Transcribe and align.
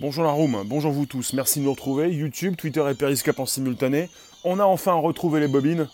Bonjour 0.00 0.22
la 0.22 0.30
room, 0.30 0.62
bonjour 0.64 0.92
vous 0.92 1.06
tous, 1.06 1.32
merci 1.32 1.58
de 1.58 1.64
nous 1.64 1.72
retrouver. 1.72 2.08
YouTube, 2.12 2.54
Twitter 2.54 2.88
et 2.88 2.94
Periscope 2.94 3.40
en 3.40 3.46
simultané. 3.46 4.08
On 4.44 4.60
a 4.60 4.62
enfin 4.62 4.92
retrouvé 4.92 5.40
les 5.40 5.48
bobines. 5.48 5.88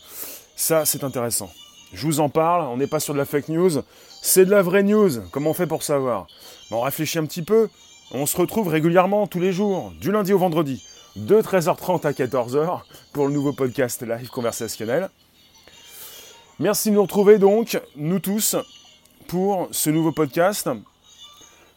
Ça, 0.57 0.85
c'est 0.85 1.05
intéressant. 1.05 1.51
Je 1.95 2.05
vous 2.05 2.21
en 2.21 2.29
parle, 2.29 2.67
on 2.67 2.77
n'est 2.77 2.87
pas 2.87 3.01
sur 3.01 3.15
de 3.15 3.19
la 3.19 3.25
fake 3.25 3.49
news, 3.49 3.71
c'est 4.21 4.45
de 4.45 4.51
la 4.51 4.61
vraie 4.61 4.83
news. 4.83 5.09
Comment 5.31 5.51
on 5.51 5.55
fait 5.55 5.67
pour 5.67 5.83
savoir? 5.83 6.27
On 6.71 6.83
réfléchit 6.83 7.19
un 7.19 7.25
petit 7.25 7.41
peu. 7.41 7.71
On 8.11 8.27
se 8.27 8.37
retrouve 8.37 8.69
régulièrement, 8.69 9.27
tous 9.27 9.41
les 9.41 9.55
jours, 9.55 9.91
du 9.99 10.13
lundi 10.13 10.35
au 10.35 10.39
vendredi, 10.39 10.85
de 11.17 11.41
13h30 11.41 12.07
à 12.07 12.13
14h, 12.13 12.81
pour 13.15 13.27
le 13.27 13.33
nouveau 13.33 13.55
podcast 13.55 14.03
live 14.03 14.29
conversationnel. 14.29 15.09
Merci 16.59 16.91
de 16.91 16.97
nous 16.97 17.03
retrouver 17.03 17.39
donc, 17.39 17.81
nous 17.97 18.19
tous, 18.19 18.55
pour 19.29 19.67
ce 19.71 19.89
nouveau 19.89 20.13
podcast. 20.13 20.69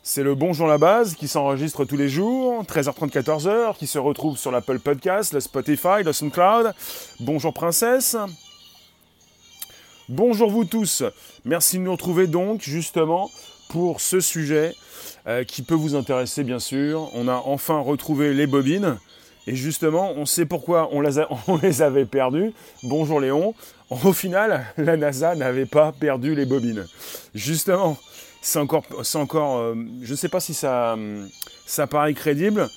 C'est 0.10 0.24
le 0.24 0.36
Bonjour 0.36 0.68
la 0.68 0.78
base 0.78 1.16
qui 1.16 1.28
s'enregistre 1.28 1.84
tous 1.84 1.98
les 1.98 2.08
jours, 2.08 2.64
13h30, 2.64 3.10
14h, 3.10 3.76
qui 3.76 3.88
se 3.88 4.00
retrouve 4.00 4.38
sur 4.38 4.52
l'Apple 4.52 4.80
Podcast, 4.80 5.34
le 5.34 5.42
Spotify, 5.42 6.02
le 6.06 6.14
SoundCloud. 6.14 6.74
Bonjour 7.20 7.54
Princesse. 7.54 8.16
Bonjour 10.08 10.50
vous 10.50 10.64
tous. 10.64 11.04
Merci 11.44 11.78
de 11.78 11.84
nous 11.84 11.92
retrouver 11.92 12.28
donc 12.28 12.62
justement 12.62 13.30
pour 13.68 14.00
ce 14.00 14.22
sujet 14.22 14.76
euh, 15.28 15.44
qui 15.44 15.62
peut 15.62 15.76
vous 15.76 15.94
intéresser 15.94 16.46
bien 16.46 16.60
sûr. 16.60 17.10
On 17.14 17.28
a 17.28 17.44
enfin 17.44 17.78
retrouvé 17.78 18.34
les 18.34 18.48
bobines. 18.48 18.98
Et 19.46 19.56
justement, 19.56 20.14
on 20.16 20.26
sait 20.26 20.46
pourquoi 20.46 20.88
on 20.94 21.02
les, 21.02 21.22
on 21.50 21.58
les 21.58 21.82
avait 21.82 22.06
perdues. 22.06 22.54
Bonjour 22.84 23.20
Léon. 23.20 23.56
Au 23.90 24.14
final, 24.14 24.68
la 24.78 24.96
NASA 24.96 25.36
n'avait 25.36 25.66
pas 25.66 25.92
perdu 25.92 26.34
les 26.34 26.46
bobines. 26.46 26.88
Justement, 27.36 27.98
c'est 28.42 28.60
encore, 28.60 28.84
c'est 29.04 29.18
encore 29.18 29.58
euh, 29.58 29.76
je 30.02 30.12
ne 30.12 30.16
sais 30.16 30.30
pas 30.30 30.40
si 30.40 30.54
ça, 30.54 30.98
ça 31.66 31.88
paraît 31.88 32.14
crédible, 32.14 32.68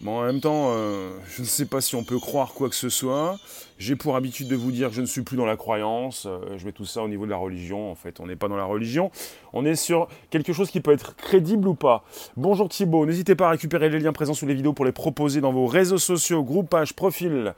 mais 0.00 0.10
en 0.10 0.22
même 0.22 0.40
temps, 0.40 0.68
euh, 0.70 1.12
je 1.28 1.42
ne 1.42 1.46
sais 1.46 1.66
pas 1.66 1.80
si 1.80 1.94
on 1.94 2.04
peut 2.04 2.18
croire 2.18 2.52
quoi 2.52 2.68
que 2.68 2.74
ce 2.74 2.88
soit. 2.88 3.36
J'ai 3.78 3.96
pour 3.96 4.16
habitude 4.16 4.48
de 4.48 4.56
vous 4.56 4.70
dire 4.70 4.88
que 4.88 4.94
je 4.94 5.00
ne 5.00 5.06
suis 5.06 5.22
plus 5.22 5.36
dans 5.36 5.46
la 5.46 5.56
croyance. 5.56 6.26
Euh, 6.26 6.58
je 6.58 6.66
mets 6.66 6.72
tout 6.72 6.84
ça 6.84 7.02
au 7.02 7.08
niveau 7.08 7.24
de 7.24 7.30
la 7.30 7.36
religion. 7.36 7.90
En 7.90 7.94
fait, 7.94 8.20
on 8.20 8.26
n'est 8.26 8.36
pas 8.36 8.48
dans 8.48 8.56
la 8.56 8.64
religion. 8.64 9.10
On 9.52 9.64
est 9.64 9.76
sur 9.76 10.08
quelque 10.30 10.52
chose 10.52 10.70
qui 10.70 10.80
peut 10.80 10.92
être 10.92 11.16
crédible 11.16 11.68
ou 11.68 11.74
pas. 11.74 12.04
Bonjour 12.36 12.68
Thibaut. 12.68 13.06
N'hésitez 13.06 13.34
pas 13.34 13.46
à 13.46 13.50
récupérer 13.50 13.88
les 13.88 14.00
liens 14.00 14.12
présents 14.12 14.34
sous 14.34 14.46
les 14.46 14.54
vidéos 14.54 14.72
pour 14.72 14.84
les 14.84 14.92
proposer 14.92 15.40
dans 15.40 15.52
vos 15.52 15.66
réseaux 15.66 15.98
sociaux, 15.98 16.42
groupages, 16.42 16.92
profils. 16.92 17.54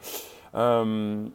en 0.55 1.29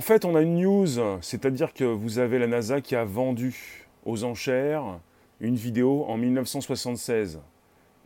fait, 0.00 0.24
on 0.24 0.36
a 0.36 0.42
une 0.42 0.60
news, 0.60 1.18
c'est-à-dire 1.22 1.72
que 1.72 1.84
vous 1.84 2.18
avez 2.18 2.38
la 2.38 2.46
NASA 2.46 2.80
qui 2.80 2.94
a 2.94 3.04
vendu 3.04 3.87
aux 4.08 4.24
enchères 4.24 5.00
une 5.38 5.56
vidéo 5.56 6.04
en 6.08 6.16
1976 6.16 7.40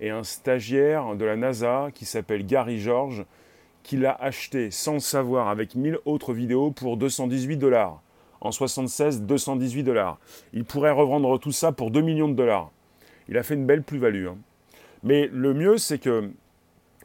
et 0.00 0.10
un 0.10 0.24
stagiaire 0.24 1.14
de 1.14 1.24
la 1.24 1.36
NASA 1.36 1.90
qui 1.94 2.04
s'appelle 2.04 2.44
Gary 2.44 2.80
George 2.80 3.24
qui 3.84 3.96
l'a 3.96 4.12
acheté 4.12 4.72
sans 4.72 4.94
le 4.94 4.98
savoir 4.98 5.48
avec 5.48 5.76
1000 5.76 5.98
autres 6.04 6.34
vidéos 6.34 6.72
pour 6.72 6.96
218 6.96 7.56
dollars. 7.56 8.02
En 8.40 8.50
76, 8.50 9.22
218 9.22 9.84
dollars. 9.84 10.18
Il 10.52 10.64
pourrait 10.64 10.90
revendre 10.90 11.38
tout 11.38 11.52
ça 11.52 11.70
pour 11.70 11.92
2 11.92 12.00
millions 12.00 12.28
de 12.28 12.34
dollars. 12.34 12.72
Il 13.28 13.38
a 13.38 13.44
fait 13.44 13.54
une 13.54 13.66
belle 13.66 13.84
plus-value. 13.84 14.26
Hein. 14.26 14.38
Mais 15.04 15.28
le 15.32 15.54
mieux, 15.54 15.78
c'est 15.78 16.00
que, 16.00 16.32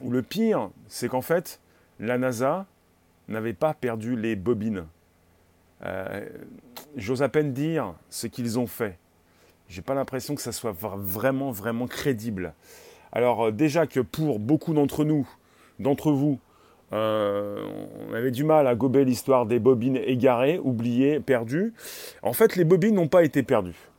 ou 0.02 0.10
le 0.10 0.24
pire, 0.24 0.72
c'est 0.88 1.08
qu'en 1.08 1.22
fait, 1.22 1.60
la 2.00 2.18
NASA 2.18 2.66
n'avait 3.28 3.54
pas 3.54 3.76
perdu 3.76 4.16
les 4.16 4.36
bobines. 4.36 4.86
Euh, 5.86 6.28
j'ose 6.96 7.22
à 7.22 7.30
peine 7.30 7.54
dire 7.54 7.94
ce 8.10 8.28
qu'ils 8.28 8.60
ont 8.60 8.68
fait. 8.68 8.98
J'ai 9.70 9.82
pas 9.82 9.94
l'impression 9.94 10.36
que 10.36 10.42
ça 10.42 10.52
soit 10.52 10.74
vraiment, 10.74 11.52
vraiment 11.52 11.88
crédible. 11.88 12.54
Alors 13.12 13.48
euh, 13.48 13.52
déjà 13.52 13.86
que 13.86 14.00
pour 14.00 14.40
beaucoup 14.40 14.74
d'entre 14.74 15.04
nous, 15.04 15.28
d'entre 15.80 16.12
vous, 16.12 16.40
euh, 16.94 17.66
on 18.10 18.14
avait 18.14 18.32
du 18.32 18.44
mal 18.44 18.66
à 18.66 18.76
gober 18.76 19.04
l'histoire 19.04 19.46
des 19.46 19.60
bobines 19.60 19.98
égarées, 19.98 20.58
oubliées, 20.58 21.20
perdues. 21.20 21.74
En 22.22 22.34
fait, 22.34 22.56
les 22.56 22.64
bobines 22.64 22.96
n'ont 22.96 23.10
pas 23.10 23.24
été 23.24 23.44
perdues. 23.44 23.90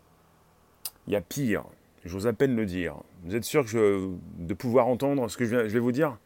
Il 1.06 1.12
y 1.12 1.16
a 1.16 1.20
pire, 1.20 1.64
j'ose 2.04 2.26
à 2.26 2.32
peine 2.32 2.56
le 2.56 2.66
dire. 2.66 2.96
Vous 3.24 3.36
êtes 3.36 3.44
sûr 3.44 3.64
de 3.64 4.54
pouvoir 4.54 4.88
entendre 4.88 5.28
ce 5.28 5.36
que 5.36 5.44
je, 5.44 5.56
vais 5.56 5.78
vous 5.78 5.92
dire? 5.92 6.16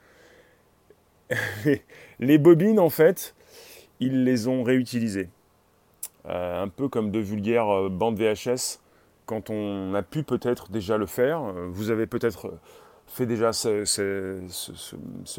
Les 2.20 2.38
bobines, 2.38 2.78
en 2.78 2.90
fait, 2.90 3.34
ils 4.00 4.24
les 4.24 4.48
ont 4.48 4.62
réutilisées. 4.62 5.28
Euh, 6.28 6.62
un 6.62 6.68
peu 6.68 6.88
comme 6.88 7.10
de 7.10 7.18
vulgaires 7.18 7.68
euh, 7.68 7.88
bandes 7.88 8.16
VHS, 8.16 8.78
quand 9.26 9.50
on 9.50 9.92
a 9.94 10.02
pu 10.02 10.22
peut-être 10.22 10.70
déjà 10.70 10.96
le 10.96 11.06
faire. 11.06 11.42
Euh, 11.42 11.66
vous 11.68 11.90
avez 11.90 12.06
peut-être 12.06 12.52
fait 13.08 13.26
déjà 13.26 13.52
ce, 13.52 13.82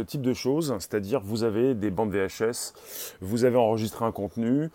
type 0.01 0.21
de 0.21 0.33
choses, 0.33 0.75
c'est-à-dire 0.79 1.21
vous 1.21 1.43
avez 1.43 1.73
des 1.73 1.89
bandes 1.89 2.11
VHS, 2.11 2.73
vous 3.21 3.45
avez 3.45 3.55
enregistré 3.55 4.03
un 4.03 4.11
contenu, 4.11 4.69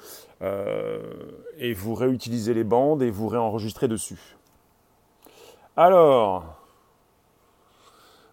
et 1.58 1.74
vous 1.74 1.94
réutilisez 1.94 2.54
les 2.54 2.64
bandes 2.64 3.02
et 3.02 3.10
vous 3.10 3.28
réenregistrez 3.28 3.86
dessus. 3.86 4.36
Alors, 5.76 6.56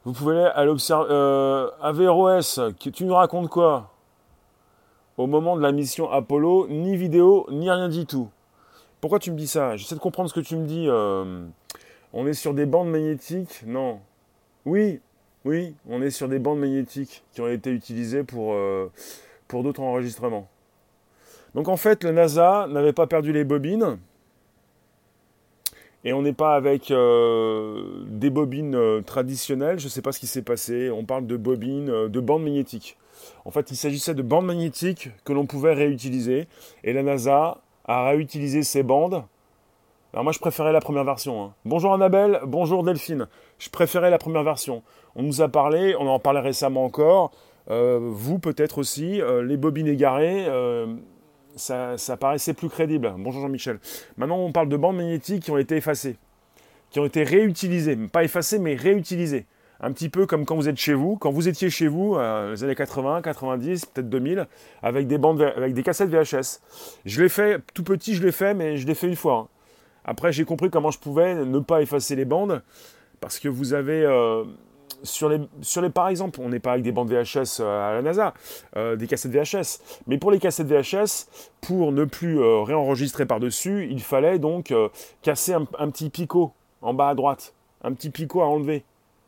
vous 0.04 0.14
pouvez 0.14 0.38
aller 0.38 0.52
à 0.56 0.66
l'observatoire... 0.66 1.74
AVROS, 1.82 2.72
tu 2.80 3.06
nous 3.06 3.14
racontes 3.14 3.50
quoi? 3.50 3.95
Au 5.18 5.28
moment 5.28 5.56
de 5.56 5.62
la 5.62 5.72
mission 5.72 6.10
Apollo, 6.10 6.68
ni 6.70 6.98
vidéo, 6.98 7.48
ni 7.52 7.70
rien 7.70 7.90
du 7.90 8.06
tout. 8.06 8.30
Pourquoi 9.02 9.20
tu 9.20 9.32
me 9.32 9.38
dis 9.38 9.48
ça? 9.48 9.78
J'essaie 9.78 9.96
de 9.96 10.00
comprendre 10.00 10.30
ce 10.30 10.34
que 10.34 10.40
tu 10.46 10.56
me 10.56 10.66
dis. 10.66 10.88
Euh, 10.88 11.46
on 12.14 12.26
est 12.28 12.34
sur 12.34 12.54
des 12.54 12.66
bandes 12.66 12.90
magnétiques? 12.90 13.62
Non. 13.66 14.00
Oui, 14.66 15.00
oui, 15.44 15.76
on 15.88 16.02
est 16.02 16.10
sur 16.10 16.28
des 16.28 16.40
bandes 16.40 16.60
magnétiques 16.60 17.24
qui 17.32 17.42
ont 17.42 17.48
été 17.48 17.70
utilisées 17.70 18.24
pour, 18.24 18.54
euh, 18.54 18.92
pour 19.48 19.64
d'autres 19.64 19.82
enregistrements. 19.82 20.48
Donc 21.54 21.68
en 21.68 21.78
fait, 21.78 22.04
le 22.04 22.12
NASA 22.12 22.68
n'avait 22.70 22.94
pas 22.94 23.08
perdu 23.08 23.32
les 23.32 23.44
bobines. 23.44 24.00
Et 26.04 26.14
on 26.14 26.22
n'est 26.22 26.34
pas 26.34 26.56
avec 26.56 26.92
euh, 26.92 28.04
des 28.08 28.30
bobines 28.30 29.04
traditionnelles. 29.06 29.80
Je 29.80 29.86
ne 29.86 29.90
sais 29.90 30.02
pas 30.02 30.12
ce 30.12 30.20
qui 30.20 30.28
s'est 30.28 30.44
passé. 30.44 30.92
On 30.92 31.04
parle 31.04 31.26
de 31.26 31.38
bobines, 31.38 32.08
de 32.08 32.20
bandes 32.20 32.44
magnétiques. 32.44 32.98
En 33.46 33.52
fait, 33.52 33.72
il 33.72 33.76
s'agissait 33.76 34.14
de 34.14 34.22
bandes 34.22 34.46
magnétiques 34.46 35.10
que 35.24 35.34
l'on 35.34 35.46
pouvait 35.46 35.74
réutiliser. 35.74 36.48
Et 36.84 36.94
la 36.94 37.04
NASA 37.04 37.58
a 37.86 38.10
réutilisé 38.10 38.64
ces 38.64 38.84
bandes. 38.84 39.24
Alors 40.14 40.24
moi, 40.24 40.32
je 40.32 40.40
préférais 40.40 40.72
la 40.72 40.80
première 40.80 41.04
version. 41.04 41.44
Hein. 41.44 41.54
Bonjour 41.66 41.94
Annabelle, 41.94 42.40
bonjour 42.46 42.84
Delphine. 42.84 43.28
Je 43.60 43.70
préférais 43.70 44.10
la 44.10 44.18
première 44.18 44.44
version. 44.44 44.82
On 45.16 45.24
nous 45.24 45.42
a 45.42 45.50
parlé, 45.50 45.96
on 46.00 46.08
en 46.08 46.20
parlait 46.20 46.40
récemment 46.40 46.86
encore. 46.86 47.32
Euh, 47.70 48.00
vous 48.02 48.40
peut-être 48.40 48.78
aussi, 48.78 49.22
euh, 49.22 49.44
les 49.44 49.58
bobines 49.58 49.88
égarées, 49.88 50.46
euh, 50.48 50.88
ça, 51.56 51.98
ça, 51.98 52.16
paraissait 52.16 52.54
plus 52.54 52.70
crédible. 52.70 53.14
Bonjour 53.18 53.42
Jean-Michel. 53.42 53.80
Maintenant, 54.18 54.38
on 54.38 54.52
parle 54.52 54.70
de 54.70 54.78
bandes 54.78 54.98
magnétiques 54.98 55.44
qui 55.44 55.52
ont 55.52 55.58
été 55.58 55.76
effacées, 55.76 56.18
qui 56.92 57.00
ont 57.00 57.06
été 57.06 57.24
réutilisées, 57.24 57.96
pas 57.96 58.24
effacées, 58.24 58.60
mais 58.60 58.76
réutilisées 58.76 59.46
un 59.80 59.92
petit 59.92 60.10
peu 60.10 60.26
comme 60.26 60.46
quand 60.46 60.56
vous 60.56 60.70
êtes 60.70 60.78
chez 60.78 60.94
vous, 60.94 61.18
quand 61.18 61.32
vous 61.32 61.48
étiez 61.48 61.70
chez 61.70 61.88
vous, 61.88 62.16
euh, 62.16 62.52
les 62.52 62.64
années 62.64 62.76
80, 62.76 63.22
90, 63.22 63.86
peut-être 63.88 64.10
2000, 64.10 64.48
avec 64.82 65.08
des 65.08 65.18
bandes, 65.18 65.42
avec 65.42 65.74
des 65.74 65.84
cassettes 65.84 66.10
VHS. 66.10 66.62
Je 67.06 67.22
l'ai 67.22 67.30
fait, 67.30 67.62
tout 67.74 67.84
petit, 67.84 68.16
je 68.16 68.24
l'ai 68.24 68.32
fait, 68.32 68.54
mais 68.54 68.78
je 68.78 68.88
l'ai 68.88 68.96
fait 68.96 69.08
une 69.08 69.16
fois. 69.16 69.36
Hein. 69.36 69.48
Après, 70.06 70.32
j'ai 70.32 70.46
compris 70.46 70.70
comment 70.70 70.92
je 70.92 71.00
pouvais 71.00 71.36
ne 71.36 71.60
pas 71.60 71.82
effacer 71.82 72.16
les 72.16 72.26
bandes, 72.26 72.62
parce 73.20 73.40
que 73.40 73.50
vous 73.50 73.74
avez 73.74 74.06
euh, 74.06 74.44
sur 75.04 75.30
les, 75.30 75.42
sur 75.62 75.82
les, 75.82 75.90
par 75.90 76.08
exemple, 76.08 76.40
on 76.42 76.50
n'est 76.50 76.60
pas 76.60 76.74
avec 76.74 76.84
des 76.84 76.92
bandes 76.92 77.12
VHS 77.12 77.60
euh, 77.60 77.90
à 77.90 77.94
la 77.96 78.02
NASA, 78.02 78.34
des 78.76 79.08
cassettes 79.08 79.32
VHS. 79.32 79.82
Mais 80.08 80.18
pour 80.18 80.32
les 80.32 80.40
cassettes 80.40 80.68
VHS, 80.68 81.28
pour 81.62 81.92
ne 81.92 82.06
plus 82.06 82.40
réenregistrer 82.40 83.26
par-dessus, 83.26 83.88
il 83.90 84.02
fallait 84.02 84.40
donc 84.40 84.74
casser 85.22 85.54
un 85.54 85.90
petit 85.90 86.10
picot 86.10 86.54
en 86.82 86.94
bas 86.94 87.10
à 87.10 87.16
droite, 87.16 87.54
un 87.84 87.94
petit 87.94 88.10
picot 88.10 88.42
à 88.42 88.46
enlever 88.46 88.84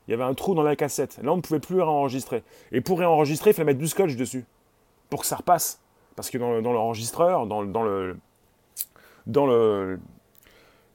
il 0.08 0.12
y 0.12 0.14
avait 0.14 0.24
un 0.24 0.34
trou 0.34 0.56
dans 0.56 0.64
la 0.64 0.76
cassette. 0.76 1.20
Là, 1.22 1.34
on 1.34 1.38
ne 1.38 1.42
pouvait 1.42 1.60
plus 1.60 1.82
réenregistrer. 1.82 2.44
Et 2.72 2.82
pour 2.82 3.00
réenregistrer, 3.00 3.52
il 3.52 3.54
fallait 3.54 3.68
mettre 3.68 3.80
du 3.80 3.88
scotch 3.88 4.16
dessus 4.16 4.46
pour 5.10 5.22
que 5.22 5.26
ça 5.26 5.36
repasse. 5.36 5.82
Parce 6.16 6.30
que 6.30 6.38
dans, 6.38 6.60
l'enregistreur, 6.60 7.46
dans, 7.46 7.64
dans, 7.64 7.84
le 7.84 8.18
dans 9.28 9.46
le 9.46 10.00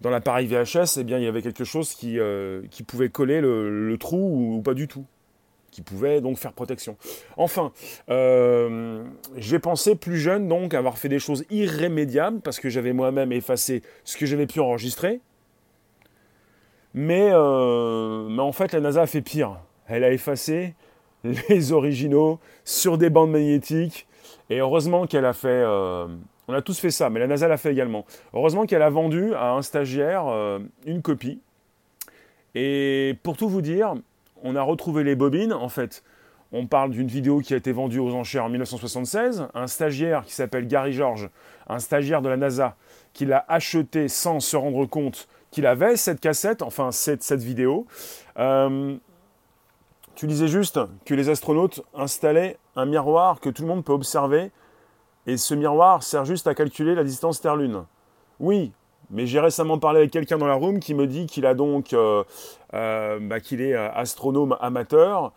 dans 0.01 0.11
l'appareil 0.11 0.47
VHS, 0.47 0.99
eh 0.99 1.05
bien, 1.05 1.19
il 1.19 1.25
y 1.25 1.29
avait 1.29 1.43
quelque 1.43 1.65
chose 1.65 1.95
qui, 1.95 2.19
euh, 2.19 2.63
pouvait 2.87 3.09
coller 3.09 3.41
le, 3.41 3.97
trou 3.99 4.57
ou, 4.57 4.63
pas 4.63 4.75
du 4.75 4.89
tout, 4.89 5.05
qui 5.71 5.81
pouvait 5.81 6.21
donc 6.21 6.39
faire 6.39 6.53
protection. 6.53 6.97
Enfin, 7.37 7.73
euh, 8.11 9.05
j'ai 9.37 9.61
pensé 9.61 9.95
plus 9.95 10.19
jeune 10.19 10.49
donc 10.49 10.75
avoir 10.75 10.99
fait 10.99 11.09
des 11.09 11.21
choses 11.21 11.45
irrémédiables 11.51 12.41
parce 12.41 12.59
que 12.59 12.69
j'avais 12.69 12.93
moi-même 12.93 13.31
effacé 13.31 13.83
ce 14.03 14.17
que 14.17 14.27
j'avais 14.27 14.47
pu 14.47 14.59
enregistrer 14.59 15.21
mais, 16.95 17.31
euh, 17.33 18.29
mais 18.29 18.43
en 18.43 18.53
fait, 18.53 18.73
la 18.73 18.81
NASA 18.81 19.03
a 19.03 19.07
fait 19.07 19.23
pire. 19.23 19.59
Elle 19.87 20.05
a 20.05 20.13
effacé 20.13 20.75
les 21.25 21.73
originaux 21.73 22.39
sur 22.65 22.99
des 22.99 23.11
bandes 23.11 23.31
magnétiques. 23.31 24.07
Et 24.51 24.59
heureusement 24.59 25.07
qu'elle 25.07 25.25
a 25.25 25.33
fait... 25.33 25.49
Euh, 25.49 26.07
on 26.49 26.55
a 26.55 26.61
tous 26.61 26.79
fait 26.79 26.91
ça, 26.91 27.09
mais 27.09 27.21
la 27.21 27.27
NASA 27.27 27.49
l'a 27.49 27.57
fait 27.57 27.73
également. 27.73 28.05
Heureusement 28.35 28.67
qu'elle 28.67 28.83
a 28.83 28.91
vendu 28.91 29.33
à 29.35 29.53
un 29.53 29.63
stagiaire 29.63 30.27
euh, 30.27 30.59
une 30.85 31.01
copie. 31.01 31.41
Et 32.55 33.17
pour 33.23 33.37
tout 33.37 33.49
vous 33.49 33.63
dire, 33.63 33.95
on 34.43 34.57
a 34.57 34.63
retrouvé 34.63 35.05
les 35.05 35.15
bobines. 35.15 35.53
En 35.53 35.69
fait, 35.69 36.03
on 36.51 36.67
parle 36.67 36.91
d'une 36.91 37.07
vidéo 37.07 37.39
qui 37.41 37.55
a 37.55 37.57
été 37.57 37.73
vendue 37.73 38.01
aux 38.01 38.13
enchères 38.15 38.45
en 38.45 38.49
1976. 38.51 39.49
Un 39.55 39.67
stagiaire 39.67 40.25
qui 40.25 40.33
s'appelle 40.33 40.67
Gary 40.67 40.93
George, 40.93 41.31
un 41.69 41.79
stagiaire 41.79 42.21
de 42.21 42.29
la 42.29 42.37
NASA, 42.37 42.77
qui 43.15 43.25
l'a 43.25 43.45
acheté 43.49 44.09
sans 44.09 44.41
se 44.41 44.57
rendre 44.57 44.85
compte 44.85 45.29
qu'il 45.53 45.67
avait 45.67 45.97
cette 45.97 46.19
cassette, 46.19 46.63
enfin 46.63 46.91
cette, 46.91 47.33
vidéo. 47.35 47.87
Euh, 48.39 48.97
tu 50.17 50.27
disais 50.27 50.49
juste 50.49 50.81
que 51.05 51.15
les 51.15 51.29
astronautes 51.29 51.83
installaient 51.95 52.59
un 52.75 52.87
miroir 52.87 53.39
que 53.39 53.51
tout 53.51 53.63
le 53.63 53.69
monde 53.69 53.85
peut 53.85 53.93
observer, 53.93 54.51
et 55.27 55.37
ce 55.37 55.55
miroir 55.55 56.03
sert 56.03 56.25
juste 56.25 56.49
à 56.49 56.55
calculer 56.55 56.97
la 56.97 57.05
distance 57.05 57.41
Terre-Lune. 57.41 57.85
Oui, 58.41 58.73
mais 59.11 59.27
j'ai 59.27 59.39
récemment 59.39 59.79
parlé 59.79 60.01
avec 60.01 60.11
quelqu'un 60.11 60.39
dans 60.39 60.47
la 60.47 60.55
room 60.55 60.81
qui 60.81 60.95
me 60.95 61.07
dit 61.07 61.27
qu'il 61.27 61.47
a 61.47 61.55
donc 61.55 61.93
euh, 61.93 62.25
euh, 62.75 63.19
bah, 63.21 63.39
qu'il 63.39 63.61
est 63.61 63.75
astronome 63.75 64.57
amateur 64.61 65.33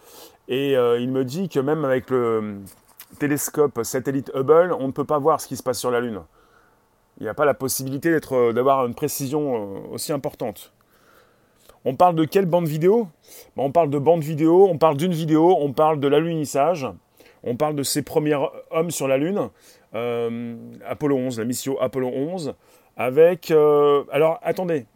et 0.47 0.73
il 0.73 1.11
me 1.11 1.25
dit 1.25 1.49
que 1.49 1.59
même 1.59 1.83
avec 1.83 2.09
le 2.09 2.59
télescope 3.19 3.83
satellite 3.83 4.31
Hubble, 4.33 4.73
on 4.79 4.87
ne 4.87 4.91
peut 4.91 5.03
pas 5.03 5.19
voir 5.19 5.41
ce 5.41 5.47
qui 5.47 5.57
se 5.57 5.63
passe 5.63 5.79
sur 5.79 5.91
la 5.91 5.99
Lune. 5.99 6.21
Il 7.19 7.23
n'y 7.23 7.29
a 7.29 7.33
pas 7.33 7.45
la 7.45 7.53
possibilité 7.53 8.11
d'être, 8.11 8.51
d'avoir 8.51 8.85
une 8.85 8.93
précision 8.93 9.91
aussi 9.91 10.11
importante. 10.11 10.73
On 11.85 11.95
parle 11.95 12.15
de 12.15 12.25
quelle 12.25 12.45
bande 12.45 12.67
vidéo? 12.67 13.07
On 13.57 13.71
parle 13.71 13.91
de 13.91 13.99
bande 13.99 14.23
vidéo, 14.23 14.67
on 14.67 14.77
parle 14.77 14.97
d'une 14.97 15.13
vidéo, 15.13 15.55
on 15.59 15.71
parle 15.71 15.99
de 15.99 16.07
l'alunissage, 16.07 16.87
on 17.43 17.55
parle 17.55 17.75
de 17.75 17.83
ces 17.83 18.01
premiers 18.01 18.37
hommes 18.71 18.89
sur 18.89 19.07
la 19.07 19.17
Lune, 19.17 19.49
euh, 19.93 20.55
Apollo 20.85 21.15
11, 21.15 21.39
la 21.39 21.45
mission 21.45 21.79
Apollo 21.79 22.07
11, 22.07 22.55
avec... 22.97 23.51
Euh, 23.51 24.03
alors 24.11 24.39
attendez, 24.41 24.87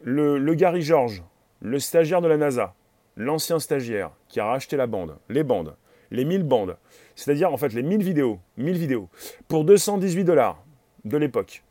le, 0.00 0.54
Gary 0.54 0.82
George, 0.82 1.24
le 1.60 1.80
stagiaire 1.80 2.20
de 2.20 2.28
la 2.28 2.36
NASA, 2.36 2.74
l'ancien 3.16 3.58
stagiaire 3.58 4.10
qui 4.28 4.38
a 4.38 4.46
racheté 4.46 4.76
la 4.76 4.86
bande, 4.86 5.16
les 5.28 5.42
bandes, 5.42 5.74
les 6.12 6.24
1000 6.24 6.44
bandes, 6.44 6.76
c'est-à-dire 7.16 7.52
en 7.52 7.56
fait 7.56 7.72
les 7.72 7.82
1000 7.82 8.02
vidéos, 8.02 8.38
1000 8.58 8.78
vidéos, 8.78 9.08
pour 9.48 9.64
218 9.64 10.24
dollars 10.24 10.62
de 11.04 11.16
l'époque. 11.16 11.62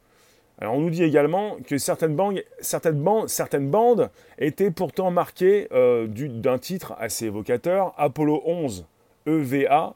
Alors 0.59 0.75
on 0.75 0.81
nous 0.81 0.89
dit 0.89 1.03
également 1.03 1.57
que 1.65 1.77
certaines 1.77 2.15
bandes, 2.15 2.43
certaines 2.59 3.69
bandes, 3.69 4.09
étaient 4.37 4.71
pourtant 4.71 5.09
marquées 5.09 5.67
euh, 5.71 6.07
d'un 6.07 6.59
titre 6.59 6.93
assez 6.99 7.25
évocateur, 7.25 7.93
Apollo 7.97 8.43
11 8.45 8.85
EVA 9.25 9.95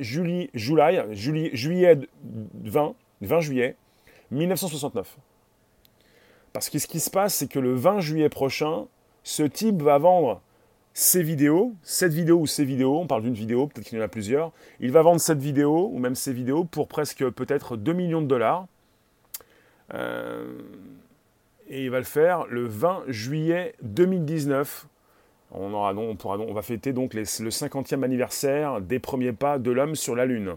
juillet, 0.00 0.50
juillet, 0.54 1.50
juillet 1.52 1.98
20, 2.64 2.94
20 3.20 3.40
juillet 3.40 3.76
1969. 4.30 5.16
Parce 6.52 6.70
que 6.70 6.78
ce 6.78 6.86
qui 6.86 7.00
se 7.00 7.10
passe, 7.10 7.34
c'est 7.34 7.48
que 7.48 7.58
le 7.58 7.74
20 7.74 8.00
juillet 8.00 8.28
prochain, 8.28 8.86
ce 9.22 9.42
type 9.42 9.82
va 9.82 9.98
vendre 9.98 10.40
ses 10.94 11.22
vidéos, 11.22 11.74
cette 11.82 12.12
vidéo 12.12 12.40
ou 12.40 12.46
ces 12.46 12.64
vidéos, 12.64 12.98
on 12.98 13.06
parle 13.06 13.22
d'une 13.22 13.34
vidéo, 13.34 13.66
peut-être 13.66 13.86
qu'il 13.86 13.98
y 13.98 14.00
en 14.00 14.04
a 14.04 14.08
plusieurs, 14.08 14.52
il 14.80 14.90
va 14.90 15.02
vendre 15.02 15.20
cette 15.20 15.38
vidéo 15.38 15.90
ou 15.92 15.98
même 15.98 16.14
ces 16.14 16.32
vidéos 16.32 16.64
pour 16.64 16.88
presque 16.88 17.28
peut-être 17.30 17.76
2 17.76 17.92
millions 17.92 18.22
de 18.22 18.26
dollars. 18.26 18.66
Euh, 19.94 20.58
et 21.68 21.84
il 21.84 21.90
va 21.90 21.98
le 21.98 22.04
faire 22.04 22.46
le 22.46 22.66
20 22.66 23.04
juillet 23.08 23.74
2019. 23.82 24.86
On, 25.52 25.72
aura, 25.72 25.94
on, 25.94 26.16
pourra, 26.16 26.38
on 26.38 26.52
va 26.52 26.62
fêter 26.62 26.92
donc 26.92 27.14
le 27.14 27.22
50e 27.22 28.02
anniversaire 28.02 28.80
des 28.80 28.98
premiers 28.98 29.32
pas 29.32 29.58
de 29.58 29.70
l'homme 29.70 29.94
sur 29.94 30.14
la 30.14 30.26
Lune. 30.26 30.56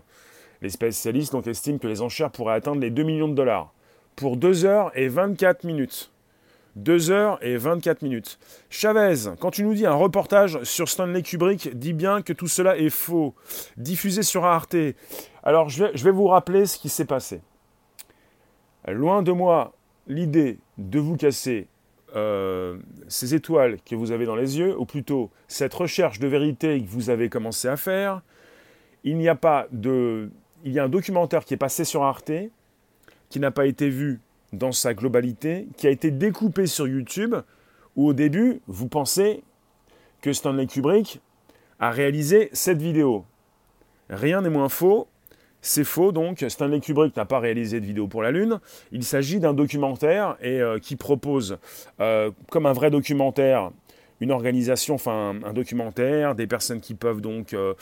Les 0.61 0.69
spécialistes 0.69 1.31
donc 1.31 1.47
estiment 1.47 1.77
que 1.77 1.87
les 1.87 2.01
enchères 2.01 2.31
pourraient 2.31 2.55
atteindre 2.55 2.81
les 2.81 2.91
2 2.91 3.03
millions 3.03 3.27
de 3.27 3.33
dollars 3.33 3.73
pour 4.15 4.37
2 4.37 4.65
heures 4.65 4.91
et 4.95 5.07
24 5.07 5.63
minutes. 5.63 6.11
2 6.75 7.11
heures 7.11 7.37
et 7.43 7.57
24 7.57 8.01
minutes. 8.01 8.39
Chavez, 8.69 9.29
quand 9.39 9.51
tu 9.51 9.63
nous 9.63 9.73
dis 9.73 9.85
un 9.85 9.93
reportage 9.93 10.63
sur 10.63 10.87
Stanley 10.87 11.21
Kubrick, 11.21 11.77
dis 11.77 11.93
bien 11.93 12.21
que 12.21 12.33
tout 12.33 12.47
cela 12.47 12.77
est 12.77 12.89
faux. 12.89 13.35
Diffusé 13.77 14.23
sur 14.23 14.45
Arte. 14.45 14.75
Alors 15.43 15.69
je 15.69 15.83
vais, 15.83 15.91
je 15.95 16.03
vais 16.03 16.11
vous 16.11 16.27
rappeler 16.27 16.65
ce 16.65 16.77
qui 16.77 16.89
s'est 16.89 17.05
passé. 17.05 17.41
Loin 18.87 19.21
de 19.21 19.31
moi 19.31 19.73
l'idée 20.07 20.59
de 20.77 20.99
vous 20.99 21.15
casser 21.15 21.67
euh, 22.15 22.77
ces 23.07 23.33
étoiles 23.35 23.77
que 23.85 23.95
vous 23.95 24.11
avez 24.11 24.25
dans 24.25 24.35
les 24.35 24.57
yeux, 24.57 24.77
ou 24.77 24.85
plutôt 24.85 25.31
cette 25.47 25.73
recherche 25.73 26.19
de 26.19 26.27
vérité 26.27 26.81
que 26.81 26.89
vous 26.89 27.09
avez 27.09 27.29
commencé 27.29 27.67
à 27.67 27.77
faire. 27.77 28.21
Il 29.03 29.17
n'y 29.17 29.29
a 29.29 29.35
pas 29.35 29.67
de. 29.71 30.29
Il 30.63 30.73
y 30.73 30.79
a 30.79 30.83
un 30.83 30.89
documentaire 30.89 31.45
qui 31.45 31.53
est 31.53 31.57
passé 31.57 31.85
sur 31.85 32.03
Arte, 32.03 32.31
qui 33.29 33.39
n'a 33.39 33.51
pas 33.51 33.65
été 33.65 33.89
vu 33.89 34.19
dans 34.53 34.71
sa 34.71 34.93
globalité, 34.93 35.67
qui 35.77 35.87
a 35.87 35.89
été 35.89 36.11
découpé 36.11 36.65
sur 36.65 36.87
YouTube, 36.87 37.35
où 37.95 38.07
au 38.07 38.13
début, 38.13 38.61
vous 38.67 38.87
pensez 38.87 39.43
que 40.21 40.33
Stanley 40.33 40.67
Kubrick 40.67 41.21
a 41.79 41.91
réalisé 41.91 42.49
cette 42.53 42.81
vidéo. 42.81 43.25
Rien 44.09 44.41
n'est 44.41 44.49
moins 44.49 44.69
faux, 44.69 45.07
c'est 45.61 45.83
faux 45.83 46.11
donc, 46.11 46.43
Stanley 46.47 46.79
Kubrick 46.79 47.15
n'a 47.15 47.25
pas 47.25 47.39
réalisé 47.39 47.79
de 47.79 47.85
vidéo 47.85 48.07
pour 48.07 48.23
la 48.23 48.31
Lune. 48.31 48.59
Il 48.91 49.03
s'agit 49.03 49.39
d'un 49.39 49.53
documentaire 49.53 50.35
et 50.41 50.59
euh, 50.59 50.79
qui 50.79 50.95
propose, 50.95 51.59
euh, 51.99 52.31
comme 52.49 52.65
un 52.65 52.73
vrai 52.73 52.89
documentaire, 52.89 53.71
une 54.19 54.31
organisation, 54.31 54.95
enfin 54.95 55.35
un 55.43 55.53
documentaire, 55.53 56.35
des 56.35 56.47
personnes 56.47 56.81
qui 56.81 56.95
peuvent 56.95 57.21
donc 57.21 57.53
euh, 57.53 57.73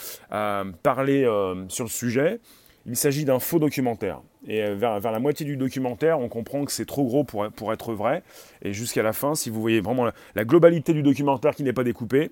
parler 0.83 1.23
sur 1.67 1.83
le 1.83 1.89
sujet. 1.89 2.39
Il 2.85 2.95
s'agit 2.95 3.25
d'un 3.25 3.39
faux 3.39 3.59
documentaire. 3.59 4.21
Et 4.47 4.73
vers, 4.73 4.99
la 4.99 5.19
moitié 5.19 5.45
du 5.45 5.57
documentaire, 5.57 6.19
on 6.19 6.29
comprend 6.29 6.63
que 6.63 6.71
c'est 6.71 6.85
trop 6.85 7.03
gros 7.05 7.23
pour, 7.23 7.49
pour, 7.51 7.73
être 7.73 7.93
vrai. 7.93 8.23
Et 8.61 8.73
jusqu'à 8.73 9.03
la 9.03 9.13
fin, 9.13 9.35
si 9.35 9.49
vous 9.49 9.59
voyez 9.59 9.81
vraiment 9.81 10.05
la, 10.35 10.45
globalité 10.45 10.93
du 10.93 11.03
documentaire 11.03 11.53
qui 11.53 11.63
n'est 11.63 11.73
pas 11.73 11.83
découpée, 11.83 12.31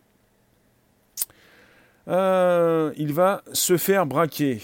il 2.07 3.13
va 3.13 3.42
se 3.51 3.77
faire 3.77 4.06
braquer. 4.06 4.62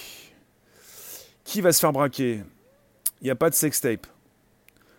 Qui 1.43 1.61
va 1.61 1.73
se 1.73 1.81
faire 1.81 1.91
braquer? 1.91 2.41
Il 3.21 3.25
n'y 3.25 3.31
a 3.31 3.35
pas 3.35 3.49
de 3.49 3.55
sextape. 3.55 4.07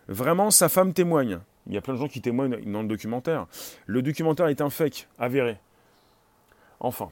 Vraiment, 0.08 0.50
sa 0.50 0.68
femme 0.68 0.92
témoigne. 0.92 1.38
Il 1.66 1.72
y 1.72 1.78
a 1.78 1.80
plein 1.80 1.94
de 1.94 1.98
gens 1.98 2.08
qui 2.08 2.20
témoignent 2.20 2.60
dans 2.70 2.82
le 2.82 2.88
documentaire. 2.88 3.46
Le 3.86 4.02
documentaire 4.02 4.48
est 4.48 4.60
un 4.60 4.70
fake, 4.70 5.08
avéré. 5.18 5.58
Enfin, 6.80 7.10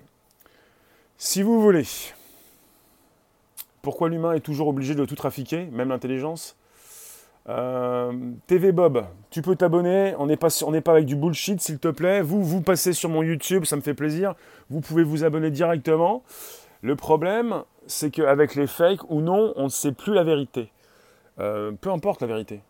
si 1.17 1.43
vous 1.43 1.62
voulez, 1.62 1.87
pourquoi 3.82 4.08
l'humain 4.08 4.32
est 4.32 4.40
toujours 4.40 4.69
obligé 4.69 4.94
de 4.94 5.05
tout 5.05 5.17
trafiquer, 5.17 5.67
même 5.67 5.91
l'intelligence 5.91 6.56
euh, 7.48 8.12
TV 8.46 8.70
Bob, 8.72 9.05
tu 9.31 9.43
peux 9.43 9.56
t'abonner, 9.56 10.15
on 10.19 10.27
n'est 10.27 10.36
pas, 10.36 10.48
avec 10.86 11.06
du 11.06 11.17
bullshit 11.17 11.60
s'il 11.60 11.79
te 11.79 11.89
plaît. 11.89 12.22
Vous, 12.22 12.43
vous 12.43 12.62
passez 12.62 12.93
sur 12.93 13.08
mon 13.08 13.22
YouTube, 13.22 13.65
ça 13.65 13.77
me 13.77 13.81
fait 13.81 13.94
plaisir. 13.94 14.34
Vous 14.70 14.81
pouvez 14.81 15.03
vous 15.03 15.24
abonner 15.24 15.51
directement. 15.51 16.22
Le 16.82 16.96
problème, 16.96 17.65
c'est 17.86 18.10
qu'avec 18.10 18.55
les 18.55 18.67
fakes 18.67 19.08
ou 19.10 19.20
non, 19.20 19.53
on 19.56 19.65
ne 19.65 19.69
sait 19.69 19.93
plus 19.93 20.15
la 20.15 20.24
vérité. 20.24 20.70
Euh, 21.41 21.72
peu 21.72 21.91
importe 21.91 22.20
la 22.20 22.29
vérité. 22.29 22.60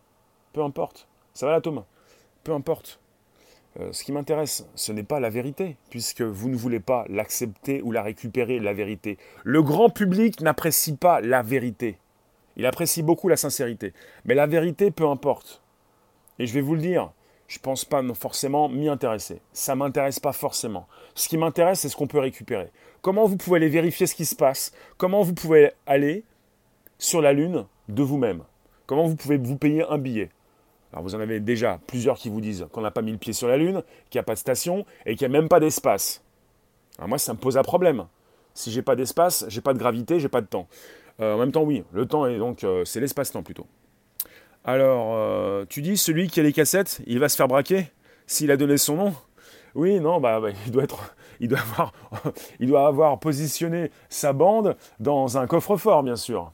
Peu 0.52 0.62
importe. 0.62 1.08
Ça 1.34 1.46
va 1.46 1.52
la 1.52 1.60
Thomas? 1.60 1.84
Peu 2.44 2.52
importe. 2.52 2.98
Euh, 3.80 3.90
ce 3.92 4.04
qui 4.04 4.12
m'intéresse, 4.12 4.66
ce 4.74 4.92
n'est 4.92 5.02
pas 5.02 5.20
la 5.20 5.30
vérité, 5.30 5.76
puisque 5.88 6.22
vous 6.22 6.50
ne 6.50 6.56
voulez 6.56 6.80
pas 6.80 7.06
l'accepter 7.08 7.80
ou 7.82 7.90
la 7.90 8.02
récupérer, 8.02 8.58
la 8.58 8.74
vérité. 8.74 9.18
Le 9.44 9.62
grand 9.62 9.88
public 9.88 10.40
n'apprécie 10.40 10.96
pas 10.96 11.20
la 11.20 11.42
vérité. 11.42 11.98
Il 12.56 12.66
apprécie 12.66 13.02
beaucoup 13.02 13.28
la 13.28 13.36
sincérité. 13.36 13.94
Mais 14.24 14.34
la 14.34 14.46
vérité, 14.46 14.90
peu 14.90 15.06
importe. 15.08 15.62
Et 16.38 16.46
je 16.46 16.52
vais 16.52 16.60
vous 16.60 16.74
le 16.74 16.82
dire, 16.82 17.12
je 17.48 17.58
ne 17.58 17.62
pense 17.62 17.84
pas 17.84 18.02
forcément 18.14 18.68
m'y 18.68 18.88
intéresser. 18.88 19.40
Ça 19.52 19.74
ne 19.74 19.78
m'intéresse 19.78 20.20
pas 20.20 20.32
forcément. 20.32 20.86
Ce 21.14 21.28
qui 21.28 21.38
m'intéresse, 21.38 21.80
c'est 21.80 21.88
ce 21.88 21.96
qu'on 21.96 22.06
peut 22.06 22.18
récupérer. 22.18 22.70
Comment 23.00 23.26
vous 23.26 23.36
pouvez 23.36 23.56
aller 23.56 23.68
vérifier 23.68 24.06
ce 24.06 24.14
qui 24.14 24.26
se 24.26 24.36
passe? 24.36 24.72
Comment 24.98 25.22
vous 25.22 25.34
pouvez 25.34 25.72
aller 25.86 26.24
sur 26.98 27.22
la 27.22 27.32
Lune 27.32 27.66
de 27.88 28.02
vous-même? 28.02 28.42
Comment 28.86 29.06
vous 29.06 29.16
pouvez 29.16 29.38
vous 29.38 29.56
payer 29.56 29.84
un 29.88 29.98
billet? 29.98 30.28
Alors 30.92 31.02
vous 31.02 31.14
en 31.14 31.20
avez 31.20 31.40
déjà 31.40 31.80
plusieurs 31.86 32.18
qui 32.18 32.28
vous 32.28 32.40
disent 32.40 32.66
qu'on 32.72 32.82
n'a 32.82 32.90
pas 32.90 33.02
mis 33.02 33.12
le 33.12 33.18
pied 33.18 33.32
sur 33.32 33.48
la 33.48 33.56
Lune, 33.56 33.82
qu'il 34.10 34.18
n'y 34.18 34.20
a 34.20 34.24
pas 34.24 34.34
de 34.34 34.38
station 34.38 34.84
et 35.06 35.16
qu'il 35.16 35.28
n'y 35.28 35.36
a 35.36 35.40
même 35.40 35.48
pas 35.48 35.60
d'espace. 35.60 36.22
Alors 36.98 37.08
moi, 37.08 37.18
ça 37.18 37.32
me 37.32 37.38
pose 37.38 37.56
un 37.56 37.62
problème. 37.62 38.06
Si 38.54 38.70
j'ai 38.70 38.82
pas 38.82 38.96
d'espace, 38.96 39.46
j'ai 39.48 39.62
pas 39.62 39.72
de 39.72 39.78
gravité, 39.78 40.20
j'ai 40.20 40.28
pas 40.28 40.42
de 40.42 40.46
temps. 40.46 40.68
Euh, 41.20 41.34
en 41.34 41.38
même 41.38 41.52
temps, 41.52 41.62
oui, 41.62 41.84
le 41.92 42.06
temps 42.06 42.26
est 42.26 42.38
donc 42.38 42.64
euh, 42.64 42.84
c'est 42.84 43.00
l'espace-temps 43.00 43.42
plutôt. 43.42 43.66
Alors, 44.64 45.14
euh, 45.14 45.64
tu 45.68 45.82
dis, 45.82 45.96
celui 45.96 46.28
qui 46.28 46.38
a 46.38 46.42
les 46.42 46.52
cassettes, 46.52 47.00
il 47.06 47.18
va 47.18 47.28
se 47.28 47.36
faire 47.36 47.48
braquer 47.48 47.90
s'il 48.26 48.50
a 48.50 48.56
donné 48.56 48.76
son 48.76 48.96
nom? 48.96 49.14
Oui, 49.74 49.98
non, 49.98 50.20
bah, 50.20 50.38
bah, 50.40 50.50
il, 50.66 50.70
doit 50.70 50.84
être, 50.84 51.14
il, 51.40 51.48
doit 51.48 51.58
avoir, 51.58 51.92
il 52.60 52.68
doit 52.68 52.86
avoir 52.86 53.18
positionné 53.18 53.90
sa 54.08 54.32
bande 54.32 54.76
dans 55.00 55.38
un 55.38 55.46
coffre-fort, 55.46 56.02
bien 56.02 56.16
sûr. 56.16 56.52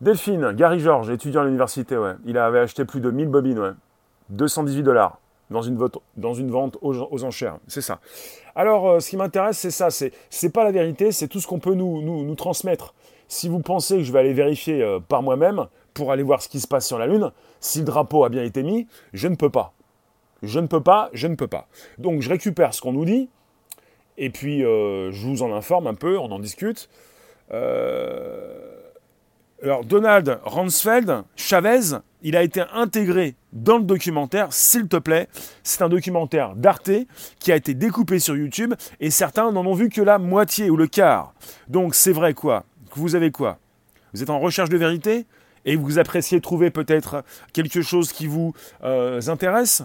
Delphine, 0.00 0.52
Gary 0.52 0.80
George, 0.80 1.10
étudiant 1.10 1.42
à 1.42 1.44
l'université, 1.44 1.96
ouais. 1.96 2.14
Il 2.24 2.38
avait 2.38 2.60
acheté 2.60 2.84
plus 2.84 3.00
de 3.00 3.10
1000 3.10 3.28
bobines, 3.28 3.58
ouais. 3.58 3.72
218 4.30 4.82
dollars 4.82 5.18
dans 5.50 5.62
une, 5.62 5.78
dans 6.16 6.34
une 6.34 6.50
vente 6.50 6.76
aux, 6.82 7.24
enchères. 7.24 7.58
C'est 7.66 7.80
ça. 7.80 7.98
Alors, 8.54 8.88
euh, 8.88 9.00
ce 9.00 9.10
qui 9.10 9.16
m'intéresse, 9.16 9.58
c'est 9.58 9.70
ça. 9.70 9.88
C'est, 9.90 10.52
pas 10.52 10.64
la 10.64 10.70
vérité, 10.70 11.10
c'est 11.10 11.28
tout 11.28 11.40
ce 11.40 11.46
qu'on 11.46 11.58
peut 11.58 11.74
nous, 11.74 12.34
transmettre. 12.34 12.94
Si 13.28 13.48
vous 13.48 13.60
pensez 13.60 13.98
que 13.98 14.02
je 14.02 14.12
vais 14.12 14.20
aller 14.20 14.34
vérifier 14.34 14.82
euh, 14.82 15.00
par 15.00 15.22
moi-même, 15.22 15.66
pour 15.94 16.12
aller 16.12 16.22
voir 16.22 16.42
ce 16.42 16.48
qui 16.48 16.60
se 16.60 16.68
passe 16.68 16.86
sur 16.86 16.98
la 16.98 17.06
Lune, 17.06 17.32
si 17.60 17.80
le 17.80 17.84
drapeau 17.84 18.24
a 18.24 18.28
bien 18.28 18.44
été 18.44 18.62
mis, 18.62 18.86
je 19.12 19.26
ne 19.26 19.34
peux 19.34 19.50
pas. 19.50 19.72
Je 20.42 20.60
ne 20.60 20.68
peux 20.68 20.82
pas, 20.82 21.10
je 21.12 21.26
ne 21.26 21.34
peux 21.34 21.48
pas. 21.48 21.66
Donc 21.98 22.22
je 22.22 22.28
récupère 22.28 22.72
ce 22.72 22.80
qu'on 22.80 22.92
nous 22.92 23.04
dit, 23.04 23.28
et 24.16 24.30
puis 24.30 24.64
euh, 24.64 25.10
je 25.10 25.26
vous 25.26 25.42
en 25.42 25.52
informe 25.52 25.88
un 25.88 25.94
peu, 25.94 26.18
on 26.18 26.30
en 26.30 26.38
discute. 26.38 26.88
Euh, 27.52 28.78
alors 29.62 29.84
Donald 29.84 30.38
Ransfeld, 30.44 31.24
Chavez, 31.34 31.98
il 32.22 32.36
a 32.36 32.42
été 32.42 32.62
intégré 32.72 33.34
dans 33.52 33.78
le 33.78 33.84
documentaire, 33.84 34.52
s'il 34.52 34.88
te 34.88 34.96
plaît. 34.96 35.28
C'est 35.62 35.82
un 35.82 35.88
documentaire 35.88 36.54
d'Arte 36.54 36.90
qui 37.40 37.50
a 37.50 37.56
été 37.56 37.74
découpé 37.74 38.18
sur 38.18 38.36
YouTube 38.36 38.74
et 39.00 39.10
certains 39.10 39.50
n'en 39.50 39.66
ont 39.66 39.74
vu 39.74 39.88
que 39.88 40.00
la 40.00 40.18
moitié 40.18 40.70
ou 40.70 40.76
le 40.76 40.86
quart. 40.86 41.34
Donc 41.68 41.94
c'est 41.94 42.12
vrai 42.12 42.34
quoi? 42.34 42.64
Vous 42.94 43.14
avez 43.14 43.30
quoi? 43.30 43.58
Vous 44.12 44.22
êtes 44.22 44.30
en 44.30 44.40
recherche 44.40 44.70
de 44.70 44.76
vérité? 44.76 45.26
Et 45.64 45.76
vous 45.76 45.98
appréciez 45.98 46.40
trouver 46.40 46.70
peut-être 46.70 47.24
quelque 47.52 47.82
chose 47.82 48.12
qui 48.12 48.26
vous 48.26 48.54
euh, 48.84 49.20
intéresse? 49.26 49.82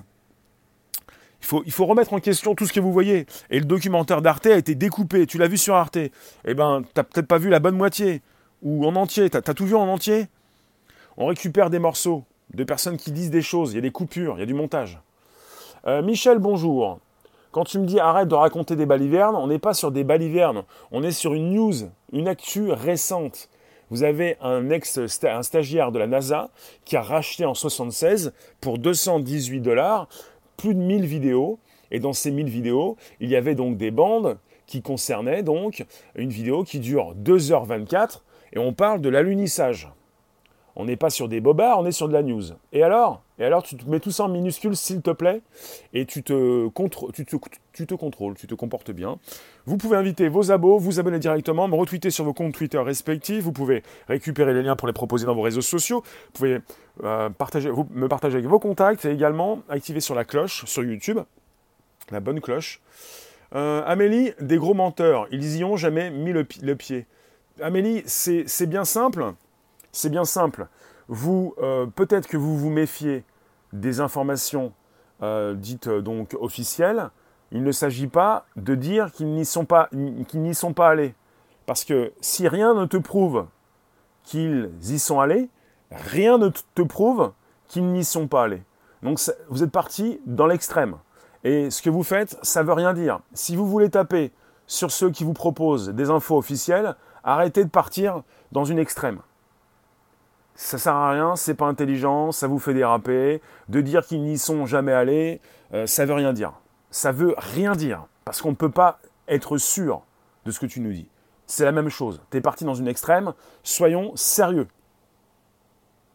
Il 1.65 1.74
faut, 1.74 1.86
remettre 1.86 2.13
en 2.13 2.20
question 2.20 2.56
tout 2.56 2.65
ce 2.65 2.72
que 2.72 2.80
vous 2.80 2.94
voyez. 2.94 3.25
Et 3.50 3.60
le 3.60 3.65
documentaire 3.65 4.22
d'Arte 4.22 4.46
a 4.46 4.56
été 4.56 4.75
découpé. 4.75 5.25
Tu 5.25 5.38
l'as 5.38 5.50
vu 5.50 5.58
sur 5.58 5.75
Arte? 5.75 5.98
Eh 5.98 6.53
ben, 6.53 6.84
t'as 6.94 7.03
peut-être 7.03 7.27
pas 7.27 7.38
vu 7.38 7.50
la 7.50 7.60
bonne 7.60 7.75
moitié. 7.75 8.22
Ou 8.63 8.86
en 8.86 8.96
entier. 8.96 9.29
T'as 9.29 9.39
as 9.39 9.53
tout 9.53 9.65
vu 9.65 9.75
en 9.75 9.88
entier? 9.88 10.27
On 11.17 11.27
récupère 11.27 11.70
des 11.70 11.79
morceaux 11.79 12.24
de 12.53 12.63
personnes 12.63 12.98
qui 12.98 13.12
disent 13.12 13.29
des 13.29 13.41
choses. 13.41 13.74
Il 13.74 13.75
y 13.75 13.79
a 13.79 13.82
des 13.82 13.91
coupures, 13.91 14.38
il 14.38 14.39
y 14.39 14.43
a 14.43 14.46
du 14.46 14.53
montage. 14.53 15.01
Euh, 15.86 16.01
Michel, 16.01 16.39
bonjour. 16.39 17.00
Quand 17.51 17.65
tu 17.65 17.77
me 17.77 17.86
dis 17.86 18.00
arrête 18.00 18.29
de 18.29 18.36
raconter 18.36 18.75
des 18.75 18.86
balivernes, 18.86 19.36
on 19.36 19.48
n'est 19.48 19.60
pas 19.60 19.74
sur 19.74 19.91
des 19.91 20.05
balivernes. 20.05 20.63
On 20.91 21.03
est 21.03 21.12
sur 21.12 21.34
une 21.34 21.53
news, 21.53 21.74
une 22.13 22.27
actu 22.27 22.72
récente. 22.72 23.50
Vous 23.89 24.03
avez 24.03 24.38
un 24.41 24.70
ex 24.70 24.98
un 25.24 25.43
stagiaire 25.43 25.91
de 25.91 26.00
la 26.00 26.08
NASA 26.08 26.50
qui 26.86 26.96
a 26.96 27.01
racheté 27.01 27.46
en 27.46 27.53
76 27.53 28.34
pour 28.62 28.79
218 28.79 29.60
dollars 29.60 30.08
plus 30.55 30.74
de 30.74 30.79
1000 30.79 31.05
vidéos. 31.05 31.60
Et 31.91 32.00
dans 32.00 32.13
ces 32.13 32.32
1000 32.32 32.48
vidéos, 32.48 32.96
il 33.20 33.29
y 33.29 33.36
avait 33.36 33.55
donc 33.55 33.77
des 33.77 33.91
bandes 33.91 34.38
qui 34.65 34.82
concernaient 34.82 35.43
donc 35.43 35.86
une 36.15 36.29
vidéo 36.29 36.63
qui 36.63 36.79
dure 36.79 37.13
2h24 37.24 38.22
et 38.53 38.60
on 38.60 38.74
parle 38.74 39.01
de 39.01 39.10
l'alunissage. 39.10 39.89
On 40.75 40.86
n'est 40.86 40.95
pas 40.95 41.12
sur 41.12 41.27
des 41.27 41.39
bobards, 41.39 41.79
on 41.79 41.86
est 41.86 41.91
sur 41.91 42.07
de 42.07 42.13
la 42.13 42.24
news. 42.24 42.43
Et 42.72 42.81
alors? 42.81 43.22
Et 43.38 43.43
alors, 43.43 43.62
tu 43.62 43.75
te 43.75 43.88
mets 43.88 44.00
tout 44.00 44.12
ça 44.12 44.24
en 44.24 44.29
minuscule, 44.29 44.75
s'il 44.75 45.01
te 45.01 45.12
plaît, 45.12 45.41
et 45.93 46.05
tu 46.05 46.24
te, 46.24 46.67
tu, 47.12 47.25
te, 47.86 47.95
contrôles, 47.95 48.36
tu 48.36 48.48
te 48.48 48.55
comportes 48.55 48.91
bien. 48.91 49.19
Vous 49.65 49.77
pouvez 49.77 49.98
inviter 49.98 50.29
vos 50.29 50.51
abos, 50.51 50.79
vous 50.79 51.00
abonner 51.00 51.19
directement, 51.19 51.67
me 51.67 51.75
retweeter 51.75 52.10
sur 52.10 52.25
vos 52.25 52.33
comptes 52.33 52.53
Twitter 52.53 52.79
respectifs. 52.79 53.43
Vous 53.43 53.51
pouvez 53.51 53.83
récupérer 54.07 54.53
les 54.53 54.63
liens 54.63 54.75
pour 54.75 54.88
les 54.88 54.93
proposer 54.93 55.25
dans 55.25 55.36
vos 55.36 55.41
réseaux 55.41 55.62
sociaux. 55.62 56.01
Vous 56.01 56.31
pouvez 56.33 56.60
euh, 57.03 57.29
partager, 57.29 57.69
vous, 57.69 57.88
me 57.91 58.07
partager 58.07 58.38
avec 58.38 58.48
vos 58.48 58.60
contacts 58.60 59.05
et 59.05 59.12
également 59.12 59.60
activer 59.69 60.00
sur 60.00 60.15
la 60.15 60.25
cloche 60.25 60.65
sur 60.65 60.83
YouTube, 60.83 61.19
la 62.12 62.19
bonne 62.19 62.41
cloche. 62.41 62.81
Euh, 63.53 63.83
Amélie, 63.86 64.31
des 64.39 64.57
gros 64.57 64.74
menteurs, 64.74 65.27
ils 65.31 65.57
y 65.57 65.63
ont 65.63 65.77
jamais 65.77 66.10
mis 66.10 66.33
le 66.33 66.75
pied. 66.75 67.05
Amélie, 67.62 68.03
c'est 68.05 68.65
bien 68.65 68.86
simple 68.86 69.33
c'est 69.93 70.10
bien 70.10 70.25
simple. 70.25 70.67
Vous, 71.07 71.53
euh, 71.60 71.86
peut-être 71.86 72.27
que 72.27 72.36
vous 72.36 72.57
vous 72.57 72.69
méfiez 72.69 73.24
des 73.72 74.01
informations 74.01 74.74
euh, 75.22 75.53
dites 75.53 75.88
euh, 75.88 76.01
donc 76.01 76.36
officielles. 76.39 77.10
Il 77.51 77.63
ne 77.63 77.72
s'agit 77.72 78.07
pas 78.07 78.45
de 78.57 78.75
dire 78.75 79.12
qu'ils 79.12 79.33
n'y 79.33 79.45
sont 79.45 79.65
pas, 79.65 79.88
qu'ils 80.27 80.41
n'y 80.41 80.55
sont 80.55 80.74
pas 80.74 80.89
allés, 80.89 81.13
parce 81.67 81.86
que 81.86 82.12
si 82.19 82.48
rien 82.48 82.74
ne 82.74 82.86
te 82.86 82.98
prouve 82.98 83.45
qu'ils 84.24 84.72
y 84.81 84.98
sont 84.98 85.19
allés, 85.19 85.50
rien 85.91 86.39
ne 86.39 86.50
te 86.50 86.81
prouve 86.81 87.31
qu'ils 87.67 87.86
n'y 87.91 88.03
sont 88.03 88.27
pas 88.27 88.43
allés. 88.43 88.63
Donc 89.03 89.19
vous 89.50 89.62
êtes 89.62 89.72
parti 89.72 90.19
dans 90.25 90.48
l'extrême. 90.48 90.95
Et 91.43 91.69
ce 91.69 91.81
que 91.83 91.91
vous 91.91 92.03
faites, 92.03 92.39
ça 92.41 92.63
veut 92.63 92.74
rien 92.74 92.93
dire. 92.93 93.19
Si 93.33 93.55
vous 93.55 93.67
voulez 93.67 93.89
taper 93.89 94.31
sur 94.65 94.89
ceux 94.89 95.12
qui 95.12 95.24
vous 95.24 95.33
proposent 95.33 95.89
des 95.89 96.10
infos 96.10 96.38
officielles, 96.38 96.95
arrêtez 97.24 97.63
de 97.63 97.70
partir 97.70 98.24
dans 98.51 98.65
une 98.65 98.80
extrême 98.80 99.20
ça 100.56 100.77
sert 100.77 100.94
à 100.94 101.12
rien, 101.12 101.36
c'est 101.36 101.56
pas 101.56 101.65
intelligent, 101.65 102.32
ça 102.32 102.48
vous 102.48 102.60
fait 102.60 102.74
déraper. 102.74 103.42
De 103.70 103.82
dire 103.82 104.06
qu'ils 104.06 104.22
n'y 104.22 104.38
sont 104.38 104.65
jamais 104.65 104.94
allés, 104.94 105.42
euh, 105.74 105.88
ça 105.88 106.06
veut 106.06 106.13
rien 106.13 106.34
dire. 106.34 106.53
Ça 106.92 107.12
veut 107.12 107.34
rien 107.38 107.74
dire. 107.74 108.06
Parce 108.25 108.42
qu'on 108.42 108.51
ne 108.51 108.56
peut 108.56 108.72
pas 108.72 109.00
être 109.27 109.58
sûr 109.58 110.03
de 110.46 110.51
ce 110.51 110.60
que 110.60 110.65
tu 110.65 110.80
nous 110.80 110.92
dis. 110.92 111.08
C'est 111.48 111.65
la 111.65 111.72
même 111.72 111.89
chose. 111.89 112.22
Tu 112.32 112.38
es 112.38 112.42
parti 112.42 112.65
dans 112.65 112.75
une 112.75 112.88
extrême, 112.88 113.34
soyons 113.63 114.15
sérieux. 114.15 114.68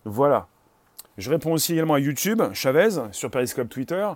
Voilà. 0.04 0.46
Je 1.16 1.30
réponds 1.30 1.52
aussi 1.52 1.72
également 1.72 1.94
à 1.94 1.98
YouTube, 1.98 2.42
Chavez, 2.52 3.10
sur 3.12 3.30
Periscope 3.30 3.68
Twitter. 3.68 4.08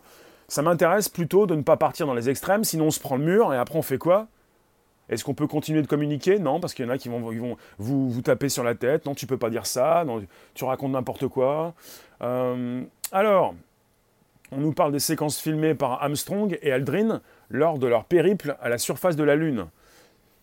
Ça 0.46 0.62
m'intéresse 0.62 1.08
plutôt 1.08 1.46
de 1.46 1.54
ne 1.54 1.62
pas 1.62 1.76
partir 1.76 2.06
dans 2.06 2.14
les 2.14 2.30
extrêmes, 2.30 2.64
sinon 2.64 2.86
on 2.86 2.90
se 2.90 3.00
prend 3.00 3.16
le 3.16 3.24
mur 3.24 3.52
et 3.52 3.56
après 3.56 3.78
on 3.78 3.82
fait 3.82 3.98
quoi? 3.98 4.28
Est-ce 5.12 5.24
qu'on 5.24 5.34
peut 5.34 5.46
continuer 5.46 5.82
de 5.82 5.86
communiquer? 5.86 6.38
Non, 6.38 6.58
parce 6.58 6.72
qu'il 6.72 6.86
y 6.86 6.88
en 6.88 6.90
a 6.90 6.96
qui 6.96 7.10
vont, 7.10 7.56
vous, 7.78 8.22
taper 8.22 8.48
sur 8.48 8.64
la 8.64 8.74
tête. 8.74 9.04
Non, 9.04 9.14
tu 9.14 9.26
peux 9.26 9.36
pas 9.36 9.50
dire 9.50 9.66
ça. 9.66 10.04
Non, 10.06 10.24
tu 10.54 10.64
racontes 10.64 10.92
n'importe 10.92 11.28
quoi. 11.28 11.74
Euh, 12.22 12.82
alors, 13.12 13.54
on 14.52 14.56
nous 14.56 14.72
parle 14.72 14.90
des 14.90 15.00
séquences 15.00 15.38
filmées 15.38 15.74
par 15.74 16.02
Armstrong 16.02 16.58
et 16.62 16.72
Aldrin 16.72 17.20
lors 17.50 17.78
de 17.78 17.86
leur 17.86 18.06
périple 18.06 18.56
à 18.62 18.70
la 18.70 18.78
surface 18.78 19.14
de 19.14 19.22
la 19.22 19.36
Lune, 19.36 19.66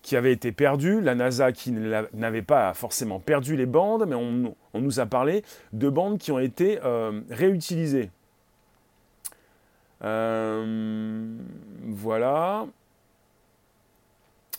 qui 0.03 0.15
avait 0.15 0.33
été 0.33 0.51
perdu. 0.51 1.01
La 1.01 1.15
NASA 1.15 1.51
qui 1.51 1.71
n'avait 1.71 2.43
pas 2.43 2.75
forcément 2.75 3.19
perdu 3.19 3.55
les 3.55 3.65
bandes, 3.65 4.05
mais 4.07 4.15
on, 4.15 4.55
nous 4.75 4.99
a 4.99 5.07
parlé 5.07 5.43
de 5.73 5.89
bandes 5.89 6.19
qui 6.19 6.31
ont 6.31 6.37
été 6.37 6.79
euh, 6.83 7.21
réutilisées. 7.31 8.11
Euh, 10.03 11.25
voilà. 11.87 12.67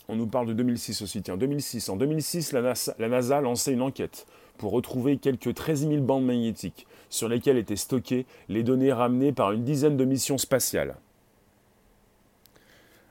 On 0.07 0.15
nous 0.15 0.27
parle 0.27 0.47
de 0.47 0.53
2006 0.53 1.01
aussi. 1.01 1.21
Tiens, 1.21 1.37
2006. 1.37 1.89
En 1.89 1.95
2006, 1.95 2.51
la 2.53 2.61
NASA, 2.61 2.95
la 2.99 3.07
NASA 3.07 3.41
lançait 3.41 3.73
une 3.73 3.81
enquête 3.81 4.25
pour 4.57 4.71
retrouver 4.71 5.17
quelques 5.17 5.53
13 5.53 5.87
000 5.87 6.01
bandes 6.01 6.25
magnétiques 6.25 6.87
sur 7.09 7.27
lesquelles 7.29 7.57
étaient 7.57 7.75
stockées 7.75 8.25
les 8.49 8.63
données 8.63 8.93
ramenées 8.93 9.31
par 9.31 9.51
une 9.51 9.63
dizaine 9.63 9.97
de 9.97 10.05
missions 10.05 10.37
spatiales. 10.37 10.95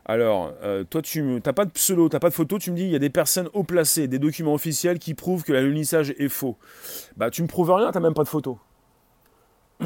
Alors, 0.07 0.53
euh, 0.63 0.83
toi, 0.83 1.03
tu 1.03 1.23
n'as 1.23 1.53
pas 1.53 1.65
de 1.65 1.71
pseudo, 1.71 2.09
tu 2.09 2.19
pas 2.19 2.31
de 2.31 2.35
photo, 2.35 2.59
tu 2.59 2.73
me 2.73 2.77
dis, 2.77 2.83
il 2.83 2.91
y 2.91 2.97
a 2.97 3.01
des 3.01 3.11
personnes 3.11 3.49
haut 3.53 3.63
placées, 3.63 4.09
des 4.09 4.19
documents 4.19 4.55
officiels 4.55 4.99
qui 4.99 5.15
prouvent 5.15 5.45
que 5.45 5.53
l'alunissage 5.53 6.11
est 6.19 6.29
faux. 6.29 6.57
Bah, 7.17 7.31
tu 7.31 7.43
me 7.43 7.47
prouves 7.47 7.71
rien, 7.71 7.93
tu 7.93 7.99
n'as 7.99 8.03
même 8.03 8.15
pas 8.15 8.25
de 8.25 8.29
photo. 8.29 8.59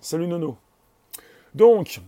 Salut 0.00 0.28
Nono. 0.28 0.58
Donc, 1.54 2.00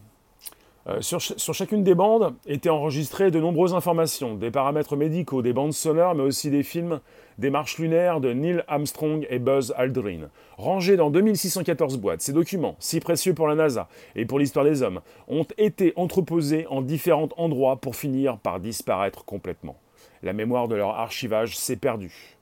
euh, 0.86 1.02
sur, 1.02 1.20
chacune 1.20 1.84
des 1.84 1.94
bandes 1.94 2.34
étaient 2.46 2.70
enregistrées 2.70 3.30
de 3.30 3.38
nombreuses 3.38 3.74
informations, 3.74 4.34
des 4.34 4.50
paramètres 4.50 4.96
médicaux, 4.96 5.42
des 5.42 5.52
bandes 5.52 5.74
sonores, 5.74 6.14
mais 6.14 6.22
aussi 6.22 6.50
des 6.50 6.62
films 6.62 7.00
des 7.36 7.50
marches 7.50 7.78
lunaires 7.78 8.20
de 8.20 8.32
Neil 8.32 8.62
Armstrong 8.66 9.26
et 9.30 9.38
Buzz 9.38 9.74
Aldrin. 9.76 10.28
Rangés 10.56 10.96
dans 10.96 11.10
2614 11.10 11.98
boîtes, 11.98 12.22
ces 12.22 12.32
documents, 12.32 12.76
si 12.78 13.00
précieux 13.00 13.34
pour 13.34 13.46
la 13.46 13.54
NASA 13.54 13.88
et 14.14 14.24
pour 14.24 14.38
l'histoire 14.38 14.64
des 14.64 14.82
hommes, 14.82 15.00
ont 15.28 15.46
été 15.58 15.92
entreposés 15.96 16.66
en 16.68 16.82
différents 16.82 17.30
endroits 17.36 17.76
pour 17.76 17.96
finir 17.96 18.38
par 18.38 18.60
disparaître 18.60 19.24
complètement. 19.24 19.76
La 20.22 20.32
mémoire 20.32 20.68
de 20.68 20.74
leur 20.74 20.90
archivage 20.90 21.56
s'est 21.56 21.76
perdue. 21.76 22.36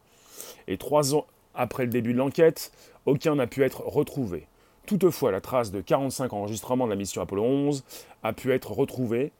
Et 0.66 0.78
trois 0.78 1.14
ans 1.14 1.26
après 1.54 1.85
le 1.85 1.90
début 1.90 2.12
de 2.12 2.18
l'enquête, 2.18 2.73
aucun 3.07 3.37
n'a 3.37 3.47
pu 3.47 3.62
être 3.62 3.83
retrouvé. 3.87 4.47
Toutefois, 4.88 5.33
la 5.33 5.42
trace 5.42 5.71
de 5.71 5.83
45 5.83 6.33
enregistrements 6.33 6.87
de 6.87 6.90
la 6.90 6.97
mission 6.97 7.21
Apollo 7.21 7.42
11 7.42 7.85
a 8.23 8.33
pu 8.33 8.54
être 8.54 8.73
retrouvée 8.73 9.33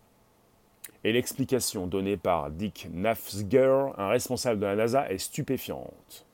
et 1.05 1.13
l'explication 1.13 1.87
donnée 1.87 2.19
par 2.19 2.51
Dick 2.51 2.87
Nafzger, 2.93 3.87
un 3.97 4.09
responsable 4.09 4.61
de 4.61 4.67
la 4.67 4.77
NASA, 4.77 5.11
est 5.11 5.17
stupéfiante. 5.17 6.27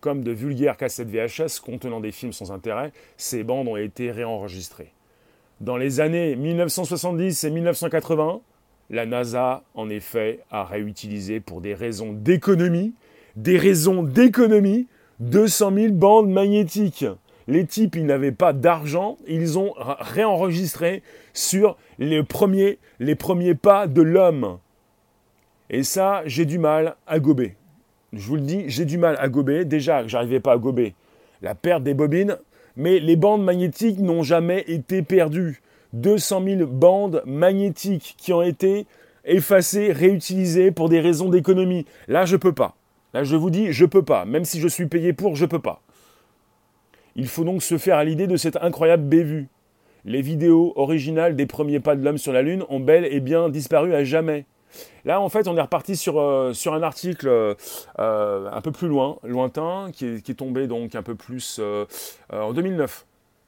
Comme 0.00 0.24
de 0.24 0.32
vulgaires 0.32 0.76
cassettes 0.76 1.08
VHS 1.08 1.60
contenant 1.64 2.00
des 2.00 2.10
films 2.10 2.32
sans 2.32 2.50
intérêt, 2.50 2.90
ces 3.16 3.44
bandes 3.44 3.68
ont 3.68 3.76
été 3.76 4.10
réenregistrées. 4.10 4.92
Dans 5.60 5.76
les 5.76 6.00
années 6.00 6.34
1970 6.34 7.44
et 7.44 7.50
1980, 7.50 8.40
la 8.90 9.06
NASA, 9.06 9.62
en 9.74 9.88
effet, 9.88 10.40
a 10.50 10.64
réutilisé 10.64 11.38
pour 11.38 11.60
des 11.60 11.74
raisons 11.74 12.12
d'économie, 12.12 12.94
des 13.36 13.58
raisons 13.58 14.02
d'économie, 14.02 14.88
200 15.20 15.72
000 15.72 15.92
bandes 15.92 16.30
magnétiques. 16.30 17.06
Les 17.48 17.64
types, 17.64 17.96
ils 17.96 18.06
n'avaient 18.06 18.32
pas 18.32 18.52
d'argent, 18.52 19.18
ils 19.26 19.58
ont 19.58 19.72
réenregistré 19.76 21.02
sur 21.32 21.76
les 21.98 22.22
premiers, 22.22 22.78
pas 23.54 23.86
de 23.86 24.02
l'homme. 24.02 24.58
Et 25.70 25.82
ça, 25.82 26.22
j'ai 26.26 26.44
du 26.44 26.58
mal 26.58 26.96
à 27.06 27.18
gober. 27.18 27.56
Je 28.12 28.26
vous 28.26 28.36
le 28.36 28.42
dis, 28.42 28.64
j'ai 28.68 28.84
du 28.84 28.98
mal 28.98 29.16
à 29.18 29.28
gober. 29.28 29.64
Déjà, 29.64 30.06
j'arrivais 30.06 30.40
pas 30.40 30.52
à 30.52 30.58
gober 30.58 30.94
la 31.42 31.54
perte 31.54 31.82
des 31.82 31.94
bobines, 31.94 32.38
mais 32.76 32.98
les 32.98 33.16
bandes 33.16 33.44
magnétiques 33.44 33.98
n'ont 33.98 34.22
jamais 34.22 34.64
été 34.68 35.02
perdues. 35.02 35.62
200 35.92 36.44
000 36.44 36.66
bandes 36.66 37.22
magnétiques 37.26 38.16
qui 38.18 38.32
ont 38.32 38.42
été 38.42 38.86
effacées, 39.24 39.92
réutilisées 39.92 40.70
pour 40.70 40.88
des 40.88 41.00
raisons 41.00 41.28
d'économie. 41.28 41.86
Là, 42.08 42.26
je 42.26 42.36
peux 42.36 42.52
pas. 42.52 42.76
Là, 43.14 43.24
je 43.24 43.36
vous 43.36 43.50
dis, 43.50 43.72
je 43.72 43.86
peux 43.86 44.02
pas. 44.02 44.24
Même 44.24 44.44
si 44.44 44.60
je 44.60 44.68
suis 44.68 44.86
payé 44.86 45.12
pour, 45.12 45.36
je 45.36 45.46
peux 45.46 45.58
pas. 45.58 45.80
Il 47.16 47.28
faut 47.28 47.44
donc 47.44 47.62
se 47.62 47.78
faire 47.78 47.96
à 47.96 48.04
l'idée 48.04 48.26
de 48.26 48.36
cette 48.36 48.56
incroyable 48.56 49.04
bévue. 49.04 49.48
les 50.04 50.22
vidéos 50.22 50.72
originales 50.76 51.34
des 51.34 51.46
premiers 51.46 51.80
pas 51.80 51.96
de 51.96 52.04
l'homme 52.04 52.18
sur 52.18 52.32
la 52.32 52.42
Lune 52.42 52.62
ont 52.68 52.78
bel 52.78 53.04
et 53.06 53.18
bien 53.18 53.48
disparu 53.48 53.92
à 53.94 54.04
jamais. 54.04 54.44
Là, 55.04 55.20
en 55.20 55.28
fait, 55.28 55.48
on 55.48 55.56
est 55.56 55.60
reparti 55.60 55.96
sur, 55.96 56.20
euh, 56.20 56.52
un 56.66 56.82
article 56.82 57.28
euh, 57.28 58.50
un 58.52 58.60
peu 58.60 58.70
plus 58.70 58.86
loin, 58.86 59.18
lointain, 59.24 59.90
qui 59.92 60.04
est, 60.06 60.38
tombé 60.38 60.68
donc 60.68 60.94
un 60.94 61.02
peu 61.02 61.14
plus 61.14 61.60
en 62.30 62.52
2009. 62.52 63.06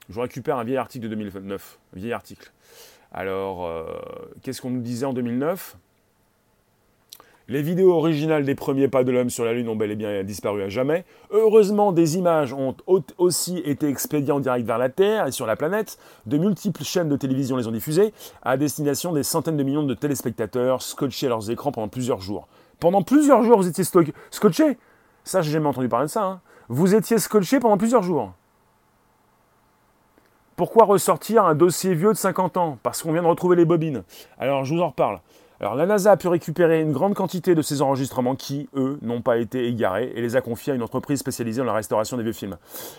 Je 0.09 0.21
récupère 0.21 0.57
un 0.57 0.65
vieil 0.65 0.79
article 0.79 1.05
de 1.05 1.15
2009, 1.15 1.79
un 1.95 1.99
vieil 1.99 2.13
article. 2.13 2.51
Alors, 3.13 3.71
qu'est-ce 4.43 4.63
qu'on 4.63 4.71
nous 4.71 4.81
disait 4.81 5.07
en 5.07 5.13
2009 5.13 5.77
les 7.49 7.63
vidéos 7.63 7.93
originales 7.95 8.45
des 8.45 8.55
premiers 8.55 8.89
pas 8.89 9.05
de 9.05 9.11
l'homme 9.11 9.31
sur 9.31 9.45
la 9.45 9.55
Lune 9.55 9.71
ont 9.71 9.77
bel 9.77 9.91
et 9.91 9.97
bien 9.97 10.23
disparu 10.23 10.63
à 10.63 10.69
jamais. 10.69 11.07
Heureusement, 11.31 11.93
des 11.93 12.19
images 12.19 12.53
ont 12.53 12.77
aussi 13.17 13.59
été 13.65 13.89
expédiées 13.89 14.33
en 14.33 14.41
direct 14.41 14.67
vers 14.67 14.77
la 14.77 14.91
Terre 14.91 15.27
et 15.27 15.33
sur 15.33 15.47
la 15.47 15.57
planète. 15.57 15.99
De 16.27 16.37
multiples 16.37 16.85
chaînes 16.85 17.09
de 17.09 17.17
télévision 17.17 17.57
les 17.57 17.67
ont 17.67 17.73
diffusées 17.73 18.13
à 18.43 18.59
destination 18.59 19.13
des 19.13 19.23
centaines 19.23 19.57
de 19.57 19.63
millions 19.63 19.83
de 19.83 19.95
téléspectateurs 19.95 20.83
scotchés 20.83 21.27
à 21.27 21.31
leurs 21.31 21.51
écrans 21.51 21.73
pendant 21.73 21.89
plusieurs 21.89 22.21
jours. 22.21 22.49
Pendant 22.81 23.03
plusieurs 23.03 23.43
jours, 23.43 23.57
vous 23.57 23.69
étiez 23.69 23.85
scotchés 24.31 24.79
Ça, 25.25 25.41
j'ai 25.41 25.53
jamais 25.53 25.69
entendu 25.69 25.89
parler 25.89 26.07
de 26.07 26.11
ça. 26.11 26.25
Hein. 26.25 26.41
Vous 26.69 26.95
étiez 26.95 27.17
scotché 27.19 27.61
pendant 27.61 27.79
plusieurs 27.79 28.03
jours. 28.03 28.35
Pourquoi 30.55 30.85
ressortir 30.85 31.45
un 31.45 31.55
dossier 31.55 31.95
vieux 31.95 32.13
de 32.13 32.19
50 32.19 32.57
ans? 32.59 32.79
Parce 32.83 33.03
qu'on 33.03 33.13
vient 33.13 33.23
de 33.23 33.29
retrouver 33.29 33.57
les 33.57 33.65
bobines. 33.65 34.03
Alors, 34.39 34.65
je 34.65 34.75
vous 34.75 34.81
en 34.83 34.89
reparle. 34.89 35.21
Alors 35.61 35.75
la 35.75 35.87
NASA 35.87 36.13
a 36.13 36.17
pu 36.17 36.29
récupérer 36.29 36.81
une 36.81 36.93
grande 36.93 37.15
quantité 37.15 37.57
de 37.57 37.63
ces 37.63 37.83
enregistrements 37.83 38.37
qui, 38.37 38.69
eux, 38.77 38.99
n'ont 39.03 39.23
pas 39.23 39.39
été 39.39 39.67
égarés 39.67 40.13
et 40.15 40.21
les 40.21 40.37
a 40.37 40.41
confiés 40.41 40.73
à 40.73 40.77
une 40.77 40.83
entreprise 40.83 41.19
spécialisée 41.19 41.59
dans 41.59 41.67
la 41.67 41.73
restauration 41.73 42.17
des 42.17 42.23
vieux 42.23 42.33
films. 42.33 42.57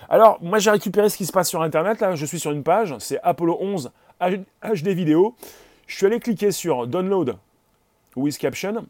Alors 0.09 0.39
moi 0.41 0.59
j'ai 0.59 0.69
récupéré 0.69 1.09
ce 1.09 1.15
qui 1.15 1.25
se 1.25 1.31
passe 1.31 1.47
sur 1.47 1.61
Internet, 1.61 2.01
là 2.01 2.15
je 2.15 2.25
suis 2.25 2.39
sur 2.39 2.51
une 2.51 2.63
page, 2.63 2.93
c'est 2.99 3.19
Apollo 3.23 3.57
11 3.61 3.91
HD 4.21 4.87
vidéo. 4.89 5.35
Je 5.87 5.95
suis 5.95 6.05
allé 6.05 6.19
cliquer 6.19 6.51
sur 6.51 6.85
Download 6.85 7.37
with 8.17 8.37
Caption. 8.37 8.85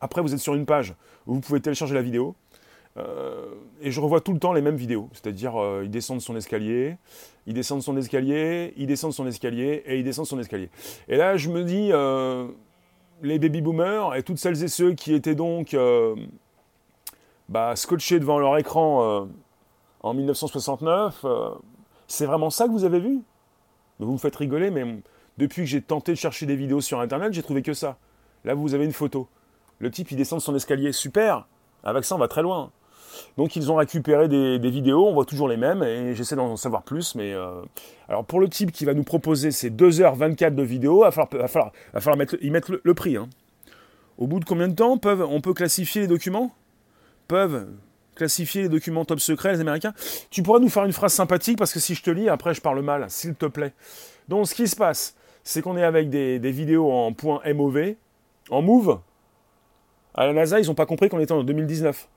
Après 0.00 0.22
vous 0.22 0.32
êtes 0.32 0.40
sur 0.40 0.54
une 0.54 0.66
page 0.66 0.94
où 1.26 1.34
vous 1.34 1.40
pouvez 1.40 1.60
télécharger 1.60 1.94
la 1.94 2.02
vidéo. 2.02 2.36
Euh, 2.98 3.46
et 3.82 3.90
je 3.90 4.00
revois 4.00 4.20
tout 4.20 4.32
le 4.32 4.38
temps 4.38 4.52
les 4.52 4.62
mêmes 4.62 4.76
vidéos. 4.76 5.10
C'est-à-dire, 5.12 5.60
euh, 5.60 5.82
il 5.84 5.90
descend 5.90 6.16
de 6.16 6.22
son 6.22 6.34
escalier, 6.34 6.96
il 7.46 7.52
descend 7.52 7.80
de 7.80 7.84
son 7.84 7.96
escalier, 7.96 8.72
il 8.76 8.86
descend 8.86 9.10
de 9.10 9.14
son 9.14 9.26
escalier, 9.26 9.82
et 9.84 9.98
il 9.98 10.04
descend 10.04 10.24
de 10.24 10.28
son 10.28 10.38
escalier. 10.38 10.70
Et 11.08 11.16
là, 11.16 11.36
je 11.36 11.50
me 11.50 11.62
dis, 11.62 11.90
euh, 11.92 12.46
les 13.22 13.38
baby 13.38 13.60
boomers 13.60 14.14
et 14.14 14.22
toutes 14.22 14.38
celles 14.38 14.62
et 14.62 14.68
ceux 14.68 14.92
qui 14.92 15.14
étaient 15.14 15.34
donc 15.34 15.74
euh, 15.74 16.14
bah, 17.48 17.76
scotchés 17.76 18.20
devant 18.20 18.38
leur 18.38 18.56
écran 18.58 19.02
euh, 19.02 19.26
en 20.00 20.14
1969, 20.14 21.20
euh, 21.24 21.50
c'est 22.06 22.26
vraiment 22.26 22.50
ça 22.50 22.66
que 22.66 22.72
vous 22.72 22.84
avez 22.84 23.00
vu? 23.00 23.20
Vous 23.98 24.12
me 24.12 24.18
faites 24.18 24.36
rigoler, 24.36 24.70
mais 24.70 24.84
depuis 25.38 25.62
que 25.62 25.68
j'ai 25.68 25.82
tenté 25.82 26.12
de 26.12 26.16
chercher 26.16 26.46
des 26.46 26.56
vidéos 26.56 26.80
sur 26.80 27.00
Internet, 27.00 27.32
j'ai 27.32 27.42
trouvé 27.42 27.62
que 27.62 27.72
ça. 27.72 27.96
Là, 28.44 28.54
vous 28.54 28.74
avez 28.74 28.84
une 28.84 28.92
photo. 28.92 29.26
Le 29.78 29.90
type, 29.90 30.10
il 30.10 30.16
descend 30.16 30.38
de 30.38 30.44
son 30.44 30.54
escalier, 30.54 30.92
super. 30.92 31.46
Avec 31.82 32.04
ça, 32.04 32.14
on 32.14 32.18
va 32.18 32.28
très 32.28 32.42
loin. 32.42 32.70
Donc 33.36 33.56
ils 33.56 33.70
ont 33.70 33.76
récupéré 33.76 34.28
des, 34.28 34.70
vidéos, 34.70 35.06
on 35.06 35.12
voit 35.12 35.24
toujours 35.24 35.48
les 35.48 35.56
mêmes, 35.56 35.82
et 35.82 36.14
j'essaie 36.14 36.36
d'en 36.36 36.56
savoir 36.56 36.82
plus. 36.82 37.14
Mais 37.14 37.32
euh, 37.32 37.62
alors 38.08 38.24
pour 38.24 38.40
le 38.40 38.48
type 38.48 38.72
qui 38.72 38.84
va 38.84 38.94
nous 38.94 39.04
proposer 39.04 39.50
ces 39.50 39.70
2h24 39.70 40.54
de 40.54 40.62
vidéos, 40.62 41.04
il 41.04 41.14
va 41.14 41.48
falloir, 41.48 42.16
mettre, 42.16 42.36
y 42.42 42.50
mettre 42.50 42.80
le, 42.82 42.94
prix. 42.94 43.16
Hein. 43.16 43.28
Au 44.18 44.26
bout 44.26 44.40
de 44.40 44.44
combien 44.44 44.68
de 44.68 44.74
temps 44.74 44.98
peuvent, 44.98 45.26
on 45.28 45.40
peut 45.40 45.54
classifier 45.54 46.02
les 46.02 46.06
documents? 46.06 46.52
Peuvent 47.28 47.66
classifier 48.14 48.62
les 48.62 48.68
documents 48.68 49.04
top 49.04 49.20
secrets, 49.20 49.52
les 49.52 49.60
Américains? 49.60 49.92
Tu 50.30 50.42
pourrais 50.42 50.60
nous 50.60 50.70
faire 50.70 50.84
une 50.84 50.92
phrase 50.92 51.12
sympathique, 51.12 51.58
parce 51.58 51.72
que 51.72 51.80
si 51.80 51.94
je 51.94 52.02
te 52.02 52.10
lis, 52.10 52.28
après 52.28 52.54
je 52.54 52.60
parle 52.60 52.80
mal, 52.82 53.06
s'il 53.08 53.34
te 53.34 53.46
plaît. 53.46 53.72
Donc 54.28 54.46
ce 54.46 54.54
qui 54.54 54.68
se 54.68 54.76
passe, 54.76 55.16
c'est 55.44 55.62
qu'on 55.62 55.76
est 55.76 55.84
avec 55.84 56.10
des, 56.10 56.38
des 56.38 56.50
vidéos 56.50 56.90
en 56.90 57.12
point 57.12 57.40
MOV, 57.46 57.94
en 58.50 58.62
move. 58.62 59.00
À 60.14 60.26
la 60.26 60.32
NASA, 60.32 60.58
ils 60.58 60.66
n'ont 60.66 60.74
pas 60.74 60.86
compris 60.86 61.08
qu'on 61.08 61.20
était 61.20 61.32
en 61.32 61.44
2019 61.44 62.08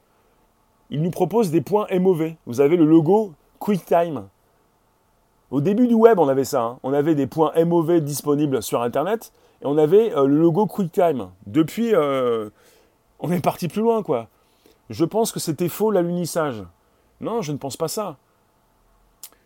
il 0.90 1.02
nous 1.02 1.12
propose 1.12 1.52
des 1.52 1.62
points 1.62 1.88
MOV. 1.92 2.34
Vous 2.46 2.62
avez 2.62 2.78
le 2.78 2.86
logo 2.86 3.34
QuickTime. 3.60 4.28
Au 5.52 5.62
début 5.62 5.88
du 5.88 5.96
web, 5.96 6.20
on 6.20 6.28
avait 6.28 6.46
ça. 6.46 6.62
Hein. 6.62 6.80
On 6.84 6.94
avait 6.94 7.16
des 7.16 7.28
points 7.28 7.52
MOV 7.64 8.02
disponibles 8.02 8.62
sur 8.62 8.82
Internet 8.82 9.32
et 9.62 9.66
on 9.66 9.78
avait 9.78 10.14
euh, 10.16 10.26
le 10.26 10.38
logo 10.38 10.68
QuickTime. 10.68 11.30
Depuis, 11.48 11.96
euh, 11.96 12.50
on 13.20 13.32
est 13.32 13.42
parti 13.42 13.68
plus 13.68 13.82
loin, 13.82 14.04
quoi. 14.04 14.28
Je 14.90 15.06
pense 15.06 15.32
que 15.32 15.40
c'était 15.40 15.70
faux 15.70 15.92
l'alunissage. 15.92 16.64
Non, 17.22 17.42
je 17.42 17.52
ne 17.52 17.58
pense 17.58 17.78
pas 17.78 17.88
ça. 17.88 18.18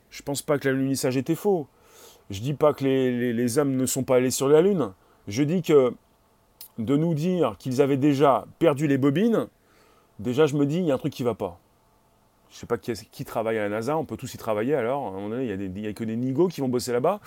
Je 0.09 0.21
ne 0.21 0.25
pense 0.25 0.41
pas 0.41 0.57
que 0.57 0.69
l'alunissage 0.69 1.17
était 1.17 1.35
faux. 1.35 1.67
Je 2.29 2.39
ne 2.39 2.43
dis 2.43 2.53
pas 2.53 2.73
que 2.73 2.83
les, 2.83 3.33
les, 3.33 3.57
hommes 3.57 3.75
ne 3.75 3.85
sont 3.85 4.03
pas 4.03 4.17
allés 4.17 4.31
sur 4.31 4.47
la 4.47 4.61
Lune. 4.61 4.91
Je 5.27 5.43
dis 5.43 5.61
que 5.61 5.93
de 6.77 6.95
nous 6.95 7.13
dire 7.13 7.55
qu'ils 7.57 7.81
avaient 7.81 7.97
déjà 7.97 8.45
perdu 8.59 8.87
les 8.87 8.97
bobines, 8.97 9.47
déjà 10.19 10.45
je 10.45 10.55
me 10.55 10.65
dis, 10.65 10.77
il 10.77 10.85
y 10.85 10.91
a 10.91 10.95
un 10.95 10.97
truc 10.97 11.13
qui 11.13 11.23
va 11.23 11.33
pas. 11.33 11.59
Je 12.51 12.59
sais 12.59 12.67
pas 12.67 12.77
qui, 12.77 13.25
travaille 13.25 13.57
à 13.57 13.63
la 13.63 13.69
NASA, 13.69 13.97
on 13.97 14.05
peut 14.05 14.15
tous 14.15 14.31
y 14.35 14.37
travailler 14.37 14.75
alors. 14.75 15.15
il 15.17 15.71
n'y 15.71 15.87
a, 15.87 15.93
que 15.93 16.03
des 16.03 16.15
nigos 16.15 16.49
qui 16.49 16.61
vont 16.61 16.69
bosser 16.69 16.91
là-bas. 16.91 17.19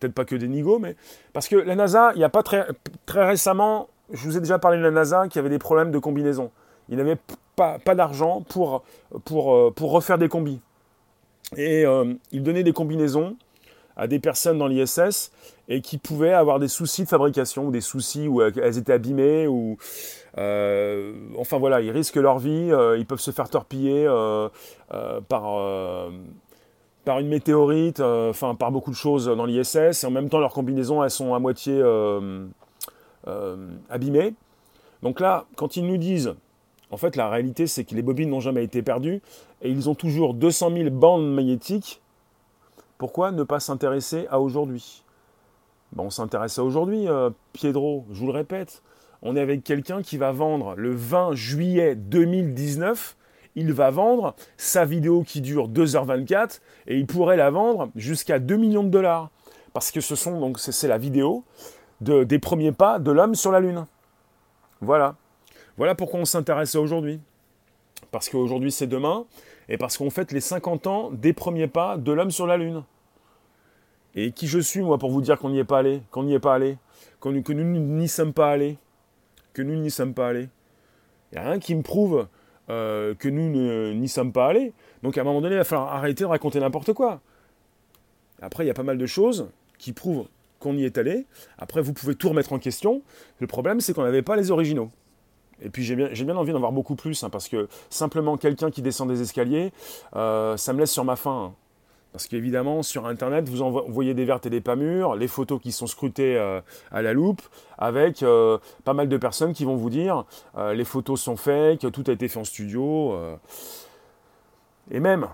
Peut-être 0.00 0.12
pas 0.12 0.24
que 0.24 0.34
des 0.34 0.48
nigos, 0.48 0.80
mais. 0.80 0.96
Parce 1.32 1.46
que 1.46 1.54
la 1.54 1.76
NASA, 1.76 2.10
il 2.14 2.18
n'y 2.18 2.24
a 2.24 2.28
pas 2.28 2.42
très, 2.42 2.66
très 3.06 3.24
récemment, 3.24 3.88
je 4.12 4.24
vous 4.24 4.36
ai 4.36 4.40
déjà 4.40 4.58
parlé 4.58 4.78
de 4.78 4.82
la 4.82 4.90
NASA 4.90 5.28
qui 5.28 5.38
avait 5.38 5.50
des 5.50 5.60
problèmes 5.60 5.92
de 5.92 6.00
combinaison. 6.00 6.50
Il 6.88 6.96
n'avait 6.96 7.16
pas, 7.54 7.78
pas 7.78 7.94
d'argent 7.94 8.40
pour, 8.48 8.82
pour, 9.24 9.54
euh, 9.54 9.70
pour 9.70 9.92
refaire 9.92 10.18
des 10.18 10.28
combis. 10.28 10.60
Et 11.56 11.86
euh, 11.86 12.14
il 12.32 12.42
donnait 12.42 12.64
des 12.64 12.72
combinaisons 12.72 13.36
à 13.96 14.06
des 14.06 14.18
personnes 14.18 14.58
dans 14.58 14.66
l'ISS 14.66 15.32
et 15.68 15.80
qui 15.80 15.98
pouvaient 15.98 16.32
avoir 16.32 16.58
des 16.58 16.68
soucis 16.68 17.04
de 17.04 17.08
fabrication 17.08 17.66
ou 17.66 17.70
des 17.70 17.80
soucis 17.80 18.28
où 18.28 18.42
elles 18.42 18.78
étaient 18.78 18.92
abîmées 18.92 19.46
ou 19.46 19.76
euh, 20.38 21.12
enfin 21.38 21.58
voilà, 21.58 21.80
ils 21.80 21.90
risquent 21.90 22.16
leur 22.16 22.38
vie, 22.38 22.70
euh, 22.70 22.96
ils 22.98 23.06
peuvent 23.06 23.20
se 23.20 23.30
faire 23.30 23.48
torpiller 23.48 24.06
euh, 24.06 24.48
par 25.28 26.10
par 27.04 27.18
une 27.18 27.28
météorite, 27.28 28.00
enfin 28.00 28.54
par 28.54 28.70
beaucoup 28.70 28.90
de 28.90 28.96
choses 28.96 29.26
dans 29.26 29.44
l'ISS, 29.44 30.04
et 30.04 30.06
en 30.06 30.10
même 30.10 30.28
temps 30.28 30.38
leurs 30.38 30.52
combinaisons 30.52 31.02
elles 31.02 31.10
sont 31.10 31.34
à 31.34 31.38
moitié 31.38 31.82
abîmées. 33.90 34.34
Donc 35.02 35.18
là, 35.18 35.46
quand 35.56 35.76
ils 35.76 35.84
nous 35.84 35.96
disent, 35.96 36.34
en 36.92 36.96
fait 36.96 37.16
la 37.16 37.28
réalité 37.28 37.66
c'est 37.66 37.84
que 37.84 37.94
les 37.94 38.02
bobines 38.02 38.30
n'ont 38.30 38.40
jamais 38.40 38.62
été 38.62 38.82
perdues, 38.82 39.20
et 39.62 39.70
ils 39.70 39.88
ont 39.90 39.94
toujours 39.94 40.34
200 40.34 40.70
000 40.76 40.90
bandes 40.90 41.32
magnétiques, 41.32 42.01
pourquoi 43.02 43.32
ne 43.32 43.42
pas 43.42 43.58
s'intéresser 43.58 44.28
à 44.30 44.38
aujourd'hui? 44.38 45.02
On 45.98 46.08
s'intéresse 46.08 46.58
à 46.58 46.64
aujourd'hui, 46.64 47.08
Piedro, 47.52 48.06
je 48.12 48.20
vous 48.20 48.26
le 48.26 48.32
répète 48.32 48.80
on 49.22 49.36
est 49.36 49.40
avec 49.40 49.62
quelqu'un 49.62 50.02
qui 50.02 50.18
va 50.18 50.32
vendre 50.32 50.74
le 50.76 50.92
20 50.92 51.34
juillet 51.34 51.94
2019. 51.94 53.16
Il 53.54 53.72
va 53.72 53.90
vendre 53.90 54.34
sa 54.56 54.84
vidéo 54.84 55.22
qui 55.22 55.40
dure 55.40 55.68
2h24 55.68 56.60
et 56.88 56.98
il 56.98 57.06
pourrait 57.06 57.36
la 57.36 57.50
vendre 57.50 57.90
jusqu'à 57.94 58.40
2 58.40 58.56
millions 58.56 58.82
de 58.82 58.88
dollars. 58.88 59.30
Parce 59.72 59.92
que 59.92 60.00
ce 60.00 60.16
sont 60.16 60.40
donc 60.40 60.58
c'est 60.58 60.88
la 60.88 60.98
vidéo 60.98 61.44
des 62.00 62.38
premiers 62.40 62.72
pas 62.72 62.98
de 62.98 63.12
l'homme 63.12 63.36
sur 63.36 63.52
la 63.52 63.60
Lune. 63.60 63.86
Voilà. 64.80 65.14
Voilà 65.76 65.94
pourquoi 65.94 66.18
on 66.18 66.24
s'intéresse 66.24 66.74
à 66.74 66.80
aujourd'hui. 66.80 67.20
Parce 68.10 68.28
qu'aujourd'hui 68.28 68.72
c'est 68.72 68.88
demain 68.88 69.24
et 69.68 69.78
parce 69.78 69.96
qu'on 69.96 70.10
fête 70.10 70.32
les 70.32 70.40
50 70.40 70.86
ans 70.88 71.10
des 71.12 71.32
premiers 71.32 71.68
pas 71.68 71.96
de 71.96 72.10
l'homme 72.10 72.32
sur 72.32 72.48
la 72.48 72.56
Lune. 72.56 72.82
Et 74.14 74.32
qui 74.32 74.46
je 74.46 74.58
suis 74.58 74.80
moi 74.80 74.98
pour 74.98 75.10
vous 75.10 75.22
dire 75.22 75.38
qu'on 75.38 75.50
n'y 75.50 75.58
est 75.58 75.64
pas 75.64 75.78
allé, 75.78 76.02
qu'on 76.10 76.24
n'y 76.24 76.34
est 76.34 76.40
pas 76.40 76.54
allé, 76.54 76.76
que 77.20 77.52
nous 77.52 77.64
n'y 77.64 78.08
sommes 78.08 78.32
pas 78.32 78.50
allés 78.50 78.78
que 79.52 79.62
nous 79.62 79.76
n'y 79.76 79.90
sommes 79.90 80.14
pas 80.14 80.28
allés. 80.28 80.48
Il 81.30 81.38
n'y 81.38 81.44
a 81.44 81.50
rien 81.50 81.58
qui 81.58 81.74
me 81.74 81.82
prouve 81.82 82.26
euh, 82.70 83.14
que 83.14 83.28
nous 83.28 83.94
n'y 83.94 84.08
sommes 84.08 84.32
pas 84.32 84.48
allés. 84.48 84.72
Donc 85.02 85.18
à 85.18 85.22
un 85.22 85.24
moment 85.24 85.40
donné, 85.40 85.54
il 85.54 85.58
va 85.58 85.64
falloir 85.64 85.94
arrêter 85.94 86.24
de 86.24 86.28
raconter 86.28 86.60
n'importe 86.60 86.92
quoi. 86.92 87.20
Après, 88.40 88.64
il 88.64 88.66
y 88.66 88.70
a 88.70 88.74
pas 88.74 88.82
mal 88.82 88.98
de 88.98 89.06
choses 89.06 89.48
qui 89.78 89.92
prouvent 89.92 90.26
qu'on 90.58 90.76
y 90.76 90.84
est 90.84 90.98
allé. 90.98 91.26
Après, 91.58 91.80
vous 91.80 91.92
pouvez 91.92 92.14
tout 92.14 92.28
remettre 92.28 92.52
en 92.52 92.58
question. 92.58 93.02
Le 93.38 93.46
problème, 93.46 93.80
c'est 93.80 93.92
qu'on 93.94 94.02
n'avait 94.02 94.22
pas 94.22 94.36
les 94.36 94.50
originaux. 94.50 94.90
Et 95.64 95.70
puis 95.70 95.84
j'ai 95.84 95.94
bien, 95.94 96.36
envie 96.36 96.52
d'en 96.52 96.58
voir 96.58 96.72
beaucoup 96.72 96.96
plus, 96.96 97.22
hein, 97.22 97.30
parce 97.30 97.48
que 97.48 97.68
simplement 97.88 98.36
quelqu'un 98.36 98.72
qui 98.72 98.82
descend 98.82 99.08
des 99.08 99.22
escaliers, 99.22 99.72
euh, 100.16 100.56
ça 100.56 100.72
me 100.72 100.80
laisse 100.80 100.90
sur 100.90 101.04
ma 101.04 101.14
faim. 101.14 101.52
Hein. 101.52 101.61
Parce 102.12 102.26
qu'évidemment, 102.26 102.82
sur 102.82 103.06
Internet, 103.06 103.48
vous 103.48 103.82
voyez 103.88 104.12
des 104.12 104.26
vertes 104.26 104.44
et 104.44 104.50
des 104.50 104.60
pas 104.60 104.76
mûres, 104.76 105.16
les 105.16 105.28
photos 105.28 105.60
qui 105.60 105.72
sont 105.72 105.86
scrutées 105.86 106.36
euh, 106.36 106.60
à 106.90 107.00
la 107.00 107.14
loupe, 107.14 107.40
avec 107.78 108.22
euh, 108.22 108.58
pas 108.84 108.92
mal 108.92 109.08
de 109.08 109.16
personnes 109.16 109.54
qui 109.54 109.64
vont 109.64 109.76
vous 109.76 109.88
dire 109.88 110.26
euh, 110.58 110.74
les 110.74 110.84
photos 110.84 111.20
sont 111.20 111.36
fake, 111.36 111.90
tout 111.90 112.04
a 112.08 112.12
été 112.12 112.28
fait 112.28 112.38
en 112.38 112.44
studio. 112.44 113.16
Et 114.90 115.00
même, 115.00 115.26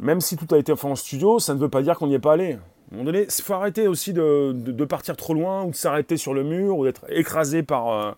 même 0.00 0.22
si 0.22 0.38
tout 0.38 0.52
a 0.54 0.58
été 0.58 0.74
fait 0.74 0.86
en 0.86 0.96
studio, 0.96 1.38
ça 1.38 1.54
ne 1.54 1.58
veut 1.58 1.68
pas 1.68 1.82
dire 1.82 1.98
qu'on 1.98 2.06
n'y 2.06 2.14
est 2.14 2.18
pas 2.18 2.32
allé. 2.32 2.52
À 2.52 2.56
un 2.56 2.58
moment 2.92 3.04
donné, 3.04 3.26
il 3.26 3.42
faut 3.42 3.52
arrêter 3.52 3.86
aussi 3.86 4.14
de, 4.14 4.84
partir 4.88 5.16
trop 5.16 5.34
loin 5.34 5.64
ou 5.64 5.70
de 5.70 5.76
s'arrêter 5.76 6.16
sur 6.16 6.32
le 6.32 6.44
mur 6.44 6.78
ou 6.78 6.84
d'être 6.86 7.04
écrasé 7.10 7.62
par, 7.62 8.16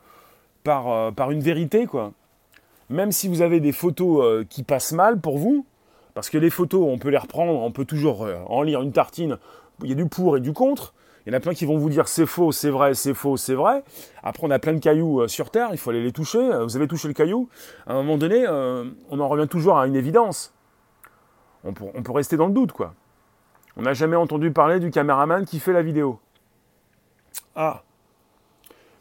par, 0.62 1.12
par 1.14 1.32
une 1.32 1.40
vérité. 1.40 1.86
quoi. 1.86 2.12
Même 2.90 3.10
si 3.10 3.26
vous 3.26 3.42
avez 3.42 3.58
des 3.58 3.72
photos 3.72 4.46
qui 4.48 4.62
passent 4.62 4.92
mal 4.92 5.20
pour 5.20 5.36
vous, 5.36 5.66
parce 6.14 6.30
que 6.30 6.38
les 6.38 6.50
photos, 6.50 6.86
on 6.86 6.98
peut 6.98 7.08
les 7.08 7.18
reprendre, 7.18 7.52
on 7.52 7.70
peut 7.70 7.84
toujours 7.84 8.24
euh, 8.24 8.36
en 8.46 8.62
lire 8.62 8.82
une 8.82 8.92
tartine 8.92 9.38
il 9.82 9.88
y 9.88 9.92
a 9.92 9.96
du 9.96 10.06
pour 10.06 10.36
et 10.36 10.40
du 10.40 10.52
contre. 10.52 10.94
Il 11.24 11.32
y 11.32 11.34
en 11.34 11.38
a 11.38 11.40
plein 11.40 11.54
qui 11.54 11.64
vont 11.64 11.78
vous 11.78 11.88
dire 11.88 12.08
c'est 12.08 12.26
faux, 12.26 12.52
c'est 12.52 12.70
vrai, 12.70 12.94
c'est 12.94 13.14
faux, 13.14 13.36
c'est 13.36 13.54
vrai. 13.54 13.84
Après, 14.22 14.46
on 14.46 14.50
a 14.50 14.58
plein 14.58 14.72
de 14.72 14.78
cailloux 14.78 15.22
euh, 15.22 15.28
sur 15.28 15.50
Terre, 15.50 15.68
il 15.72 15.78
faut 15.78 15.90
aller 15.90 16.02
les 16.02 16.12
toucher. 16.12 16.38
Euh, 16.38 16.64
vous 16.64 16.76
avez 16.76 16.88
touché 16.88 17.08
le 17.08 17.14
caillou. 17.14 17.48
À 17.86 17.92
un 17.92 17.96
moment 17.96 18.18
donné, 18.18 18.46
on 18.48 19.20
en 19.20 19.28
revient 19.28 19.48
toujours 19.48 19.78
à 19.78 19.86
une 19.86 19.96
évidence. 19.96 20.52
On 21.64 21.72
peut, 21.72 21.84
on 21.94 22.02
peut 22.02 22.12
rester 22.12 22.36
dans 22.36 22.46
le 22.46 22.52
doute, 22.52 22.72
quoi. 22.72 22.94
On 23.76 23.82
n'a 23.82 23.94
jamais 23.94 24.16
entendu 24.16 24.50
parler 24.50 24.80
du 24.80 24.90
caméraman 24.90 25.46
qui 25.46 25.58
fait 25.58 25.72
la 25.72 25.82
vidéo. 25.82 26.18
Ah. 27.56 27.82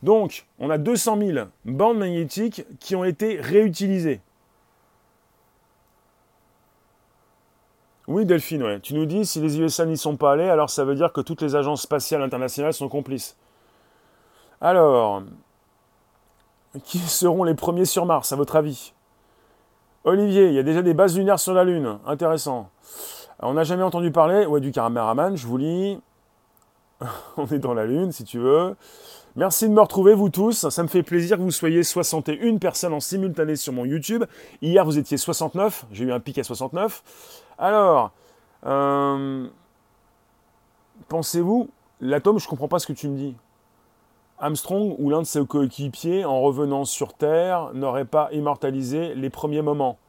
Donc, 0.04 0.46
on 0.60 0.70
a 0.70 0.78
200 0.78 1.18
000 1.18 1.48
bandes 1.66 1.98
magnétiques 1.98 2.66
qui 2.80 2.96
ont 2.96 3.04
été 3.04 3.40
réutilisées. 3.40 4.22
Oui, 8.12 8.26
Delphine, 8.26 8.62
ouais. 8.64 8.82
tu 8.82 8.94
nous 8.94 9.06
dis 9.06 9.26
si 9.26 9.40
les 9.40 9.58
USA 9.58 9.86
n'y 9.86 9.96
sont 9.96 10.18
pas 10.18 10.34
allés, 10.34 10.50
alors 10.50 10.70
ça 10.70 10.84
veut 10.84 10.96
dire 10.96 11.14
que 11.14 11.22
toutes 11.22 11.42
les 11.42 11.56
agences 11.56 11.84
spatiales 11.84 12.22
internationales 12.22 12.74
sont 12.74 12.90
complices. 12.90 13.38
Alors, 14.60 15.24
qui 16.84 17.00
seront 17.00 17.46
les 17.46 17.56
premiers 17.56 17.86
sur 17.86 18.06
Mars, 18.06 18.34
à 18.34 18.36
votre 18.36 18.58
avis? 18.58 18.94
Olivier, 20.04 20.48
il 20.48 20.54
y 20.54 20.60
a 20.60 20.64
déjà 20.64 20.82
des 20.82 20.94
bases 20.94 21.18
lunaires 21.18 21.40
sur 21.40 21.54
la 21.54 21.64
Lune. 21.64 22.00
Intéressant. 22.06 22.70
On 23.40 23.54
n'a 23.54 23.64
jamais 23.64 23.84
entendu 23.84 24.12
parler 24.12 24.46
ouais, 24.46 24.60
du 24.60 24.74
caméraman, 24.74 25.38
je 25.38 25.48
vous 25.48 25.58
lis. 25.58 25.98
On 27.38 27.48
est 27.48 27.60
dans 27.60 27.74
la 27.74 27.86
Lune, 27.86 28.12
si 28.12 28.26
tu 28.26 28.40
veux. 28.40 28.76
Merci 29.38 29.70
de 29.70 29.74
me 29.74 29.80
retrouver, 29.80 30.14
vous 30.14 30.30
tous. 30.30 30.68
Ça 30.68 30.84
me 30.84 30.90
fait 30.90 31.04
plaisir 31.04 31.38
que 31.38 31.42
vous 31.44 31.52
soyez 31.52 31.84
61 31.84 32.58
personnes 32.58 32.94
en 32.94 33.00
simultané 33.00 33.56
sur 33.56 33.72
mon 33.72 33.86
YouTube. 33.86 34.26
Hier, 34.62 34.84
vous 34.84 34.98
étiez 34.98 35.16
69. 35.16 35.86
J'ai 35.94 36.04
eu 36.04 36.12
un 36.12 36.20
pic 36.20 36.38
à 36.38 36.44
69. 36.44 37.02
Alors, 37.62 38.12
euh, 38.66 39.48
pensez-vous, 41.10 41.70
l'atome, 42.00 42.40
je 42.40 42.46
ne 42.46 42.50
comprends 42.50 42.68
pas 42.68 42.80
ce 42.80 42.88
que 42.88 42.94
tu 42.94 43.08
me 43.08 43.16
dis. 43.16 43.36
Armstrong 44.40 44.96
ou 44.98 45.12
l'un 45.12 45.20
de 45.20 45.28
ses 45.28 45.46
coéquipiers, 45.46 46.26
en 46.26 46.42
revenant 46.42 46.86
sur 46.86 47.14
Terre, 47.14 47.70
n'aurait 47.76 48.06
pas 48.06 48.30
immortalisé 48.32 49.14
les 49.14 49.30
premiers 49.30 49.62
moments. 49.62 50.00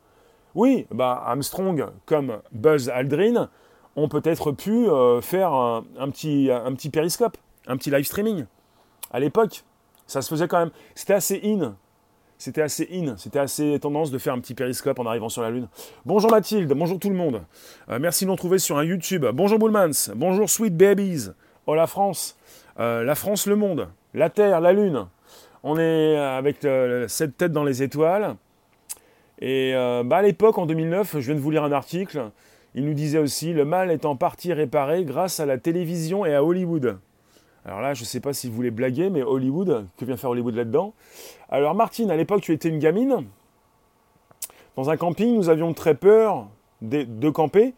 Oui, 0.55 0.87
bah 0.91 1.23
Armstrong, 1.27 1.89
comme 2.07 2.39
Buzz 2.53 2.89
Aldrin, 2.89 3.51
ont 3.97 4.09
peut-être 4.09 4.53
pu 4.53 4.89
euh, 4.89 5.21
faire 5.21 5.53
un, 5.53 5.83
petit, 6.09 6.51
un 6.51 6.73
petit 6.73 6.89
périscope, 6.89 7.37
un 7.67 7.77
petit 7.77 7.91
live 7.91 8.07
streaming. 8.07 8.47
À 9.11 9.21
l'époque, 9.21 9.65
ça 10.07 10.23
se 10.23 10.31
faisait 10.31 10.49
quand 10.49 10.59
même. 10.59 10.71
C'était 10.95 11.13
assez 11.13 11.39
in 11.45 11.75
c'était 12.43 12.63
assez 12.63 12.89
in, 12.93 13.17
c'était 13.19 13.39
assez 13.39 13.79
tendance 13.81 14.11
de 14.11 14.19
faire 14.19 14.35
un 14.35 14.41
petit 14.41 14.55
périscope 14.55 14.99
en 14.99 15.07
arrivant 15.07 15.29
sur 15.29 15.43
la 15.43 15.51
Lune. 15.51 15.69
Bonjour 16.05 16.29
Mathilde, 16.29 16.73
bonjour 16.73 16.99
tout 16.99 17.09
le 17.09 17.15
monde. 17.15 17.43
Euh, 17.89 18.01
merci 18.01 18.25
de 18.25 18.27
nous 18.27 18.33
retrouver 18.33 18.59
sur 18.59 18.79
un 18.79 18.85
YouTube. 18.85 19.25
Bonjour 19.33 19.61
Bullmans, 19.61 20.11
bonjour 20.17 20.51
Sweet 20.51 20.77
Babies. 20.77 21.29
Oh 21.67 21.77
la 21.77 21.87
France, 21.87 22.37
euh, 22.81 23.05
la 23.05 23.15
France, 23.15 23.47
le 23.47 23.55
monde, 23.55 23.87
la 24.13 24.29
Terre, 24.29 24.61
la 24.61 24.73
Lune. 24.73 25.07
On 25.63 25.79
est 25.79 26.17
avec 26.17 26.67
cette 27.07 27.37
tête 27.37 27.53
dans 27.53 27.63
les 27.63 27.85
étoiles. 27.85 28.35
Et 29.41 29.73
euh, 29.77 30.03
bah, 30.05 30.17
à 30.17 30.23
l'époque, 30.23 30.59
en 30.59 30.67
2009, 30.67 31.21
je 31.21 31.27
viens 31.27 31.37
de 31.37 31.41
vous 31.41 31.53
lire 31.53 31.63
un 31.63 31.71
article. 31.71 32.31
Il 32.75 32.85
nous 32.87 32.95
disait 32.95 33.19
aussi 33.19 33.53
le 33.53 33.65
mal 33.65 33.93
est 33.93 34.05
en 34.05 34.17
partie 34.17 34.53
réparé 34.53 35.05
grâce 35.05 35.39
à 35.39 35.47
la 35.47 35.59
télévision 35.59 36.27
et 36.27 36.35
à 36.35 36.43
Hollywood. 36.43 36.99
Alors 37.65 37.81
là, 37.81 37.95
je 37.95 38.03
ne 38.03 38.07
sais 38.07 38.21
pas 38.21 38.33
si 38.33 38.49
vous 38.49 38.55
voulez 38.55 38.71
blaguer, 38.71 39.09
mais 39.09 39.23
Hollywood, 39.23 39.87
que 39.97 40.05
vient 40.05 40.17
faire 40.17 40.31
Hollywood 40.31 40.55
là-dedans 40.55 40.95
Alors 41.49 41.75
Martine, 41.75 42.11
à 42.11 42.17
l'époque, 42.17 42.41
tu 42.41 42.53
étais 42.53 42.69
une 42.69 42.81
gamine. 42.81 43.27
Dans 44.77 44.91
un 44.91 44.97
camping, 44.97 45.35
nous 45.37 45.49
avions 45.49 45.73
très 45.75 45.95
peur 45.95 46.49
de, 46.81 47.31
camper. 47.31 47.75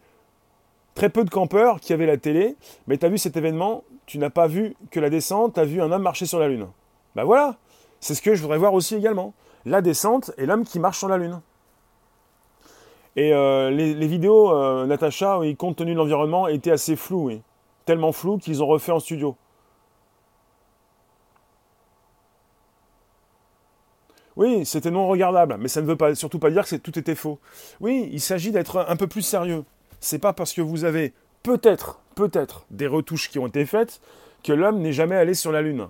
Très 0.95 1.09
peu 1.09 1.23
de 1.23 1.29
campeurs 1.29 1.79
qui 1.79 1.93
avaient 1.93 2.07
la 2.07 2.17
télé. 2.17 2.55
Mais 2.87 2.97
tu 2.97 3.05
as 3.05 3.09
vu 3.09 3.17
cet 3.17 3.37
événement, 3.37 3.83
tu 4.05 4.17
n'as 4.17 4.29
pas 4.29 4.47
vu 4.47 4.75
que 4.91 4.99
la 4.99 5.09
descente, 5.09 5.53
tu 5.55 5.59
as 5.59 5.65
vu 5.65 5.81
un 5.81 5.91
homme 5.91 6.01
marcher 6.01 6.25
sur 6.25 6.39
la 6.39 6.47
Lune. 6.47 6.67
Ben 7.15 7.23
voilà, 7.23 7.55
c'est 7.99 8.15
ce 8.15 8.21
que 8.21 8.33
je 8.33 8.41
voudrais 8.41 8.57
voir 8.57 8.73
aussi 8.73 8.95
également. 8.95 9.33
La 9.65 9.81
descente 9.81 10.31
et 10.37 10.45
l'homme 10.45 10.63
qui 10.63 10.79
marche 10.79 10.97
sur 10.97 11.09
la 11.09 11.17
Lune. 11.17 11.41
Et 13.17 13.33
euh, 13.33 13.69
les, 13.69 14.07
vidéos, 14.07 14.51
euh, 14.51 14.85
Natacha, 14.85 15.39
compte 15.57 15.77
tenu 15.77 15.93
de 15.93 15.97
l'environnement, 15.97 16.47
étaient 16.47 16.71
assez 16.71 16.95
floues, 16.95 17.27
oui. 17.27 17.41
Tellement 17.85 18.11
floues 18.11 18.37
qu'ils 18.37 18.63
ont 18.63 18.67
refait 18.67 18.91
en 18.91 18.99
studio. 18.99 19.35
Oui, 24.35 24.65
c'était 24.65 24.91
non 24.91 25.07
regardable, 25.07 25.55
mais 25.59 25.69
ça 25.69 25.81
ne 25.81 25.87
veut 25.87 25.95
pas, 25.95 26.13
surtout 26.13 26.39
pas 26.39 26.51
dire 26.51 26.65
que 26.67 26.75
tout 26.75 26.97
était 26.99 27.15
faux. 27.15 27.39
Oui, 27.79 28.09
il 28.11 28.19
s'agit 28.19 28.51
d'être 28.51 28.85
un 28.89 28.95
peu 28.97 29.07
plus 29.07 29.21
sérieux. 29.21 29.63
C'est 30.01 30.19
pas 30.19 30.33
parce 30.33 30.53
que 30.53 30.61
vous 30.61 30.83
avez 30.83 31.13
peut-être, 31.41 32.01
peut-être 32.15 32.65
des 32.69 32.87
retouches 32.87 33.29
qui 33.29 33.39
ont 33.39 33.47
été 33.47 33.65
faites 33.65 34.01
que 34.43 34.51
l'homme 34.51 34.79
n'est 34.79 34.93
jamais 34.93 35.15
allé 35.15 35.33
sur 35.33 35.51
la 35.51 35.61
Lune. 35.61 35.87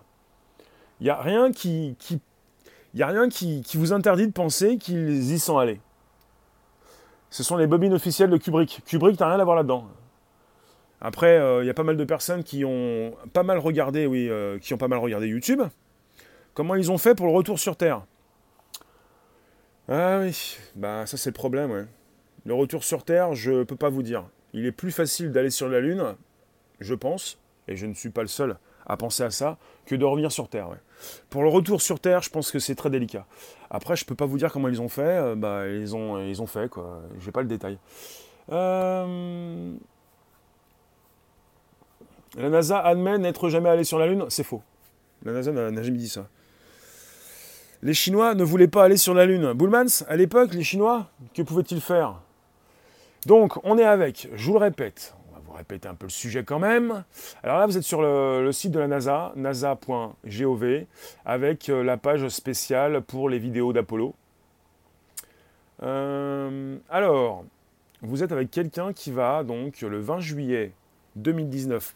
Il 1.00 1.06
n'y 1.06 1.10
a 1.10 1.20
rien 1.20 1.52
qui, 1.52 1.98
y 2.94 3.04
a 3.04 3.08
rien 3.08 3.30
qui, 3.30 3.64
vous 3.74 3.94
interdit 3.94 4.28
de 4.28 4.32
penser 4.32 4.78
qu'ils 4.78 5.34
y 5.34 5.40
sont 5.40 5.58
allés. 5.58 5.82
Ce 7.32 7.44
sont 7.44 7.58
les 7.58 7.68
bobines 7.68 7.94
officielles 7.94 8.30
de 8.30 8.38
Kubrick. 8.38 8.82
Kubrick 8.86 9.20
n'a 9.20 9.28
rien 9.28 9.40
à 9.40 9.44
voir 9.44 9.58
là-dedans. 9.58 9.88
Après, 11.02 11.38
euh, 11.38 11.64
il 11.64 11.68
y 11.68 11.70
a 11.70 11.74
pas 11.74 11.84
mal 11.84 11.98
de 11.98 12.04
personnes 12.06 12.40
euh, 12.40 12.44
qui 12.44 12.64
ont 12.64 13.14
pas 13.34 13.44
mal 13.44 13.60
regardé 13.60 14.08
YouTube. 15.28 15.62
Comment 16.54 16.76
ils 16.76 16.92
ont 16.92 16.98
fait 16.98 17.16
pour 17.16 17.26
le 17.26 17.34
retour 17.34 17.60
sur 17.60 17.76
Terre? 17.76 18.06
Ah 19.88 20.20
oui, 20.22 20.58
bah 20.76 21.06
ça 21.06 21.18
c'est 21.18 21.30
le 21.30 21.36
problème, 21.36 21.72
ouais. 21.72 21.86
Le 22.46 22.54
retour 22.54 22.84
sur 22.84 23.04
Terre, 23.04 23.34
je 23.34 23.64
peux 23.64 23.76
pas 23.76 23.90
vous 23.90 24.04
dire. 24.04 24.26
Il 24.54 24.66
est 24.66 24.72
plus 24.72 24.92
facile 24.92 25.32
d'aller 25.32 25.50
sur 25.50 25.68
la 25.68 25.80
Lune, 25.80 26.16
je 26.80 26.94
pense, 26.96 27.40
et 27.68 27.76
je 27.76 27.86
ne 27.86 27.94
suis 27.94 28.10
pas 28.10 28.22
le 28.22 28.28
seul 28.28 28.58
à 28.86 28.98
penser 28.98 29.24
à 29.24 29.32
ça, 29.32 29.58
que 29.86 29.96
de 29.96 30.06
revenir 30.06 30.32
sur 30.32 30.48
Terre. 30.48 30.70
Pour 31.30 31.44
le 31.44 31.50
retour 31.50 31.82
sur 31.82 32.00
Terre, 32.00 32.22
je 32.22 32.30
pense 32.30 32.52
que 32.52 32.60
c'est 32.60 32.76
très 32.76 32.90
délicat. 32.90 33.26
Après, 33.70 33.96
je 33.96 34.06
peux 34.06 34.16
pas 34.16 34.26
vous 34.26 34.38
dire 34.38 34.52
comment 34.52 34.68
ils 34.68 34.82
ont 34.82 34.90
fait. 34.90 35.02
Euh, 35.02 35.36
bah, 35.36 35.68
ils 35.68 35.96
ont, 35.96 36.46
fait 36.46 36.70
quoi. 36.70 37.02
J'ai 37.20 37.32
pas 37.32 37.42
le 37.42 37.48
détail. 37.48 37.80
Euh, 38.52 39.74
la 42.38 42.50
NASA 42.50 42.80
admet 42.80 43.18
n'être 43.18 43.50
jamais 43.50 43.70
allé 43.70 43.84
sur 43.84 43.98
la 43.98 44.08
Lune. 44.08 44.26
C'est 44.30 44.44
faux. 44.44 44.62
La 45.24 45.32
NASA 45.32 45.52
n'a 45.52 45.84
jamais 45.84 45.98
dit 45.98 46.10
ça. 46.10 46.28
Les 47.86 47.94
Chinois 47.94 48.34
ne 48.34 48.44
voulaient 48.44 48.68
pas 48.68 48.84
aller 48.84 48.98
sur 48.98 49.14
la 49.14 49.28
Lune. 49.28 49.54
Bullmans, 49.54 50.04
à 50.08 50.16
l'époque, 50.16 50.56
les 50.56 50.64
Chinois, 50.64 51.06
que 51.36 51.44
pouvaient-ils 51.44 51.82
faire? 51.82 52.16
Donc, 53.28 53.64
on 53.64 53.78
est 53.78 53.84
avec, 53.84 54.28
je 54.34 54.44
vous 54.48 54.54
le 54.54 54.58
répète, 54.58 55.14
on 55.30 55.36
va 55.36 55.42
vous 55.46 55.54
répéter 55.54 55.88
un 55.88 55.94
peu 55.94 56.08
le 56.08 56.12
sujet 56.12 56.44
quand 56.44 56.58
même. 56.58 57.04
Alors 57.44 57.60
là, 57.60 57.68
vous 57.68 57.78
êtes 57.78 57.84
sur 57.84 58.02
le, 58.02 58.50
site 58.52 58.72
de 58.72 58.80
la 58.80 58.88
NASA, 58.88 59.34
nasa.gov, 59.36 60.66
avec 61.26 61.70
euh, 61.70 61.84
la 61.84 61.98
page 61.98 62.28
spéciale 62.30 63.02
pour 63.04 63.30
les 63.30 63.38
vidéos 63.38 63.72
d'Apollo. 63.72 64.16
Euh, 65.84 66.78
alors, 66.90 67.46
vous 68.02 68.24
êtes 68.24 68.32
avec 68.32 68.50
quelqu'un 68.50 68.94
qui 68.94 69.12
va 69.12 69.44
donc 69.44 69.82
le 69.82 70.00
20 70.00 70.22
juillet 70.22 70.72
2019, 71.18 71.94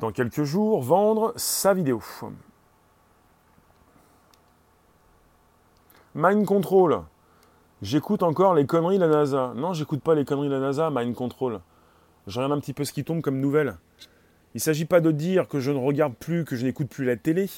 dans 0.00 0.12
quelques 0.12 0.44
jours, 0.44 0.82
vendre 0.82 1.32
sa 1.36 1.72
vidéo. 1.72 2.02
Mind 6.14 6.44
Control. 6.44 7.04
J'écoute 7.80 8.22
encore 8.22 8.54
les 8.54 8.66
conneries 8.66 8.98
de 8.98 9.04
la 9.04 9.08
NASA. 9.08 9.54
Non, 9.56 9.72
j'écoute 9.72 10.02
pas 10.02 10.14
les 10.14 10.26
conneries 10.26 10.50
de 10.50 10.52
la 10.52 10.60
NASA, 10.60 10.90
Mind 10.90 11.14
Control. 11.14 11.60
Je 12.26 12.38
regarde 12.38 12.52
un 12.52 12.60
petit 12.60 12.74
peu 12.74 12.84
ce 12.84 12.92
qui 12.92 13.02
tombe 13.02 13.22
comme 13.22 13.40
nouvelle. 13.40 13.78
Il 14.52 14.58
ne 14.58 14.60
s'agit 14.60 14.84
pas 14.84 15.00
de 15.00 15.10
dire 15.10 15.48
que 15.48 15.58
je 15.58 15.70
ne 15.70 15.78
regarde 15.78 16.12
plus, 16.14 16.44
que 16.44 16.54
je 16.54 16.66
n'écoute 16.66 16.88
plus 16.88 17.06
la 17.06 17.16
télé. 17.16 17.48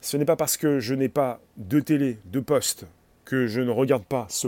Ce 0.00 0.16
n'est 0.16 0.24
pas 0.24 0.36
parce 0.36 0.56
que 0.56 0.78
je 0.78 0.94
n'ai 0.94 1.08
pas 1.08 1.40
de 1.56 1.80
télé, 1.80 2.20
de 2.26 2.38
poste, 2.38 2.86
que 3.24 3.48
je 3.48 3.60
ne 3.60 3.72
regarde 3.72 4.04
pas 4.04 4.26
ce, 4.28 4.46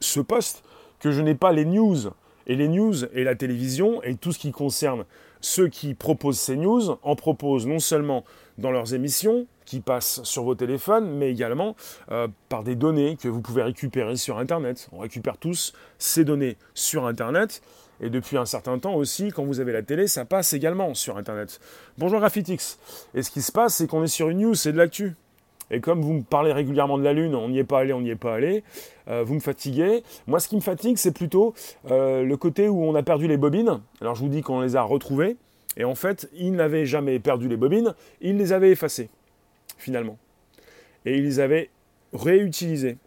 ce 0.00 0.20
poste, 0.20 0.64
que 1.00 1.10
je 1.10 1.20
n'ai 1.20 1.34
pas 1.34 1.52
les 1.52 1.66
news. 1.66 1.98
Et 2.46 2.56
les 2.56 2.68
news 2.68 3.04
et 3.12 3.24
la 3.24 3.34
télévision 3.34 4.02
et 4.02 4.14
tout 4.14 4.32
ce 4.32 4.38
qui 4.38 4.52
concerne 4.52 5.04
ceux 5.42 5.68
qui 5.68 5.92
proposent 5.92 6.40
ces 6.40 6.56
news 6.56 6.96
en 7.02 7.14
proposent 7.14 7.66
non 7.66 7.78
seulement 7.78 8.24
dans 8.56 8.70
leurs 8.70 8.94
émissions, 8.94 9.46
qui 9.68 9.80
passent 9.80 10.22
sur 10.24 10.44
vos 10.44 10.54
téléphones, 10.54 11.10
mais 11.10 11.30
également 11.30 11.76
euh, 12.10 12.26
par 12.48 12.62
des 12.62 12.74
données 12.74 13.16
que 13.20 13.28
vous 13.28 13.42
pouvez 13.42 13.62
récupérer 13.62 14.16
sur 14.16 14.38
Internet. 14.38 14.88
On 14.92 14.98
récupère 14.98 15.36
tous 15.36 15.74
ces 15.98 16.24
données 16.24 16.56
sur 16.74 17.06
Internet. 17.06 17.62
Et 18.00 18.10
depuis 18.10 18.36
un 18.36 18.46
certain 18.46 18.78
temps 18.78 18.94
aussi, 18.94 19.30
quand 19.30 19.44
vous 19.44 19.60
avez 19.60 19.72
la 19.72 19.82
télé, 19.82 20.06
ça 20.06 20.24
passe 20.24 20.52
également 20.52 20.94
sur 20.94 21.18
Internet. 21.18 21.60
Bonjour 21.98 22.20
Graphitix. 22.20 22.78
Et 23.14 23.22
ce 23.22 23.30
qui 23.30 23.42
se 23.42 23.52
passe, 23.52 23.74
c'est 23.74 23.86
qu'on 23.86 24.02
est 24.04 24.06
sur 24.06 24.30
une 24.30 24.38
news, 24.38 24.54
c'est 24.54 24.72
de 24.72 24.78
l'actu. 24.78 25.16
Et 25.70 25.80
comme 25.80 26.00
vous 26.00 26.14
me 26.14 26.22
parlez 26.22 26.52
régulièrement 26.52 26.96
de 26.96 27.04
la 27.04 27.12
Lune, 27.12 27.34
on 27.34 27.50
n'y 27.50 27.58
est 27.58 27.64
pas 27.64 27.80
allé, 27.80 27.92
on 27.92 28.00
n'y 28.00 28.10
est 28.10 28.16
pas 28.16 28.34
allé, 28.34 28.64
euh, 29.08 29.22
vous 29.22 29.34
me 29.34 29.40
fatiguez. 29.40 30.02
Moi, 30.26 30.40
ce 30.40 30.48
qui 30.48 30.56
me 30.56 30.62
fatigue, 30.62 30.96
c'est 30.96 31.12
plutôt 31.12 31.52
euh, 31.90 32.22
le 32.22 32.36
côté 32.38 32.68
où 32.68 32.82
on 32.84 32.94
a 32.94 33.02
perdu 33.02 33.28
les 33.28 33.36
bobines. 33.36 33.80
Alors, 34.00 34.14
je 34.14 34.22
vous 34.22 34.30
dis 34.30 34.40
qu'on 34.40 34.60
les 34.60 34.76
a 34.76 34.82
retrouvées. 34.82 35.36
Et 35.76 35.84
en 35.84 35.94
fait, 35.94 36.30
ils 36.34 36.52
n'avaient 36.52 36.86
jamais 36.86 37.18
perdu 37.18 37.48
les 37.48 37.56
bobines, 37.56 37.94
ils 38.22 38.38
les 38.38 38.52
avaient 38.52 38.70
effacées 38.70 39.10
finalement. 39.78 40.18
Et 41.06 41.16
ils 41.16 41.24
les 41.24 41.40
avaient 41.40 41.70
réutilisés. 42.12 42.98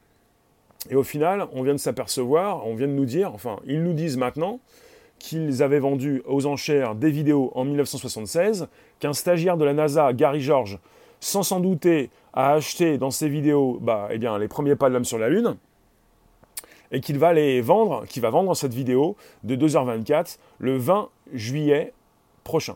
Et 0.89 0.95
au 0.95 1.03
final, 1.03 1.47
on 1.53 1.61
vient 1.61 1.73
de 1.73 1.79
s'apercevoir, 1.79 2.65
on 2.65 2.73
vient 2.73 2.87
de 2.87 2.93
nous 2.93 3.05
dire, 3.05 3.33
enfin, 3.33 3.57
ils 3.65 3.83
nous 3.83 3.93
disent 3.93 4.17
maintenant 4.17 4.59
qu'ils 5.19 5.61
avaient 5.61 5.79
vendu 5.79 6.23
aux 6.25 6.47
enchères 6.47 6.95
des 6.95 7.11
vidéos 7.11 7.51
en 7.53 7.63
1976, 7.63 8.67
qu'un 8.99 9.13
stagiaire 9.13 9.57
de 9.57 9.65
la 9.65 9.73
NASA, 9.73 10.11
Gary 10.13 10.41
George, 10.41 10.79
sans 11.19 11.43
s'en 11.43 11.59
douter, 11.59 12.09
a 12.33 12.53
acheté 12.53 12.97
dans 12.97 13.11
ses 13.11 13.29
vidéos 13.29 13.77
bah, 13.79 14.07
eh 14.09 14.17
bien, 14.17 14.39
les 14.39 14.47
premiers 14.47 14.75
pas 14.75 14.89
de 14.89 14.95
l'homme 14.95 15.05
sur 15.05 15.19
la 15.19 15.29
Lune, 15.29 15.57
et 16.91 16.99
qu'il 16.99 17.19
va 17.19 17.33
les 17.33 17.61
vendre, 17.61 18.05
qu'il 18.07 18.21
va 18.21 18.31
vendre 18.31 18.55
cette 18.55 18.73
vidéo 18.73 19.15
de 19.43 19.55
2h24 19.55 20.37
le 20.59 20.77
20 20.77 21.09
juillet 21.33 21.93
prochain. 22.43 22.75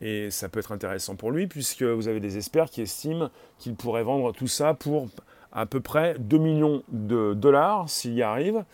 Et 0.00 0.30
ça 0.30 0.48
peut 0.48 0.60
être 0.60 0.72
intéressant 0.72 1.16
pour 1.16 1.30
lui, 1.30 1.46
puisque 1.46 1.82
vous 1.82 2.08
avez 2.08 2.20
des 2.20 2.36
experts 2.36 2.70
qui 2.70 2.82
estiment 2.82 3.30
qu'il 3.58 3.74
pourrait 3.74 4.02
vendre 4.02 4.32
tout 4.32 4.46
ça 4.46 4.74
pour 4.74 5.08
à 5.52 5.64
peu 5.64 5.80
près 5.80 6.16
2 6.18 6.36
millions 6.38 6.82
de 6.88 7.32
dollars, 7.34 7.88
s'il 7.88 8.12
y 8.14 8.22
arrive, 8.22 8.64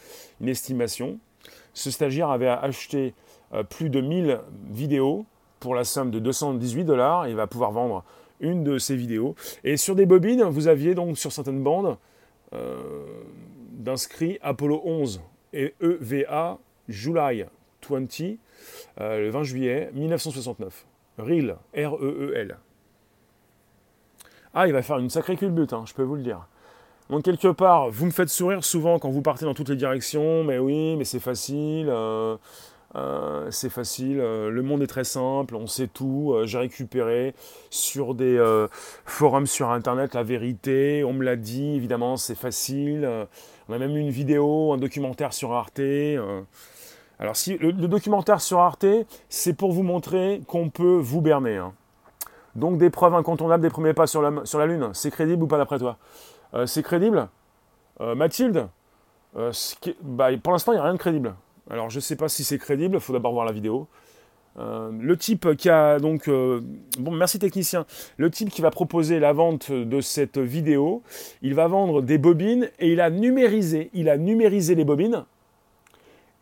une 0.41 0.49
estimation. 0.49 1.19
Ce 1.75 1.91
stagiaire 1.91 2.31
avait 2.31 2.49
acheté 2.49 3.15
euh, 3.55 3.63
plus 3.63 3.89
de 3.89 4.01
1000 4.01 4.41
vidéos 4.71 5.25
pour 5.61 5.75
la 5.75 5.85
somme 5.85 6.11
de 6.11 6.19
218 6.19 6.85
dollars. 6.85 7.29
Il 7.29 7.37
va 7.37 7.47
pouvoir 7.47 7.71
vendre 7.71 8.05
une 8.41 8.65
de 8.65 8.79
ces 8.79 8.97
vidéos. 8.97 9.37
Et 9.63 9.77
sur 9.77 9.95
des 9.95 10.07
bobines, 10.07 10.43
vous 10.43 10.67
aviez 10.67 10.95
donc 10.95 11.17
sur 11.17 11.31
certaines 11.31 11.63
bandes 11.63 11.97
euh, 12.53 12.83
d'inscrits 13.71 14.39
Apollo 14.43 14.83
11 14.85 15.23
et 15.53 15.75
EVA 15.81 16.59
July 16.89 17.45
20, 17.89 18.23
euh, 19.01 19.21
le 19.21 19.31
20 19.31 19.43
juillet 19.45 19.91
1969. 19.95 20.87
REL, 21.19 21.57
R-E-E-L. 21.75 22.57
Ah, 24.55 24.67
il 24.67 24.73
va 24.73 24.83
faire 24.83 24.99
une 24.99 25.11
sacrée 25.11 25.37
culbute, 25.37 25.73
hein, 25.73 25.85
je 25.87 25.95
peux 25.95 26.03
vous 26.03 26.17
le 26.17 26.23
dire. 26.23 26.47
Donc 27.11 27.25
quelque 27.25 27.49
part, 27.49 27.91
vous 27.91 28.07
me 28.07 28.11
faites 28.11 28.29
sourire 28.29 28.65
souvent 28.65 28.99
quand 28.99 29.11
vous 29.11 29.23
partez 29.23 29.45
dans 29.45 29.55
toutes 29.55 29.69
les 29.69 29.77
directions, 29.77 30.45
mais 30.45 30.59
oui, 30.59 30.97
mais 30.97 31.05
c'est 31.05 31.21
facile, 31.21 31.89
euh, 31.89 32.37
euh, 32.95 33.51
c'est 33.51 33.69
facile, 33.69 34.21
euh, 34.21 34.51
le 34.51 34.63
monde 34.63 34.83
est 34.83 34.87
très 34.87 35.05
simple, 35.05 35.57
on 35.57 35.67
sait 35.67 35.89
tout, 35.89 36.35
j'ai 36.45 36.59
récupéré 36.59 37.35
sur 37.71 38.15
des 38.15 38.39
forums 39.05 39.47
sur 39.47 39.71
Internet 39.71 40.15
la 40.15 40.23
vérité, 40.23 41.05
on 41.05 41.13
me 41.13 41.25
l'a 41.25 41.37
dit, 41.37 41.75
évidemment, 41.75 42.17
c'est 42.17 42.35
facile, 42.35 43.09
on 43.69 43.73
a 43.75 43.79
même 43.79 43.97
eu 43.97 44.01
une 44.01 44.11
vidéo, 44.11 44.73
un 44.73 44.79
documentaire 44.79 45.33
sur 45.33 45.53
Arte. 45.53 45.81
Alors 47.23 47.37
si 47.37 47.57
le, 47.59 47.73
documentaire 47.73 48.41
sur 48.41 48.59
Arte, 48.59 48.85
c'est 49.29 49.53
pour 49.53 49.71
vous 49.71 49.85
montrer 49.85 50.43
qu'on 50.49 50.71
peut 50.71 50.97
vous 50.97 51.21
berner. 51.21 51.57
Hein. 51.57 51.73
Donc 52.57 52.79
des 52.79 52.91
preuves 52.91 53.15
incontournables 53.15 53.63
des 53.63 53.71
premiers 53.71 53.95
pas 53.95 54.09
sur 54.09 54.21
la, 54.23 54.67
Lune, 54.67 54.91
c'est 54.93 55.13
crédible 55.13 55.45
ou 55.45 55.47
pas 55.47 55.57
d'après 55.57 55.79
toi? 55.79 55.99
Euh, 56.53 56.67
c'est 56.67 56.83
crédible? 56.83 57.29
Euh, 58.01 58.17
Mathilde 58.17 58.67
euh, 59.37 59.53
bah, 60.03 60.37
Pour 60.43 60.53
l'instant, 60.53 60.73
il 60.73 60.75
n'y 60.75 60.81
a 60.81 60.83
rien 60.83 60.95
de 60.95 60.99
crédible. 60.99 61.37
Alors, 61.71 61.91
je 61.91 61.99
ne 61.99 62.01
sais 62.01 62.17
pas 62.17 62.29
si 62.29 62.43
c'est 62.43 62.59
crédible, 62.59 62.97
il 62.97 63.01
faut 63.01 63.13
d'abord 63.13 63.33
voir 63.33 63.47
la 63.47 63.53
vidéo. 63.53 63.87
le 64.57 65.15
type 65.17 65.55
qui 65.55 65.71
a 65.71 66.01
donc... 66.01 66.29
bon, 66.29 67.11
merci 67.13 67.39
technicien. 67.39 67.87
Le 68.17 68.33
type 68.33 68.51
qui 68.51 68.63
va 68.63 68.73
proposer 68.73 69.21
la 69.21 69.33
vente 69.33 69.71
de 69.71 70.01
cette 70.01 70.39
vidéo, 70.39 71.05
il 71.41 71.55
va 71.55 71.69
vendre 71.69 72.03
des 72.03 72.19
bobines 72.19 72.69
et 72.81 72.91
il 72.91 73.01
a 73.01 73.11
numérisé, 73.11 73.91
il 73.95 74.09
a 74.09 74.17
numérisé 74.17 74.75
les 74.75 74.85
bobines. 74.85 75.25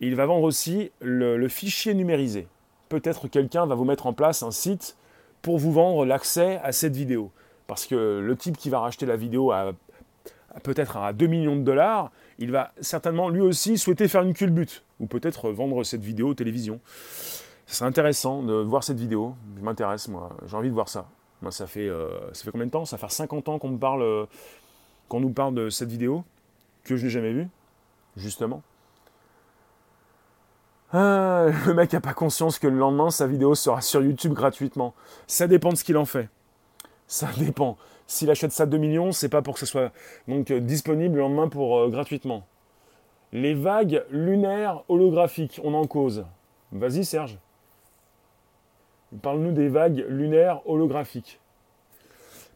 Il 0.08 0.14
va 0.16 0.26
vendre 0.26 0.44
aussi 0.44 0.90
le 1.00 1.48
fichier 1.48 1.94
numérisé. 1.94 2.46
Peut-être 2.88 3.28
quelqu'un 3.28 3.66
va 3.66 3.74
vous 3.74 3.84
mettre 3.84 4.06
en 4.06 4.12
place 4.12 4.42
un 4.42 4.50
site 4.50 4.96
pour 5.42 5.58
vous 5.58 5.72
vendre 5.72 6.04
l'accès 6.04 6.60
à 6.62 6.72
cette 6.72 6.96
vidéo. 6.96 7.30
Parce 7.66 7.86
que 7.86 8.20
le 8.20 8.36
type 8.36 8.56
qui 8.56 8.68
va 8.68 8.80
racheter 8.80 9.06
la 9.06 9.16
vidéo 9.16 9.52
à 9.52 9.72
peut-être 10.64 10.96
à 10.96 11.12
2 11.12 11.26
millions 11.26 11.56
de 11.56 11.62
dollars, 11.62 12.10
il 12.38 12.50
va 12.50 12.72
certainement 12.80 13.28
lui 13.28 13.40
aussi 13.40 13.78
souhaiter 13.78 14.08
faire 14.08 14.22
une 14.22 14.34
culbute, 14.34 14.82
ou 14.98 15.06
peut-être 15.06 15.50
vendre 15.50 15.84
cette 15.84 16.02
vidéo 16.02 16.30
aux 16.30 16.34
télévisions. 16.34 16.80
C'est 17.66 17.84
intéressant 17.84 18.42
de 18.42 18.54
voir 18.54 18.82
cette 18.82 18.98
vidéo, 18.98 19.36
je 19.56 19.62
m'intéresse 19.62 20.08
moi, 20.08 20.36
j'ai 20.46 20.56
envie 20.56 20.68
de 20.68 20.74
voir 20.74 20.88
ça. 20.88 21.08
Moi, 21.42 21.52
ça 21.52 21.66
fait, 21.66 21.88
euh, 21.88 22.08
combien 22.50 22.66
de 22.66 22.70
temps? 22.70 22.84
Ça 22.84 22.98
fait 22.98 23.08
50 23.08 23.48
ans 23.48 23.58
qu'on 23.58 23.70
me 23.70 23.78
euh, 24.02 24.26
qu'on 25.08 25.20
nous 25.20 25.30
parle 25.30 25.54
de 25.54 25.70
cette 25.70 25.90
vidéo, 25.90 26.24
que 26.84 26.96
je 26.96 27.04
n'ai 27.04 27.10
jamais 27.10 27.32
vue, 27.32 27.48
justement. 28.16 28.62
Ah, 30.92 31.46
le 31.66 31.74
mec 31.74 31.92
n'a 31.92 32.00
pas 32.00 32.14
conscience 32.14 32.59
que 32.59 32.66
le 32.66 32.76
lendemain, 32.76 33.11
sa 33.11 33.26
vidéo 33.26 33.55
sera 33.55 33.81
sur 33.81 34.03
YouTube 34.03 34.33
gratuitement. 34.33 34.94
Ça 35.26 35.46
dépend 35.46 35.70
de 35.70 35.76
ce 35.76 35.85
qu'il 35.85 35.96
en 35.96 36.05
fait. 36.05 36.29
Ça 37.07 37.29
dépend. 37.38 37.76
S'il 38.07 38.31
achète 38.31 38.53
ça 38.53 38.66
2 38.66 38.76
millions, 38.76 39.12
c'est 39.12 39.29
pas 39.29 39.42
pour 39.42 39.55
que 39.55 39.61
ce 39.61 39.66
soit 39.66 39.92
donc 40.26 40.50
euh, 40.50 40.61
disponible 40.61 41.16
le 41.16 41.20
lendemain 41.20 41.48
pour 41.48 41.79
euh, 41.79 41.88
gratuitement. 41.88 42.44
Les 43.33 43.55
vagues 43.55 44.05
lunaires 44.11 44.83
holographiques, 44.88 45.61
on 45.62 45.74
en 45.74 45.87
cause. 45.87 46.24
Vas-y 46.72 47.05
Serge. 47.05 47.38
Parle-nous 49.22 49.53
des 49.53 49.68
vagues 49.68 50.05
lunaires 50.09 50.61
holographiques. 50.66 51.40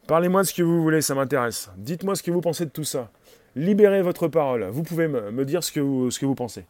Parlez-moi 0.06 0.42
de 0.42 0.46
ce 0.48 0.54
que 0.54 0.62
vous 0.62 0.82
voulez, 0.82 1.00
ça 1.02 1.14
m'intéresse. 1.14 1.70
Dites-moi 1.76 2.14
ce 2.14 2.22
que 2.22 2.30
vous 2.30 2.40
pensez 2.40 2.64
de 2.64 2.70
tout 2.70 2.84
ça. 2.84 3.10
Libérez 3.56 4.02
votre 4.02 4.28
parole. 4.28 4.64
Vous 4.64 4.82
pouvez 4.82 5.08
me, 5.08 5.44
dire 5.44 5.62
ce 5.62 5.72
que 5.72 5.80
vous, 5.80 6.10
ce 6.10 6.18
que 6.18 6.26
vous 6.26 6.34
pensez. 6.34 6.64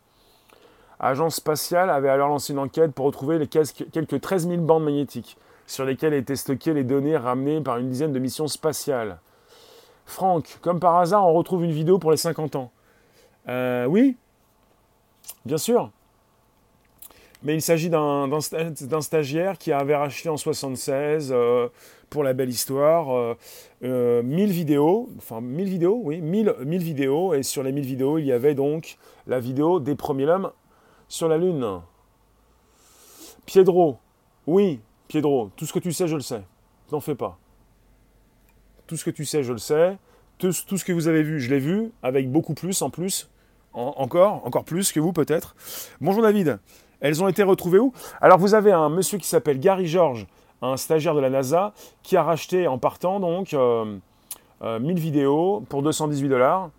Agence 1.01 1.37
spatiale 1.37 1.91
avait 1.91 2.09
alors 2.09 2.29
lancé 2.29 2.53
une 2.53 2.59
enquête 2.59 2.93
pour 2.93 3.07
retrouver 3.07 3.39
les 3.39 3.47
quelques 3.47 4.21
13 4.21 4.49
000 4.49 4.63
bandes 4.63 4.85
magnétiques 4.85 5.37
sur 5.67 5.85
lesquelles 5.85 6.15
étaient 6.15 6.37
stockées 6.37 6.75
les 6.75 6.85
données 6.85 7.17
ramenées 7.17 7.61
par 7.61 7.79
une 7.79 7.89
dizaine 7.89 8.13
de 8.13 8.19
missions 8.19 8.49
spatiales. 8.49 9.19
Franck, 10.07 10.59
comme 10.61 10.81
par 10.81 10.97
hasard, 10.97 11.27
on 11.27 11.33
retrouve 11.33 11.65
une 11.65 11.73
vidéo 11.73 11.99
pour 11.99 12.11
les 12.11 12.17
50 12.17 12.57
ans. 12.57 12.71
Euh, 13.49 13.87
oui, 13.87 14.17
bien 15.45 15.59
sûr. 15.59 15.91
Mais 17.43 17.55
il 17.55 17.63
s'agit 17.63 17.91
d'un 17.91 19.01
stagiaire 19.03 19.59
qui 19.59 19.71
avait 19.71 19.97
racheté 19.97 20.31
en 20.31 20.39
76, 20.39 21.31
euh, 21.31 21.69
pour 22.09 22.23
la 22.23 22.33
belle 22.33 22.49
histoire, 22.49 23.37
euh, 23.83 24.23
1000 24.23 24.51
vidéos, 24.51 25.11
enfin 25.19 25.43
1000 25.43 25.69
vidéos, 25.69 26.01
oui, 26.03 26.23
1000, 26.23 26.55
1000 26.65 26.83
vidéos, 26.83 27.35
et 27.35 27.43
sur 27.43 27.63
les 27.63 27.73
1000 27.73 27.85
vidéos, 27.85 28.19
il 28.19 28.25
y 28.25 28.33
avait 28.33 28.55
donc 28.55 28.97
la 29.27 29.41
vidéo 29.41 29.79
des 29.79 29.95
premiers 29.95 30.27
hommes 30.27 30.53
sur 31.15 31.29
la 31.29 31.39
Lune. 31.39 31.81
Piedro, 33.47 33.99
oui, 34.49 34.81
Piedro, 35.07 35.51
tout 35.55 35.65
ce 35.65 35.73
que 35.73 35.79
tu 35.79 35.93
sais, 35.93 36.09
je 36.09 36.17
le 36.17 36.21
sais. 36.21 36.43
N'en 36.91 36.99
fais 36.99 37.15
pas. 37.15 37.39
Tout 38.89 38.97
ce 38.97 39.05
que 39.05 39.11
tu 39.11 39.25
sais, 39.25 39.45
je 39.45 39.53
le 39.53 39.59
sais. 39.59 39.97
Tout, 40.39 40.51
ce 40.53 40.85
que 40.85 40.93
vous 40.93 41.07
avez 41.07 41.23
vu, 41.23 41.39
je 41.39 41.51
l'ai 41.51 41.61
vu, 41.61 41.93
avec 42.03 42.29
beaucoup 42.33 42.55
plus 42.55 42.83
en 42.83 42.91
plus. 42.91 43.31
encore, 43.75 44.45
encore 44.45 44.65
plus 44.65 44.91
que 44.91 44.99
vous 44.99 45.13
peut-être. 45.13 45.55
Bonjour 46.01 46.25
David. 46.25 46.59
Elles 46.99 47.23
ont 47.23 47.29
été 47.29 47.45
retrouvées 47.45 47.79
où? 47.79 47.93
Alors 48.21 48.39
vous 48.39 48.55
avez 48.55 48.73
un 48.73 48.89
monsieur 48.89 49.19
qui 49.19 49.29
s'appelle 49.29 49.61
Gary 49.61 49.87
George, 49.87 50.27
un 50.63 50.77
stagiaire 50.77 51.15
de 51.15 51.21
la 51.21 51.31
NASA, 51.31 51.75
qui 52.03 52.17
a 52.17 52.25
racheté 52.25 52.67
en 52.67 52.79
partant 52.79 53.21
donc 53.21 53.53
1000 53.53 53.59
euh, 53.61 53.99
euh, 54.63 54.79
vidéos 54.95 55.63
pour 55.69 55.85
218 55.85 56.29
dollars. 56.29 56.71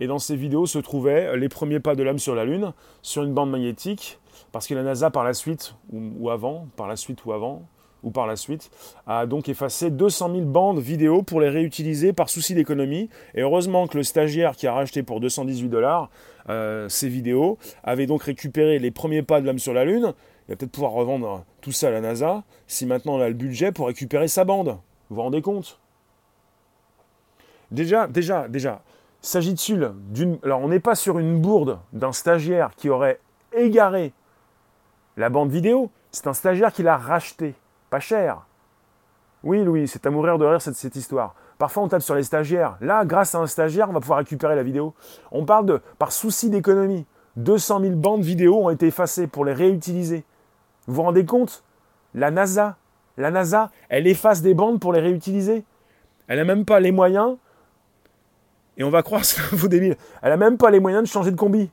Et 0.00 0.06
dans 0.06 0.18
ces 0.18 0.34
vidéos 0.34 0.66
se 0.66 0.78
trouvaient 0.78 1.36
les 1.36 1.48
premiers 1.48 1.80
pas 1.80 1.94
de 1.94 2.02
l'homme 2.02 2.18
sur 2.18 2.34
la 2.34 2.44
Lune, 2.44 2.72
sur 3.02 3.22
une 3.22 3.34
bande 3.34 3.50
magnétique, 3.50 4.18
parce 4.50 4.66
que 4.66 4.74
la 4.74 4.82
NASA, 4.82 5.10
par 5.10 5.24
la 5.24 5.34
suite, 5.34 5.74
ou, 5.92 6.30
avant, 6.30 6.68
par 6.76 6.88
la 6.88 6.96
suite 6.96 7.24
ou 7.24 7.32
avant, 7.32 7.68
ou 8.02 8.10
par 8.10 8.26
la 8.26 8.36
suite, 8.36 8.70
a 9.06 9.26
donc 9.26 9.50
effacé 9.50 9.90
200 9.90 10.32
000 10.32 10.46
bandes 10.46 10.78
vidéo 10.78 11.22
pour 11.22 11.40
les 11.40 11.50
réutiliser 11.50 12.14
par 12.14 12.30
souci 12.30 12.54
d'économie. 12.54 13.10
Et 13.34 13.42
heureusement 13.42 13.86
que 13.86 13.98
le 13.98 14.02
stagiaire 14.02 14.56
qui 14.56 14.66
a 14.66 14.72
racheté 14.72 15.02
pour 15.02 15.20
218 15.20 15.68
dollars 15.68 16.10
euh, 16.48 16.88
ces 16.88 17.08
vidéos 17.08 17.58
avait 17.84 18.06
donc 18.06 18.22
récupéré 18.22 18.78
les 18.78 18.90
premiers 18.90 19.22
pas 19.22 19.42
de 19.42 19.46
l'homme 19.46 19.58
sur 19.58 19.74
la 19.74 19.84
Lune. 19.84 20.14
Il 20.48 20.52
va 20.52 20.56
peut-être 20.56 20.72
pouvoir 20.72 20.92
revendre 20.92 21.44
tout 21.60 21.72
ça 21.72 21.88
à 21.88 21.90
la 21.90 22.00
NASA 22.00 22.42
si 22.66 22.86
maintenant 22.86 23.16
on 23.16 23.20
a 23.20 23.28
le 23.28 23.34
budget 23.34 23.70
pour 23.70 23.86
récupérer 23.88 24.28
sa 24.28 24.44
bande. 24.44 24.78
Vous 25.10 25.16
vous 25.16 25.22
rendez 25.22 25.42
compte? 25.42 25.78
Déjà, 27.70 28.08
déjà, 28.08 28.48
déjà, 28.48 28.82
s'agit-il 29.20 29.92
d'une... 30.08 30.38
Alors 30.42 30.60
on 30.60 30.68
n'est 30.68 30.80
pas 30.80 30.94
sur 30.94 31.18
une 31.18 31.40
bourde 31.40 31.78
d'un 31.92 32.12
stagiaire 32.12 32.70
qui 32.76 32.88
aurait 32.88 33.20
égaré 33.52 34.12
la 35.16 35.28
bande 35.28 35.50
vidéo, 35.50 35.90
c'est 36.10 36.26
un 36.26 36.32
stagiaire 36.32 36.72
qui 36.72 36.82
l'a 36.82 36.96
racheté. 36.96 37.54
Pas 37.90 38.00
cher. 38.00 38.46
Oui, 39.42 39.62
Louis, 39.64 39.88
c'est 39.88 40.06
à 40.06 40.10
mourir 40.10 40.38
de 40.38 40.44
rire 40.44 40.62
cette, 40.62 40.76
cette 40.76 40.96
histoire. 40.96 41.34
Parfois, 41.58 41.82
on 41.82 41.88
tape 41.88 42.02
sur 42.02 42.14
les 42.14 42.22
stagiaires. 42.22 42.76
Là, 42.80 43.04
grâce 43.04 43.34
à 43.34 43.38
un 43.38 43.46
stagiaire, 43.46 43.90
on 43.90 43.92
va 43.92 44.00
pouvoir 44.00 44.18
récupérer 44.18 44.56
la 44.56 44.62
vidéo. 44.62 44.94
On 45.30 45.44
parle 45.44 45.66
de, 45.66 45.80
par 45.98 46.12
souci 46.12 46.48
d'économie, 46.48 47.06
200 47.36 47.80
000 47.80 47.96
bandes 47.96 48.22
vidéo 48.22 48.64
ont 48.64 48.70
été 48.70 48.86
effacées 48.86 49.26
pour 49.26 49.44
les 49.44 49.52
réutiliser. 49.52 50.24
Vous 50.86 50.94
vous 50.94 51.02
rendez 51.02 51.24
compte? 51.24 51.64
La 52.14 52.30
NASA, 52.30 52.76
la 53.16 53.30
NASA, 53.30 53.70
elle 53.88 54.06
efface 54.06 54.42
des 54.42 54.54
bandes 54.54 54.80
pour 54.80 54.92
les 54.92 55.00
réutiliser. 55.00 55.64
Elle 56.28 56.38
n'a 56.38 56.44
même 56.44 56.64
pas 56.64 56.80
les 56.80 56.92
moyens, 56.92 57.36
et 58.76 58.84
on 58.84 58.90
va 58.90 59.02
croire, 59.02 59.24
c'est 59.24 59.40
faux 59.40 59.68
débile, 59.68 59.96
elle 60.22 60.30
n'a 60.30 60.36
même 60.36 60.56
pas 60.56 60.70
les 60.70 60.80
moyens 60.80 61.02
de 61.02 61.08
changer 61.08 61.30
de 61.30 61.36
combi 61.36 61.70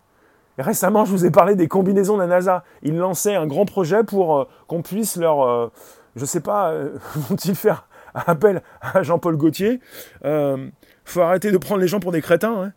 récemment, 0.63 1.05
je 1.05 1.12
vous 1.12 1.25
ai 1.25 1.31
parlé 1.31 1.55
des 1.55 1.67
combinaisons 1.67 2.15
de 2.15 2.21
la 2.21 2.27
NASA. 2.27 2.63
Ils 2.83 2.95
lançaient 2.95 3.36
un 3.36 3.47
grand 3.47 3.65
projet 3.65 4.03
pour 4.03 4.38
euh, 4.38 4.47
qu'on 4.67 4.81
puisse 4.81 5.17
leur, 5.17 5.41
euh, 5.41 5.71
je 6.15 6.25
sais 6.25 6.39
pas, 6.39 6.71
euh, 6.71 6.97
vont-ils 7.15 7.55
faire 7.55 7.88
appel 8.13 8.62
à 8.81 9.03
Jean-Paul 9.03 9.38
Gaultier? 9.38 9.79
Faut 11.05 11.21
arrêter 11.21 11.51
de 11.51 11.57
prendre 11.57 11.79
les 11.79 11.88
gens 11.88 11.99
pour 11.99 12.12
des 12.12 12.21
crétins. 12.21 12.63
Hein. 12.63 12.73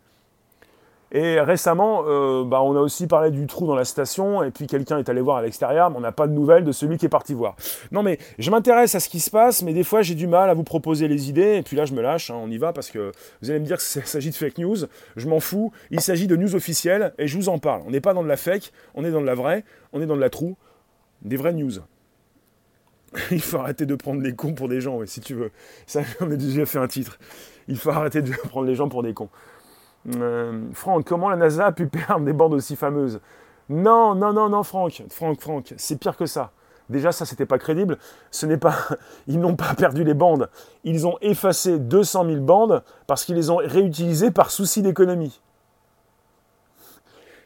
Et 1.13 1.41
récemment, 1.41 2.03
euh, 2.07 2.45
bah, 2.45 2.61
on 2.61 2.75
a 2.75 2.79
aussi 2.79 3.05
parlé 3.05 3.31
du 3.31 3.45
trou 3.45 3.67
dans 3.67 3.75
la 3.75 3.83
station, 3.83 4.43
et 4.43 4.51
puis 4.51 4.65
quelqu'un 4.65 4.97
est 4.97 5.09
allé 5.09 5.19
voir 5.19 5.37
à 5.37 5.41
l'extérieur, 5.41 5.89
mais 5.89 5.97
on 5.97 6.01
n'a 6.01 6.13
pas 6.13 6.25
de 6.25 6.31
nouvelles 6.31 6.63
de 6.63 6.71
celui 6.71 6.97
qui 6.97 7.05
est 7.05 7.09
parti 7.09 7.33
voir. 7.33 7.55
Non 7.91 8.01
mais 8.01 8.17
je 8.39 8.49
m'intéresse 8.49 8.95
à 8.95 9.01
ce 9.01 9.09
qui 9.09 9.19
se 9.19 9.29
passe, 9.29 9.61
mais 9.61 9.73
des 9.73 9.83
fois 9.83 10.03
j'ai 10.03 10.15
du 10.15 10.27
mal 10.27 10.49
à 10.49 10.53
vous 10.53 10.63
proposer 10.63 11.09
les 11.09 11.27
idées, 11.27 11.57
et 11.57 11.63
puis 11.63 11.75
là 11.75 11.83
je 11.83 11.93
me 11.93 12.01
lâche, 12.01 12.31
hein, 12.31 12.37
on 12.41 12.49
y 12.49 12.57
va, 12.57 12.71
parce 12.71 12.89
que 12.89 13.11
vous 13.41 13.49
allez 13.49 13.59
me 13.59 13.65
dire 13.65 13.77
qu'il 13.77 14.03
s'agit 14.03 14.29
de 14.29 14.35
fake 14.35 14.57
news, 14.59 14.77
je 15.17 15.27
m'en 15.27 15.41
fous, 15.41 15.73
il 15.89 15.99
s'agit 15.99 16.27
de 16.27 16.37
news 16.37 16.55
officielles, 16.55 17.13
et 17.17 17.27
je 17.27 17.35
vous 17.37 17.49
en 17.49 17.59
parle. 17.59 17.81
On 17.85 17.91
n'est 17.91 18.01
pas 18.01 18.13
dans 18.13 18.23
de 18.23 18.29
la 18.29 18.37
fake, 18.37 18.71
on 18.95 19.03
est 19.03 19.11
dans 19.11 19.21
de 19.21 19.25
la 19.25 19.35
vraie, 19.35 19.65
on 19.91 20.01
est 20.01 20.05
dans 20.05 20.15
de 20.15 20.21
la 20.21 20.29
trou, 20.29 20.55
des 21.23 21.35
vraies 21.35 21.53
news. 21.53 21.73
Il 23.31 23.41
faut 23.41 23.57
arrêter 23.57 23.85
de 23.85 23.95
prendre 23.95 24.21
les 24.21 24.33
cons 24.33 24.53
pour 24.53 24.69
des 24.69 24.81
gens, 24.81 24.99
si 25.05 25.19
tu 25.19 25.33
veux. 25.33 25.51
Ça, 25.85 26.01
on 26.21 26.31
a 26.31 26.35
déjà 26.35 26.65
fait 26.65 26.79
un 26.79 26.87
titre. 26.87 27.19
Il 27.67 27.77
faut 27.77 27.89
arrêter 27.89 28.21
de 28.21 28.31
prendre 28.49 28.67
les 28.67 28.75
gens 28.75 28.89
pour 28.89 29.03
des 29.03 29.13
cons. 29.13 29.29
Euh, 30.15 30.61
Franck, 30.73 31.05
comment 31.05 31.29
la 31.29 31.35
NASA 31.35 31.67
a 31.67 31.71
pu 31.71 31.87
perdre 31.87 32.25
des 32.25 32.33
bandes 32.33 32.53
aussi 32.53 32.75
fameuses? 32.75 33.19
Non, 33.69 34.15
non, 34.15 34.33
non, 34.33 34.49
non, 34.49 34.63
Franck, 34.63 35.03
Franck, 35.09 35.39
Franck, 35.39 35.73
c'est 35.77 35.97
pire 35.97 36.17
que 36.17 36.25
ça. 36.25 36.51
Déjà, 36.89 37.11
ça, 37.13 37.25
c'était 37.25 37.45
pas 37.45 37.57
crédible. 37.57 37.97
Ce 38.31 38.45
n'est 38.45 38.57
pas, 38.57 38.75
ils 39.27 39.39
n'ont 39.39 39.55
pas 39.55 39.73
perdu 39.75 40.03
les 40.03 40.13
bandes. 40.13 40.49
Ils 40.83 41.07
ont 41.07 41.17
effacé 41.21 41.79
200 41.79 42.25
000 42.25 42.41
bandes 42.41 42.83
parce 43.07 43.23
qu'ils 43.23 43.35
les 43.35 43.49
ont 43.49 43.57
réutilisées 43.57 44.31
par 44.31 44.51
souci 44.51 44.81
d'économie. 44.81 45.39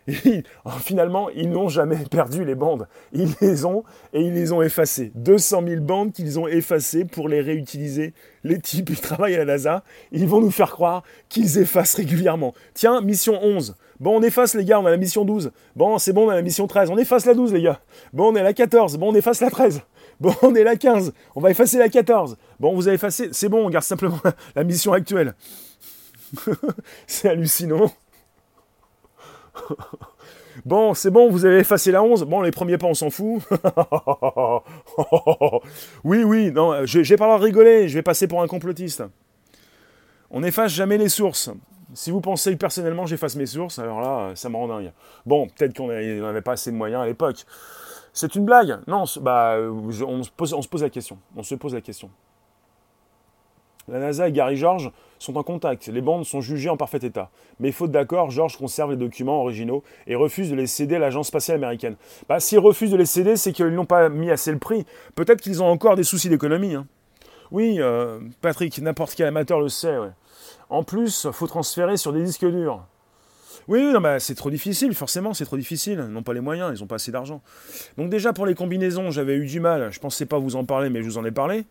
finalement, 0.80 1.30
ils 1.30 1.50
n'ont 1.50 1.70
jamais 1.70 1.98
perdu 2.12 2.46
les 2.46 2.56
bandes. 2.56 2.88
Ils 3.12 3.34
les 3.42 3.66
ont 3.66 3.84
et 4.14 4.22
ils 4.22 4.34
les 4.34 4.52
ont 4.52 4.62
effacées. 4.62 5.12
200 5.16 5.64
000 5.68 5.82
bandes 5.82 6.12
qu'ils 6.12 6.40
ont 6.40 6.48
effacées 6.48 7.06
pour 7.06 7.28
les 7.28 7.42
réutiliser. 7.42 8.14
Les 8.44 8.60
types, 8.60 8.90
ils 8.92 9.00
travaillent 9.00 9.36
à 9.36 9.40
la 9.40 9.46
NASA. 9.46 9.84
Ils 10.12 10.28
vont 10.28 10.42
nous 10.42 10.52
faire 10.52 10.72
croire 10.72 11.04
qu'ils 11.30 11.58
effacent 11.58 11.96
régulièrement. 11.96 12.54
Tiens, 12.74 13.02
mission 13.02 13.40
11. 13.42 13.76
Bon, 14.00 14.18
on 14.18 14.22
efface 14.22 14.54
les 14.56 14.66
gars, 14.66 14.80
on 14.80 14.86
a 14.86 14.92
la 14.92 14.98
mission 14.98 15.26
12. 15.26 15.52
Bon, 15.76 15.98
c'est 15.98 16.14
bon, 16.14 16.28
on 16.28 16.30
a 16.30 16.36
la 16.36 16.42
mission 16.42 16.68
13. 16.68 16.90
On 16.92 16.98
efface 16.98 17.26
la 17.26 17.34
12 17.34 17.54
les 17.54 17.62
gars. 17.62 17.80
Bon, 18.14 18.32
on 18.32 18.36
est 18.36 18.42
à 18.42 18.44
la 18.44 18.54
14. 18.54 18.98
Bon, 18.98 19.12
on 19.12 19.16
efface 19.16 19.42
la 19.42 19.50
13. 19.50 19.82
Bon, 20.20 20.34
on 20.44 20.54
est 20.54 20.64
la 20.64 20.76
15. 20.76 21.14
On 21.36 21.42
va 21.42 21.50
effacer 21.52 21.78
la 21.78 21.90
14. 21.90 22.38
Bon, 22.60 22.76
vous 22.76 22.88
avez 22.88 22.96
effacé. 22.96 23.30
C'est 23.32 23.50
bon, 23.50 23.66
on 23.66 23.70
garde 23.70 23.86
simplement 23.86 24.20
la 24.56 24.64
mission 24.64 24.94
actuelle. 24.94 25.34
c'est 27.08 27.30
hallucinant. 27.30 27.92
Bon, 30.64 30.94
c'est 30.94 31.12
bon, 31.12 31.30
vous 31.30 31.46
avez 31.46 31.60
effacé 31.60 31.92
la 31.92 32.02
11. 32.02 32.24
Bon, 32.24 32.42
les 32.42 32.52
premiers 32.52 32.78
pas, 32.78 32.88
on 32.88 32.94
s'en 32.94 33.10
fout. 33.10 33.44
oui, 36.06 36.24
oui, 36.24 36.52
non, 36.52 36.86
j'ai 36.86 37.18
pas 37.18 37.28
l'air 37.28 37.40
de 37.40 37.44
rigoler, 37.44 37.90
je 37.90 37.96
vais 37.96 38.02
passer 38.02 38.28
pour 38.28 38.42
un 38.42 38.48
complotiste. 38.48 39.04
On 40.32 40.40
n'efface 40.40 40.72
jamais 40.72 40.98
les 40.98 41.10
sources. 41.10 41.50
Si 41.94 42.10
vous 42.10 42.22
pensez 42.22 42.56
personnellement 42.56 43.06
j'efface 43.06 43.36
mes 43.36 43.46
sources, 43.46 43.80
alors 43.80 44.02
là, 44.02 44.32
ça 44.36 44.50
me 44.50 44.56
rend 44.56 44.68
dingue. 44.68 44.92
Bon, 45.26 45.48
peut-être 45.48 45.76
qu'on 45.76 45.88
n'avait 45.88 46.42
pas 46.42 46.54
assez 46.54 46.72
de 46.72 46.76
moyens 46.76 47.04
à 47.04 47.06
l'époque. 47.06 47.46
C'est 48.12 48.34
une 48.36 48.46
blague 48.46 48.80
Non, 48.88 49.04
bah, 49.22 49.58
pose, 50.38 50.54
on 50.54 50.62
se 50.62 50.70
pose 50.70 50.84
la 50.84 50.90
question. 50.90 51.18
On 51.36 51.44
se 51.44 51.56
pose 51.56 51.74
la 51.74 51.82
question. 51.82 52.10
La 53.88 54.00
NASA 54.00 54.28
et 54.28 54.32
Gary 54.32 54.58
George 54.58 54.92
sont 55.20 55.38
en 55.38 55.44
contact. 55.44 55.88
Les 55.88 56.02
bandes 56.02 56.26
sont 56.26 56.42
jugées 56.42 56.70
en 56.70 56.78
parfait 56.78 57.00
état. 57.04 57.30
Mais 57.60 57.72
faute 57.72 57.92
d'accord, 57.92 58.32
George 58.32 58.58
conserve 58.58 58.92
les 58.92 58.98
documents 58.98 59.42
originaux 59.42 59.84
et 60.08 60.16
refuse 60.16 60.50
de 60.50 60.56
les 60.56 60.68
céder 60.68 60.96
à 60.96 61.00
l'agence 61.00 61.28
spatiale 61.28 61.58
américaine. 61.58 61.96
Bah, 62.28 62.40
s'ils 62.40 62.60
refusent 62.60 62.92
de 62.92 62.98
les 62.98 63.06
céder, 63.06 63.36
c'est 63.36 63.52
qu'ils 63.52 63.68
n'ont 63.68 63.86
pas 63.86 64.10
mis 64.10 64.32
assez 64.32 64.52
le 64.52 64.60
prix. 64.60 64.86
Peut-être 65.16 65.42
qu'ils 65.42 65.62
ont 65.62 65.68
encore 65.68 65.96
des 65.96 66.04
soucis 66.04 66.30
d'économie. 66.30 66.74
Hein. 66.74 66.88
Oui, 67.52 67.78
euh, 67.80 68.20
Patrick, 68.42 68.78
n'importe 68.80 69.14
quel 69.16 69.28
amateur 69.28 69.60
le 69.60 69.70
sait. 69.70 69.96
En 70.70 70.84
plus, 70.84 71.28
faut 71.32 71.48
transférer 71.48 71.98
sur 71.98 72.12
des 72.12 72.24
disques 72.24 72.46
durs. 72.46 72.84
Oui, 73.68 73.82
non, 73.82 74.00
bah, 74.00 74.20
c'est 74.20 74.36
trop 74.36 74.52
difficile, 74.52 74.94
forcément, 74.94 75.34
c'est 75.34 75.46
trop 75.46 75.58
difficile. 75.58 76.04
Ils 76.08 76.14
n'ont 76.14 76.22
pas 76.22 76.34
les 76.34 76.42
moyens, 76.42 76.78
ils 76.78 76.82
n'ont 76.82 76.88
pas 76.88 76.96
assez 76.96 77.12
d'argent. 77.12 77.42
Donc 77.98 78.10
déjà, 78.10 78.32
pour 78.32 78.46
les 78.46 78.54
combinaisons, 78.54 79.10
j'avais 79.10 79.36
eu 79.36 79.46
du 79.46 79.60
mal. 79.60 79.92
Je 79.92 80.00
pensais 80.00 80.26
pas 80.26 80.38
vous 80.38 80.56
en 80.56 80.66
parler, 80.66 80.90
mais 80.90 81.02
je 81.02 81.06
vous 81.06 81.18
en 81.18 81.26
ai 81.26 81.32
parlé. 81.32 81.66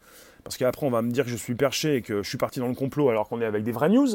Parce 0.44 0.58
qu'après, 0.58 0.86
on 0.86 0.90
va 0.90 1.00
me 1.00 1.10
dire 1.10 1.24
que 1.24 1.30
je 1.30 1.36
suis 1.36 1.54
perché 1.54 1.96
et 1.96 2.02
que 2.02 2.22
je 2.22 2.28
suis 2.28 2.38
parti 2.38 2.60
dans 2.60 2.68
le 2.68 2.74
complot 2.74 3.08
alors 3.08 3.28
qu'on 3.28 3.40
est 3.40 3.46
avec 3.46 3.64
des 3.64 3.72
vraies 3.72 3.88
news. 3.88 4.08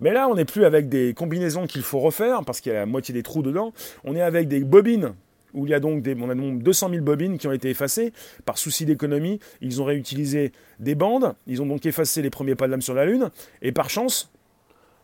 Mais 0.00 0.12
là, 0.12 0.28
on 0.28 0.34
n'est 0.34 0.44
plus 0.44 0.66
avec 0.66 0.90
des 0.90 1.14
combinaisons 1.14 1.66
qu'il 1.66 1.82
faut 1.82 2.00
refaire 2.00 2.44
parce 2.44 2.60
qu'il 2.60 2.72
y 2.72 2.76
a 2.76 2.80
la 2.80 2.86
moitié 2.86 3.14
des 3.14 3.22
trous 3.22 3.42
dedans. 3.42 3.72
On 4.04 4.14
est 4.14 4.20
avec 4.20 4.46
des 4.46 4.60
bobines 4.60 5.14
où 5.54 5.66
il 5.66 5.70
y 5.70 5.74
a 5.74 5.80
donc 5.80 6.02
des, 6.02 6.14
on 6.20 6.28
a 6.28 6.34
donc 6.34 6.62
200 6.62 6.90
000 6.90 7.02
bobines 7.02 7.38
qui 7.38 7.48
ont 7.48 7.52
été 7.52 7.70
effacées 7.70 8.12
par 8.44 8.58
souci 8.58 8.84
d'économie. 8.84 9.40
Ils 9.62 9.80
ont 9.80 9.84
réutilisé 9.84 10.52
des 10.78 10.94
bandes. 10.94 11.34
Ils 11.46 11.62
ont 11.62 11.66
donc 11.66 11.86
effacé 11.86 12.20
les 12.20 12.30
premiers 12.30 12.54
pas 12.54 12.66
de 12.66 12.72
l'âme 12.72 12.82
sur 12.82 12.94
la 12.94 13.06
Lune. 13.06 13.30
Et 13.62 13.72
par 13.72 13.88
chance, 13.88 14.30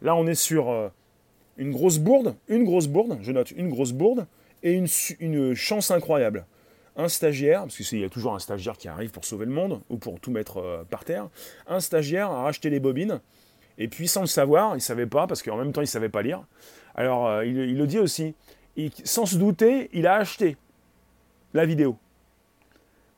là, 0.03 0.15
on 0.15 0.27
est 0.27 0.35
sur 0.35 0.69
euh, 0.71 0.89
une 1.57 1.73
grosse 1.73 1.99
bourde, 1.99 2.35
une 2.49 2.65
grosse 2.65 2.87
bourde, 2.87 3.19
je 3.23 3.33
note 3.33 3.51
une 3.53 3.71
grosse 3.71 3.93
bourde, 3.93 4.27
et 4.62 4.73
une, 4.73 4.87
une 5.21 5.55
chance 5.55 5.91
incroyable 5.91 6.45
un 6.96 7.09
stagiaire, 7.09 7.62
parce 7.62 7.76
qu'il 7.76 8.00
y 8.00 8.04
a 8.04 8.09
toujours 8.09 8.35
un 8.35 8.38
stagiaire 8.38 8.76
qui 8.76 8.88
arrive 8.88 9.11
pour 9.11 9.24
sauver 9.24 9.46
le 9.46 9.52
monde, 9.52 9.80
ou 9.90 9.98
pour 9.98 10.18
tout 10.18 10.30
mettre 10.30 10.59
euh, 10.59 10.85
par 10.88 11.04
terre, 11.04 11.28
un 11.66 11.80
stagiaire 11.80 12.30
a 12.30 12.42
racheté 12.42 12.70
les 12.70 12.80
bobines, 12.80 13.20
et 13.78 13.88
puis 13.88 14.09
sans 14.09 14.22
le 14.22 14.26
savoir, 14.26 14.72
il 14.72 14.76
ne 14.76 14.80
savait 14.80 15.06
pas, 15.06 15.26
parce 15.26 15.42
qu'en 15.42 15.56
même 15.56 15.72
temps 15.72 15.82
il 15.82 15.85
ne 15.85 15.88
savait 15.88 16.09
pas 16.09 16.22
lire, 16.22 16.42
alors 16.94 17.26
euh, 17.26 17.44
il, 17.44 17.76
le 17.76 17.87
dit 17.87 17.98
aussi, 17.98 18.35
sans 19.04 19.26
se 19.26 19.37
douter, 19.37 19.90
il 19.92 20.06
a 20.06 20.14
acheté 20.14 20.56
la 21.54 21.66
vidéo. 21.66 21.96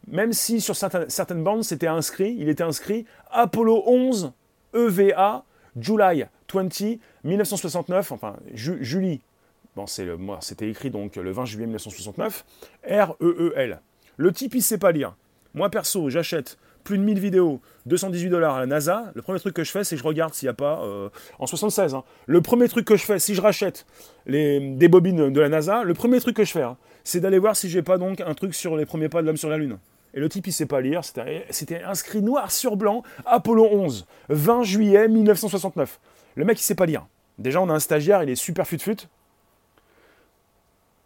Même 0.08 0.32
si 0.32 0.60
sur 0.60 0.74
certaines, 0.74 1.44
bandes 1.44 1.64
c'était 1.64 1.86
inscrit, 1.86 2.34
il 2.38 2.48
était 2.48 2.62
inscrit 2.62 3.04
Apollo 3.30 3.84
11 3.86 4.32
EVA 4.74 5.44
July 5.76 6.24
20 6.52 6.98
1969, 7.24 8.12
enfin 8.12 8.36
Julie 8.54 9.20
Bon, 9.76 9.86
c'était 9.86 10.68
écrit 10.68 10.90
donc 10.90 11.16
le 11.16 11.30
20 11.30 11.44
juillet 11.44 11.66
1969. 11.66 12.44
R-E-E-L. 12.88 13.80
Le 14.16 14.32
type, 14.32 14.54
il 14.54 14.62
sait 14.62 14.78
pas 14.78 14.92
lire. 14.92 15.14
Moi, 15.54 15.70
perso, 15.70 16.10
j'achète 16.10 16.58
plus 16.84 16.96
de 16.96 17.02
1000 17.02 17.18
vidéos, 17.18 17.60
218 17.84 18.30
dollars 18.30 18.56
à 18.56 18.60
la 18.60 18.66
NASA. 18.66 19.12
Le 19.14 19.20
premier 19.20 19.38
truc 19.38 19.54
que 19.54 19.62
je 19.62 19.70
fais, 19.70 19.84
c'est 19.84 19.94
que 19.94 20.00
je 20.00 20.06
regarde 20.06 20.32
s'il 20.32 20.46
n'y 20.46 20.50
a 20.50 20.54
pas. 20.54 20.82
Euh, 20.84 21.10
en 21.38 21.46
76, 21.46 21.94
hein. 21.94 22.02
le 22.26 22.40
premier 22.40 22.66
truc 22.66 22.86
que 22.86 22.96
je 22.96 23.04
fais, 23.04 23.18
si 23.18 23.34
je 23.34 23.42
rachète 23.42 23.84
les, 24.26 24.58
des 24.58 24.88
bobines 24.88 25.30
de 25.30 25.40
la 25.40 25.50
NASA, 25.50 25.84
le 25.84 25.92
premier 25.92 26.18
truc 26.18 26.36
que 26.36 26.44
je 26.44 26.52
fais, 26.52 26.62
hein, 26.62 26.78
c'est 27.04 27.20
d'aller 27.20 27.38
voir 27.38 27.56
si 27.56 27.68
j'ai 27.68 27.82
pas 27.82 27.98
un 27.98 28.34
truc 28.34 28.54
sur 28.54 28.74
les 28.74 28.86
premiers 28.86 29.10
pas 29.10 29.20
de 29.20 29.26
l'homme 29.26 29.36
sur 29.36 29.50
la 29.50 29.58
Lune. 29.58 29.78
Et 30.14 30.20
le 30.20 30.28
type, 30.30 30.46
il 30.46 30.52
sait 30.52 30.66
pas 30.66 30.80
lire. 30.80 31.02
C'était 31.50 31.82
inscrit 31.82 32.22
noir 32.22 32.50
sur 32.50 32.76
blanc, 32.76 33.02
Apollo 33.26 33.68
11, 33.70 34.06
20 34.30 34.62
juillet 34.62 35.08
1969. 35.08 36.00
Le 36.36 36.44
mec, 36.46 36.58
il 36.58 36.62
sait 36.62 36.74
pas 36.74 36.86
lire. 36.86 37.06
Déjà, 37.38 37.60
on 37.60 37.68
a 37.68 37.74
un 37.74 37.80
stagiaire, 37.80 38.22
il 38.22 38.30
est 38.30 38.34
super 38.34 38.66
fut-fut. 38.66 39.08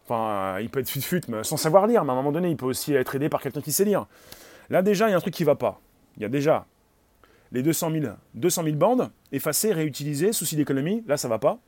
Enfin, 0.04 0.58
il 0.60 0.68
peut 0.68 0.80
être 0.80 0.90
fut-fut 0.90 1.22
sans 1.42 1.56
savoir 1.56 1.86
lire, 1.86 2.04
mais 2.04 2.10
à 2.10 2.12
un 2.12 2.16
moment 2.16 2.32
donné, 2.32 2.50
il 2.50 2.56
peut 2.56 2.66
aussi 2.66 2.94
être 2.94 3.14
aidé 3.14 3.28
par 3.28 3.40
quelqu'un 3.40 3.60
qui 3.60 3.72
sait 3.72 3.84
lire. 3.84 4.06
Là, 4.70 4.82
déjà, 4.82 5.08
il 5.08 5.12
y 5.12 5.14
a 5.14 5.16
un 5.16 5.20
truc 5.20 5.34
qui 5.34 5.42
ne 5.42 5.46
va 5.46 5.54
pas. 5.54 5.80
Il 6.16 6.22
y 6.22 6.26
a 6.26 6.28
déjà 6.28 6.66
les 7.52 7.62
200 7.62 7.90
000, 7.92 8.06
200 8.34 8.64
000 8.64 8.76
bandes 8.76 9.10
effacées, 9.30 9.72
réutilisées, 9.72 10.32
souci 10.32 10.56
d'économie. 10.56 11.04
Là, 11.06 11.16
ça 11.16 11.28
va 11.28 11.38
pas. 11.38 11.58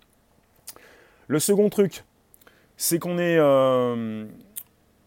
Le 1.28 1.38
second 1.38 1.68
truc, 1.68 2.04
c'est 2.76 2.98
qu'on 2.98 3.18
est, 3.18 3.36
euh, 3.38 4.24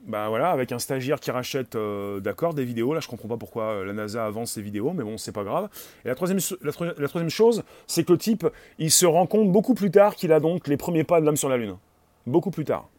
bah 0.08 0.30
voilà, 0.30 0.52
avec 0.52 0.72
un 0.72 0.80
stagiaire 0.80 1.20
qui 1.20 1.32
rachète, 1.32 1.76
euh, 1.76 2.20
d'accord, 2.20 2.54
des 2.54 2.66
vidéos. 2.66 2.94
Là, 2.94 3.00
je 3.00 3.08
comprends 3.08 3.28
pas 3.28 3.38
pourquoi 3.38 3.64
euh, 3.64 3.86
la 3.86 3.94
NASA 3.94 4.26
avance 4.26 4.52
ses 4.52 4.62
vidéos, 4.62 4.94
mais 4.94 5.04
bon, 5.04 5.18
c'est 5.18 5.32
pas 5.32 5.44
grave. 5.44 5.70
Et 6.06 6.08
la 6.08 6.16
troisième, 6.16 6.40
la 6.62 7.08
troisième 7.08 7.30
chose, 7.30 7.64
c'est 7.88 8.04
que 8.04 8.12
le 8.12 8.18
type, 8.18 8.48
il 8.80 8.92
se 8.92 9.06
rend 9.06 9.26
compte 9.26 9.52
beaucoup 9.52 9.74
plus 9.74 9.92
tard 9.92 10.16
qu'il 10.16 10.32
a 10.32 10.40
donc 10.40 10.68
les 10.68 10.78
premiers 10.78 11.04
pas 11.04 11.20
de 11.20 11.26
l'homme 11.26 11.38
sur 11.38 11.50
la 11.50 11.58
Lune. 11.58 11.78
Beaucoup 12.26 12.52
plus 12.52 12.66
tard. 12.66 12.90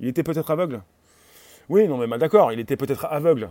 Il 0.00 0.08
était 0.08 0.22
peut-être 0.22 0.50
aveugle. 0.50 0.82
Oui, 1.68 1.86
non, 1.86 1.98
mais 1.98 2.06
bah, 2.06 2.18
d'accord, 2.18 2.52
il 2.52 2.60
était 2.60 2.76
peut-être 2.76 3.06
aveugle. 3.06 3.50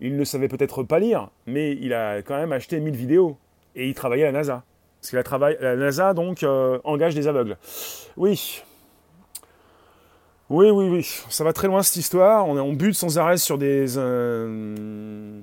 Il 0.00 0.16
ne 0.16 0.24
savait 0.24 0.48
peut-être 0.48 0.82
pas 0.82 0.98
lire, 0.98 1.30
mais 1.46 1.72
il 1.72 1.92
a 1.94 2.22
quand 2.22 2.36
même 2.36 2.52
acheté 2.52 2.80
1000 2.80 2.94
vidéos. 2.94 3.36
Et 3.74 3.88
il 3.88 3.94
travaillait 3.94 4.24
à 4.24 4.32
la 4.32 4.38
NASA. 4.38 4.64
Parce 5.00 5.10
que 5.10 5.36
la, 5.38 5.52
la 5.60 5.76
NASA, 5.76 6.14
donc, 6.14 6.42
euh, 6.42 6.78
engage 6.84 7.14
des 7.14 7.28
aveugles. 7.28 7.56
Oui. 8.16 8.62
Oui, 10.48 10.70
oui, 10.70 10.88
oui. 10.88 11.02
Ça 11.28 11.44
va 11.44 11.52
très 11.52 11.66
loin, 11.66 11.82
cette 11.82 11.96
histoire. 11.96 12.46
On, 12.48 12.56
on 12.58 12.72
bute 12.72 12.94
sans 12.94 13.18
arrêt 13.18 13.36
sur 13.36 13.58
des... 13.58 13.98
Euh, 13.98 15.40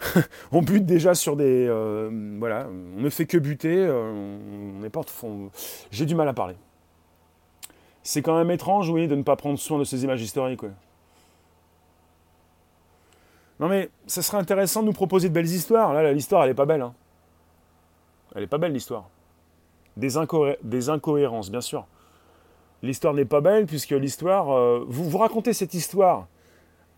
on 0.52 0.62
bute 0.62 0.86
déjà 0.86 1.14
sur 1.14 1.36
des... 1.36 1.66
Euh, 1.68 2.10
voilà. 2.38 2.68
On 2.96 3.00
ne 3.00 3.10
fait 3.10 3.26
que 3.26 3.38
buter. 3.38 3.88
on 3.88 4.88
pas... 4.90 5.02
J'ai 5.90 6.06
du 6.06 6.14
mal 6.14 6.28
à 6.28 6.32
parler. 6.32 6.54
C'est 8.06 8.22
quand 8.22 8.38
même 8.38 8.52
étrange, 8.52 8.88
oui, 8.88 9.08
de 9.08 9.16
ne 9.16 9.24
pas 9.24 9.34
prendre 9.34 9.58
soin 9.58 9.80
de 9.80 9.84
ces 9.84 10.04
images 10.04 10.22
historiques. 10.22 10.62
Non 13.58 13.66
mais, 13.66 13.90
ça 14.06 14.22
serait 14.22 14.38
intéressant 14.38 14.82
de 14.82 14.86
nous 14.86 14.92
proposer 14.92 15.28
de 15.28 15.34
belles 15.34 15.44
histoires. 15.50 15.92
Là, 15.92 16.12
l'histoire, 16.12 16.44
elle 16.44 16.50
est 16.50 16.54
pas 16.54 16.66
belle. 16.66 16.82
Hein. 16.82 16.94
Elle 18.36 18.44
est 18.44 18.46
pas 18.46 18.58
belle, 18.58 18.72
l'histoire. 18.72 19.08
Des, 19.96 20.10
des, 20.62 20.88
incohérences, 20.88 21.50
bien 21.50 21.60
sûr. 21.60 21.84
L'histoire 22.80 23.12
n'est 23.12 23.24
pas 23.24 23.40
belle 23.40 23.66
puisque 23.66 23.90
l'histoire... 23.90 24.52
Euh, 24.52 24.84
vous, 24.86 25.10
vous 25.10 25.18
racontez 25.18 25.52
cette 25.52 25.74
histoire 25.74 26.28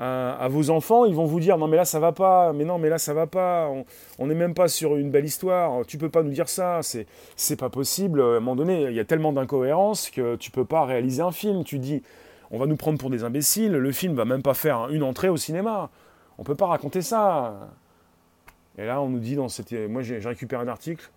à, 0.01 0.47
vos 0.49 0.71
enfants, 0.71 1.07
ils 1.07 1.15
vont 1.15 1.25
vous 1.25 1.41
dire 1.41 1.59
non 1.59 1.67
mais 1.67 1.77
là 1.77 1.85
ça 1.85 1.99
va 1.99 2.13
pas, 2.13 2.53
mais 2.53 2.65
non 2.65 2.79
mais 2.79 2.89
là 2.89 2.99
ça 2.99 3.15
va 3.15 3.27
pas, 3.27 3.69
on 4.19 4.27
n'est 4.27 4.35
même 4.35 4.55
pas 4.55 4.69
sur 4.69 4.97
une 4.97 5.11
belle 5.11 5.25
histoire, 5.25 5.85
tu 5.87 5.99
peux 5.99 6.09
pas 6.09 6.23
nous 6.23 6.31
dire 6.31 6.49
ça, 6.49 6.81
c'est 6.83 7.57
pas 7.57 7.69
possible. 7.69 8.21
À 8.21 8.25
un 8.25 8.41
moment 8.41 8.57
donné, 8.57 8.85
il 8.85 8.93
y 8.93 9.01
a 9.01 9.05
tellement 9.05 9.33
d'incohérences 9.33 10.11
que 10.11 10.37
tu 10.37 10.51
peux 10.51 10.65
pas 10.65 10.85
réaliser 10.85 11.23
un 11.23 11.33
film. 11.33 11.65
Tu 11.65 11.79
dis 11.79 12.03
on 12.51 12.59
va 12.59 12.67
nous 12.67 12.77
prendre 12.77 12.99
pour 12.99 13.11
des 13.11 13.25
imbéciles, 13.25 13.73
le 13.73 13.93
film 13.93 14.15
va 14.15 14.25
même 14.25 14.43
pas 14.43 14.55
faire 14.55 14.89
une 14.91 15.03
entrée 15.03 15.29
au 15.29 15.37
cinéma, 15.37 15.91
on 16.39 16.45
peut 16.45 16.55
pas 16.55 16.67
raconter 16.67 17.03
ça. 17.03 17.71
Et 18.79 18.87
là 18.87 19.03
on 19.03 19.09
nous 19.09 19.19
dit 19.19 19.35
dans 19.35 19.49
cette, 19.49 19.73
moi 19.73 20.03
j'ai 20.03 20.19
récupéré 20.19 20.63
un 20.63 20.69
article, 20.69 21.11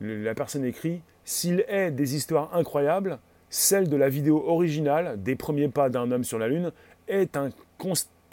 la 0.00 0.34
personne 0.34 0.64
écrit 0.64 1.02
s'il 1.24 1.64
est 1.68 1.90
des 1.90 2.16
histoires 2.16 2.54
incroyables, 2.54 3.18
celle 3.50 3.88
de 3.88 3.96
la 3.96 4.08
vidéo 4.08 4.42
originale 4.46 5.22
des 5.22 5.36
premiers 5.36 5.68
pas 5.68 5.88
d'un 5.88 6.10
homme 6.10 6.24
sur 6.24 6.38
la 6.38 6.48
Lune 6.48 6.72
est 7.08 7.36
un 7.36 7.50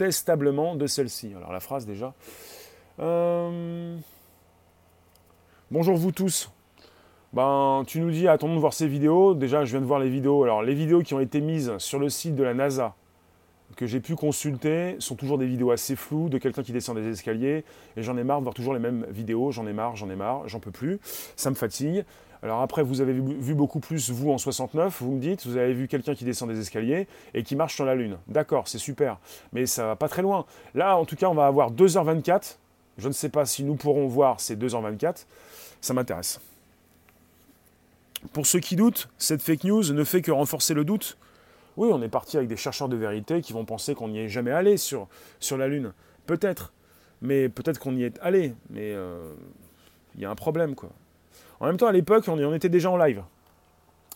de 0.02 0.88
celle-ci. 0.88 1.32
Alors 1.38 1.52
la 1.52 1.60
phrase 1.60 1.86
déjà. 1.86 2.14
Euh, 2.99 3.97
bonjour 5.70 5.95
vous 5.95 6.12
tous. 6.12 6.49
Ben, 7.34 7.84
tu 7.86 7.99
nous 7.99 8.10
dis, 8.10 8.28
attendons 8.28 8.56
de 8.56 8.60
voir 8.60 8.74
ces 8.74 8.88
vidéos. 8.88 9.36
Déjà, 9.36 9.64
je 9.64 9.72
viens 9.72 9.80
de 9.80 9.86
voir 9.86 9.99
les 9.99 10.10
vidéos. 10.10 10.43
Alors, 10.43 10.64
les 10.64 10.74
vidéos 10.74 11.02
qui 11.02 11.14
ont 11.14 11.20
été 11.20 11.39
mises 11.39 11.72
sur 11.78 11.97
le 11.97 12.10
site 12.10 12.36
de 12.36 12.43
la 12.43 12.54
NASA, 12.54 12.95
que 13.78 13.86
j'ai 13.86 14.02
pu 14.02 14.16
consulter, 14.16 14.95
sont 14.99 15.16
toujours 15.16 15.38
des 15.38 15.45
vidéos 15.45 15.72
assez 15.72 15.95
floues 15.95 16.28
de 16.28 16.38
quelqu'un 16.39 16.64
qui 16.64 16.74
descend 16.74 16.97
des 16.97 17.08
escaliers. 17.08 17.64
Et 17.95 18.04
j'en 18.04 18.18
ai 18.18 18.24
marre 18.24 18.39
de 18.39 18.43
voir 18.43 18.54
toujours 18.54 18.74
les 18.74 18.80
mêmes 18.80 19.06
vidéos. 19.10 19.52
J'en 19.52 19.66
ai 19.66 19.72
marre, 19.72 19.95
j'en 19.95 20.10
ai 20.10 20.16
marre, 20.16 20.47
j'en 20.49 20.60
peux 20.60 20.72
plus. 20.72 20.99
Ça 21.38 21.49
me 21.52 21.56
fatigue. 21.56 22.04
Alors 22.44 22.62
après, 22.62 22.82
vous 22.82 23.02
avez 23.02 23.14
vu 23.14 23.54
beaucoup 23.54 23.80
plus, 23.80 24.10
vous, 24.10 24.32
en 24.32 24.38
69, 24.39 25.02
vous 25.02 25.12
me 25.12 25.20
dites, 25.20 25.46
vous 25.46 25.58
avez 25.58 25.74
vu 25.74 25.88
quelqu'un 25.88 26.16
qui 26.16 26.26
descend 26.26 26.50
des 26.50 26.60
escaliers 26.60 27.08
et 27.36 27.44
qui 27.44 27.56
marche 27.56 27.76
sur 27.76 27.86
la 27.86 27.94
Lune. 27.94 28.18
D'accord, 28.28 28.68
c'est 28.68 28.80
super, 28.80 29.20
mais 29.54 29.68
ça 29.68 29.86
va 29.86 29.96
pas 29.96 30.10
très 30.10 30.24
loin. 30.24 30.46
Là, 30.74 30.98
en 30.98 31.06
tout 31.06 31.16
cas, 31.16 31.28
on 31.28 31.36
va 31.36 31.46
avoir 31.46 31.72
2h24. 31.72 32.58
Je 32.98 33.08
ne 33.08 33.14
sais 33.14 33.30
pas 33.30 33.46
si 33.46 33.64
nous 33.64 33.76
pourrons 33.76 34.08
voir 34.08 34.39
ces 34.39 34.56
2h24. 34.56 35.26
Ça 35.82 35.94
m'intéresse. 35.94 36.42
Pour 38.34 38.46
ceux 38.48 38.60
qui 38.60 38.76
doutent, 38.76 39.10
cette 39.18 39.42
fake 39.42 39.64
news 39.64 39.94
ne 39.94 40.04
fait 40.04 40.22
que 40.22 40.32
renforcer 40.32 40.74
le 40.74 40.84
doute. 40.84 41.18
Oui, 41.78 41.89
on 41.94 42.02
est 42.02 42.10
parti 42.10 42.38
avec 42.38 42.50
des 42.50 42.58
chercheurs 42.58 42.89
de 42.89 42.96
vérité 42.96 43.42
qui 43.42 43.54
vont 43.54 43.66
penser 43.66 43.94
qu'on 43.96 44.10
n'y 44.10 44.20
est 44.20 44.30
jamais 44.30 44.52
allé 44.52 44.78
sur, 44.78 45.08
la 45.52 45.68
Lune. 45.68 45.94
Peut-être. 46.26 46.74
Mais 47.22 47.50
peut-être 47.50 47.80
qu'on 47.80 47.96
y 47.96 48.04
est 48.04 48.20
allé. 48.22 48.54
Mais 48.72 48.94
euh, 48.94 49.34
il 50.16 50.22
y 50.22 50.26
a 50.26 50.30
un 50.30 50.36
problème, 50.36 50.74
quoi. 50.74 50.89
En 51.62 51.68
même 51.68 51.78
temps, 51.78 51.88
à 51.88 51.91
l'époque, 51.91 52.28
on, 52.28 52.53
était 52.53 52.70
déjà 52.70 52.89
en 52.89 52.97
live. 52.97 53.24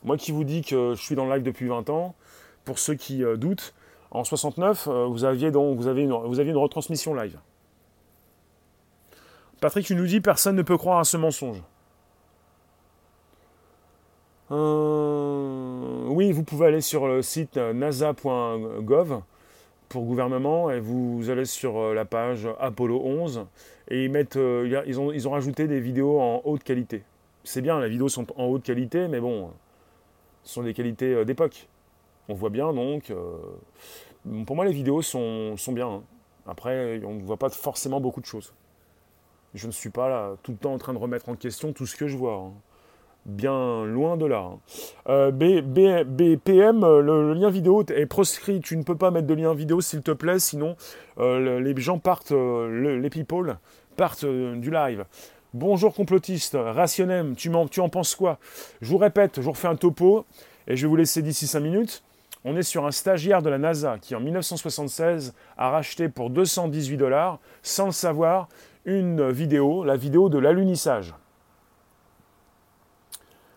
Moi 0.03 0.17
qui 0.17 0.31
vous 0.31 0.43
dis 0.43 0.63
que 0.63 0.95
je 0.95 1.01
suis 1.01 1.13
dans 1.13 1.25
le 1.25 1.35
live 1.35 1.43
depuis 1.43 1.67
20 1.67 1.91
ans, 1.91 2.15
pour 2.65 2.79
ceux 2.79 2.95
qui 2.95 3.23
euh, 3.23 3.37
doutent, 3.37 3.75
en 4.09 4.23
69, 4.23 4.87
euh, 4.87 5.05
vous, 5.05 5.25
aviez 5.25 5.49
une 5.49 6.57
retransmission 6.57 7.13
live. 7.13 7.37
Patrick, 9.61 9.85
tu 9.85 9.95
nous 9.95 10.07
dis 10.07 10.21
personne 10.21 10.55
ne 10.55 10.63
peut 10.63 10.77
croire 10.77 10.97
à 10.97 11.03
ce 11.03 11.17
mensonge. 11.17 11.61
Euh, 14.51 16.05
oui, 16.07 16.31
vous 16.31 16.43
pouvez 16.43 16.65
aller 16.65 16.81
sur 16.81 17.07
le 17.07 17.21
site 17.21 17.57
nasa.gov 17.57 19.21
pour 19.89 20.03
gouvernement 20.03 20.71
et 20.71 20.79
vous 20.79 21.29
allez 21.29 21.45
sur 21.45 21.93
la 21.93 22.05
page 22.05 22.47
Apollo 22.59 23.01
11 23.03 23.45
et 23.89 24.05
ils, 24.05 24.11
mettent, 24.11 24.35
ils, 24.35 24.99
ont, 24.99 25.11
ils 25.11 25.27
ont 25.27 25.31
rajouté 25.31 25.67
des 25.67 25.79
vidéos 25.79 26.19
en 26.19 26.41
haute 26.43 26.63
qualité 26.63 27.03
c'est 27.45 27.61
bien, 27.61 27.79
les 27.79 27.89
vidéos 27.89 28.09
sont 28.09 28.25
en 28.37 28.45
haute 28.45 28.63
qualité, 28.63 29.07
mais 29.07 29.19
bon, 29.21 29.51
ce 30.43 30.53
sont 30.53 30.63
des 30.63 30.73
qualités 30.73 31.13
euh, 31.13 31.25
d'époque. 31.25 31.67
On 32.27 32.33
voit 32.33 32.49
bien 32.49 32.73
donc. 32.73 33.11
Euh, 33.11 33.37
pour 34.45 34.55
moi, 34.55 34.65
les 34.65 34.71
vidéos 34.71 35.01
sont, 35.01 35.55
bien. 35.69 35.87
Hein. 35.87 36.03
Après, 36.47 36.99
on 37.05 37.13
ne 37.13 37.21
voit 37.21 37.37
pas 37.37 37.49
forcément 37.49 38.01
beaucoup 38.01 38.21
de 38.21 38.25
choses. 38.25 38.53
Je 39.53 39.67
ne 39.67 39.71
suis 39.71 39.89
pas 39.89 40.09
là 40.09 40.35
tout 40.43 40.51
le 40.51 40.57
temps 40.57 40.73
en 40.73 40.77
train 40.77 40.93
de 40.93 40.97
remettre 40.97 41.29
en 41.29 41.35
question 41.35 41.71
tout 41.71 41.85
ce 41.85 41.95
que 41.95 42.07
je 42.07 42.17
vois. 42.17 42.35
Hein. 42.35 42.51
Bien 43.25 43.85
loin 43.85 44.17
de 44.17 44.25
là. 44.25 44.39
Hein. 44.39 44.59
Euh, 45.07 45.31
BPM, 45.31 46.81
le, 46.81 47.33
lien 47.33 47.49
vidéo 47.49 47.83
est 47.89 48.05
proscrit. 48.05 48.59
Tu 48.59 48.75
ne 48.77 48.83
peux 48.83 48.97
pas 48.97 49.11
mettre 49.11 49.27
de 49.27 49.33
lien 49.33 49.53
vidéo, 49.53 49.81
s'il 49.81 50.01
te 50.01 50.11
plaît, 50.11 50.39
sinon 50.39 50.75
les 51.17 51.73
gens 51.77 51.99
partent, 51.99 52.31
les 52.31 53.09
people 53.09 53.57
partent 53.95 54.25
du 54.25 54.69
live. 54.69 55.05
Bonjour 55.57 55.93
complotiste, 55.93 56.57
Rationem, 56.59 57.33
tu, 57.37 57.49
en, 57.49 57.87
penses 57.87 58.13
quoi? 58.13 58.39
Je 58.81 58.89
vous 58.89 58.97
répète, 58.97 59.37
je 59.37 59.41
vous 59.41 59.53
refais 59.53 59.69
un 59.69 59.77
topo 59.77 60.25
et 60.67 60.75
je 60.75 60.81
vais 60.81 60.89
vous 60.89 60.97
laisser 60.97 61.21
d'ici 61.21 61.47
5 61.47 61.61
minutes. 61.61 62.03
On 62.43 62.57
est 62.57 62.61
sur 62.61 62.85
un 62.85 62.91
stagiaire 62.91 63.41
de 63.41 63.49
la 63.49 63.57
NASA 63.57 63.97
qui 63.97 64.15
en 64.15 64.19
1976 64.19 65.33
a 65.57 65.69
racheté 65.69 66.09
pour 66.09 66.29
218 66.29 66.97
dollars, 66.97 67.39
sans 67.63 67.85
le 67.85 67.93
savoir, 67.93 68.49
une 68.83 69.29
vidéo, 69.31 69.85
la 69.85 69.95
vidéo 69.95 70.27
de 70.27 70.39
l'alunissage. 70.39 71.13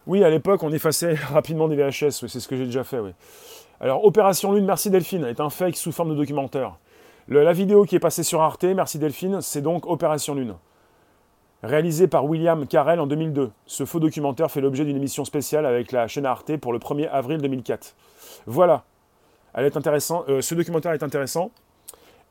Oui, 0.06 0.22
à 0.22 0.30
l'époque, 0.30 0.62
on 0.62 0.70
effaçait 0.70 1.14
rapidement 1.32 1.66
des 1.66 1.74
VHS, 1.74 2.28
c'est 2.28 2.28
ce 2.28 2.46
que 2.46 2.54
j'ai 2.54 2.66
déjà 2.66 2.84
fait. 2.84 3.00
Oui. 3.00 3.10
Alors, 3.80 4.04
Opération 4.04 4.52
Lune, 4.52 4.66
merci 4.66 4.88
Delphine, 4.88 5.24
est 5.24 5.40
un 5.40 5.50
fake 5.50 5.76
sous 5.76 5.90
forme 5.90 6.10
de 6.10 6.14
documentaire. 6.14 6.78
la 7.26 7.52
vidéo 7.52 7.82
qui 7.82 7.96
est 7.96 8.00
passée 8.00 8.22
sur 8.22 8.40
Arte, 8.40 8.62
merci 8.62 9.00
Delphine, 9.00 9.40
c'est 9.40 9.62
donc 9.62 9.84
Opération 9.88 10.36
Lune 10.36 10.54
réalisé 11.62 12.06
par 12.06 12.24
William 12.24 12.66
Carell 12.66 13.00
en 13.00 13.06
2002. 13.06 13.50
Ce 13.66 13.84
faux 13.84 14.00
documentaire 14.00 14.50
fait 14.50 14.60
l'objet 14.60 14.84
d'une 14.84 14.96
émission 14.96 15.24
spéciale 15.24 15.66
avec 15.66 15.92
la 15.92 16.06
chaîne 16.06 16.26
Arte 16.26 16.56
pour 16.56 16.72
le 16.72 16.78
1er 16.78 17.08
avril 17.10 17.40
2004. 17.40 17.94
Voilà. 18.46 18.84
Elle 19.54 19.64
est 19.64 19.76
euh, 19.76 20.40
ce 20.40 20.54
documentaire 20.54 20.92
est 20.92 21.02
intéressant. 21.02 21.50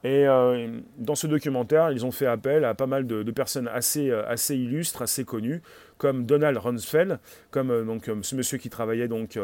Et 0.03 0.27
euh, 0.27 0.79
dans 0.97 1.15
ce 1.15 1.25
documentaire, 1.25 1.91
ils 1.91 2.05
ont 2.05 2.11
fait 2.11 2.27
appel 2.27 2.63
à 2.63 2.75
pas 2.75 2.85
mal 2.85 3.07
de, 3.07 3.29
personnes 3.31 3.67
assez, 3.67 4.11
euh, 4.11 4.23
assez 4.29 4.55
illustres, 4.55 5.01
assez 5.01 5.25
connues, 5.25 5.61
comme 5.97 6.25
Donald 6.25 6.55
Rumsfeld, 6.57 7.19
comme 7.49 7.85
donc, 7.85 8.09
ce 8.21 8.35
monsieur 8.35 8.59
qui 8.59 8.69
travaillait 8.69 9.07
donc, 9.07 9.39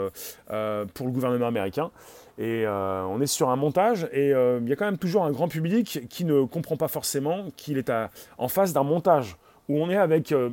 pour 0.93 1.07
le 1.07 1.11
gouvernement 1.11 1.47
américain. 1.47 1.89
Et 2.37 2.65
on 2.67 3.19
est 3.19 3.27
sur 3.27 3.49
un 3.49 3.55
montage, 3.55 4.07
et 4.13 4.29
il 4.29 4.69
y 4.69 4.71
a 4.71 4.75
quand 4.75 4.85
même 4.85 4.99
toujours 4.99 5.25
un 5.25 5.31
grand 5.31 5.47
public 5.47 6.07
qui 6.07 6.23
ne 6.23 6.45
comprend 6.45 6.77
pas 6.77 6.87
forcément 6.87 7.47
qu'il 7.57 7.79
est 7.79 7.91
en 8.37 8.47
face 8.47 8.71
d'un 8.71 8.83
montage 8.83 9.37
où 9.69 9.79
on 9.79 9.89
est 9.89 9.97
avec 9.97 10.31
euh, 10.31 10.49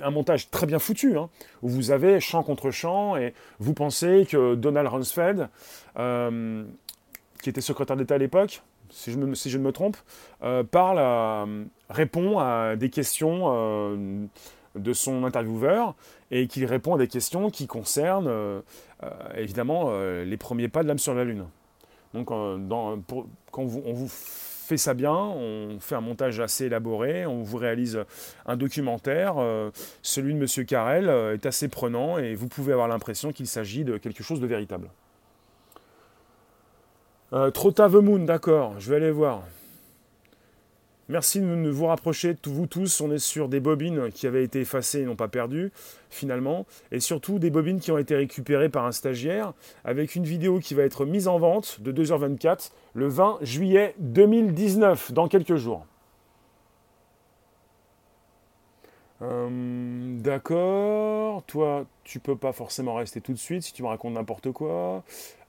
un 0.00 0.10
montage 0.10 0.50
très 0.50 0.66
bien 0.66 0.78
foutu, 0.78 1.16
hein, 1.16 1.28
où 1.62 1.68
vous 1.68 1.90
avez 1.90 2.20
chant 2.20 2.42
contre 2.42 2.70
chant, 2.70 3.16
et 3.16 3.34
vous 3.58 3.74
pensez 3.74 4.26
que 4.28 4.54
Donald 4.54 4.88
Rumsfeld, 4.88 5.48
euh, 5.98 6.64
qui 7.42 7.50
était 7.50 7.60
secrétaire 7.60 7.96
d'État 7.96 8.16
à 8.16 8.18
l'époque, 8.18 8.62
si, 8.90 9.12
je 9.12 9.18
ne 9.18 9.62
me 9.62 9.72
trompe, 9.72 9.96
euh, 10.42 10.62
parle, 10.62 11.00
répond 11.90 12.38
à 12.38 12.76
des 12.76 12.90
questions 12.90 14.28
de 14.74 14.92
son 14.92 15.24
intervieweur, 15.24 15.94
et 16.30 16.48
qu'il 16.48 16.64
répond 16.64 16.94
à 16.94 16.98
des 16.98 17.08
questions 17.08 17.50
qui 17.50 17.66
concernent 17.66 18.62
évidemment 19.36 19.92
les 20.24 20.36
premiers 20.36 20.68
pas 20.68 20.82
de 20.82 20.88
l'âme 20.88 20.98
sur 20.98 21.14
la 21.14 21.24
Lune. 21.24 21.46
Donc, 22.14 22.28
quand 22.28 23.62
on 23.62 23.92
vous 23.92 24.10
fait 24.66 24.76
ça 24.76 24.94
bien, 24.94 25.14
on 25.14 25.78
fait 25.80 25.94
un 25.94 26.00
montage 26.00 26.40
assez 26.40 26.66
élaboré, 26.66 27.24
on 27.24 27.42
vous 27.42 27.56
réalise 27.56 28.00
un 28.46 28.56
documentaire. 28.56 29.34
Euh, 29.38 29.70
celui 30.02 30.34
de 30.34 30.38
Monsieur 30.38 30.64
Carrel 30.64 31.08
euh, 31.08 31.34
est 31.34 31.46
assez 31.46 31.68
prenant 31.68 32.18
et 32.18 32.34
vous 32.34 32.48
pouvez 32.48 32.72
avoir 32.72 32.88
l'impression 32.88 33.32
qu'il 33.32 33.46
s'agit 33.46 33.84
de 33.84 33.96
quelque 33.96 34.22
chose 34.22 34.40
de 34.40 34.46
véritable. 34.46 34.90
Euh, 37.32 37.50
the 37.50 37.94
Moon, 37.94 38.20
d'accord, 38.20 38.74
je 38.78 38.90
vais 38.90 38.96
aller 38.96 39.10
voir. 39.10 39.42
Merci 41.08 41.40
de 41.40 41.70
vous 41.70 41.86
rapprocher, 41.86 42.36
vous 42.46 42.66
tous. 42.66 43.00
On 43.00 43.12
est 43.12 43.20
sur 43.20 43.48
des 43.48 43.60
bobines 43.60 44.10
qui 44.10 44.26
avaient 44.26 44.42
été 44.42 44.60
effacées 44.60 45.02
et 45.02 45.04
non 45.04 45.14
pas 45.14 45.28
perdues, 45.28 45.70
finalement. 46.10 46.66
Et 46.90 46.98
surtout 46.98 47.38
des 47.38 47.50
bobines 47.50 47.78
qui 47.78 47.92
ont 47.92 47.98
été 47.98 48.16
récupérées 48.16 48.68
par 48.68 48.86
un 48.86 48.92
stagiaire, 48.92 49.52
avec 49.84 50.16
une 50.16 50.24
vidéo 50.24 50.58
qui 50.58 50.74
va 50.74 50.82
être 50.82 51.04
mise 51.04 51.28
en 51.28 51.38
vente 51.38 51.80
de 51.80 51.92
2h24 51.92 52.72
le 52.94 53.06
20 53.06 53.38
juillet 53.42 53.94
2019, 54.00 55.12
dans 55.12 55.28
quelques 55.28 55.56
jours. 55.56 55.86
Euh, 59.22 60.18
d'accord, 60.18 61.44
toi, 61.44 61.86
tu 62.02 62.18
peux 62.18 62.36
pas 62.36 62.52
forcément 62.52 62.94
rester 62.94 63.20
tout 63.20 63.32
de 63.32 63.38
suite 63.38 63.62
si 63.62 63.72
tu 63.72 63.84
me 63.84 63.88
racontes 63.88 64.14
n'importe 64.14 64.50
quoi. 64.50 65.04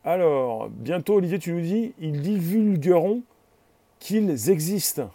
Alors, 0.05 0.70
bientôt, 0.70 1.16
Olivier, 1.16 1.39
tu 1.39 1.51
nous 1.51 1.62
dis, 1.62 1.93
ils 1.99 2.22
divulgueront 2.22 3.24
qu'ils 3.99 4.51
existent 4.51 5.10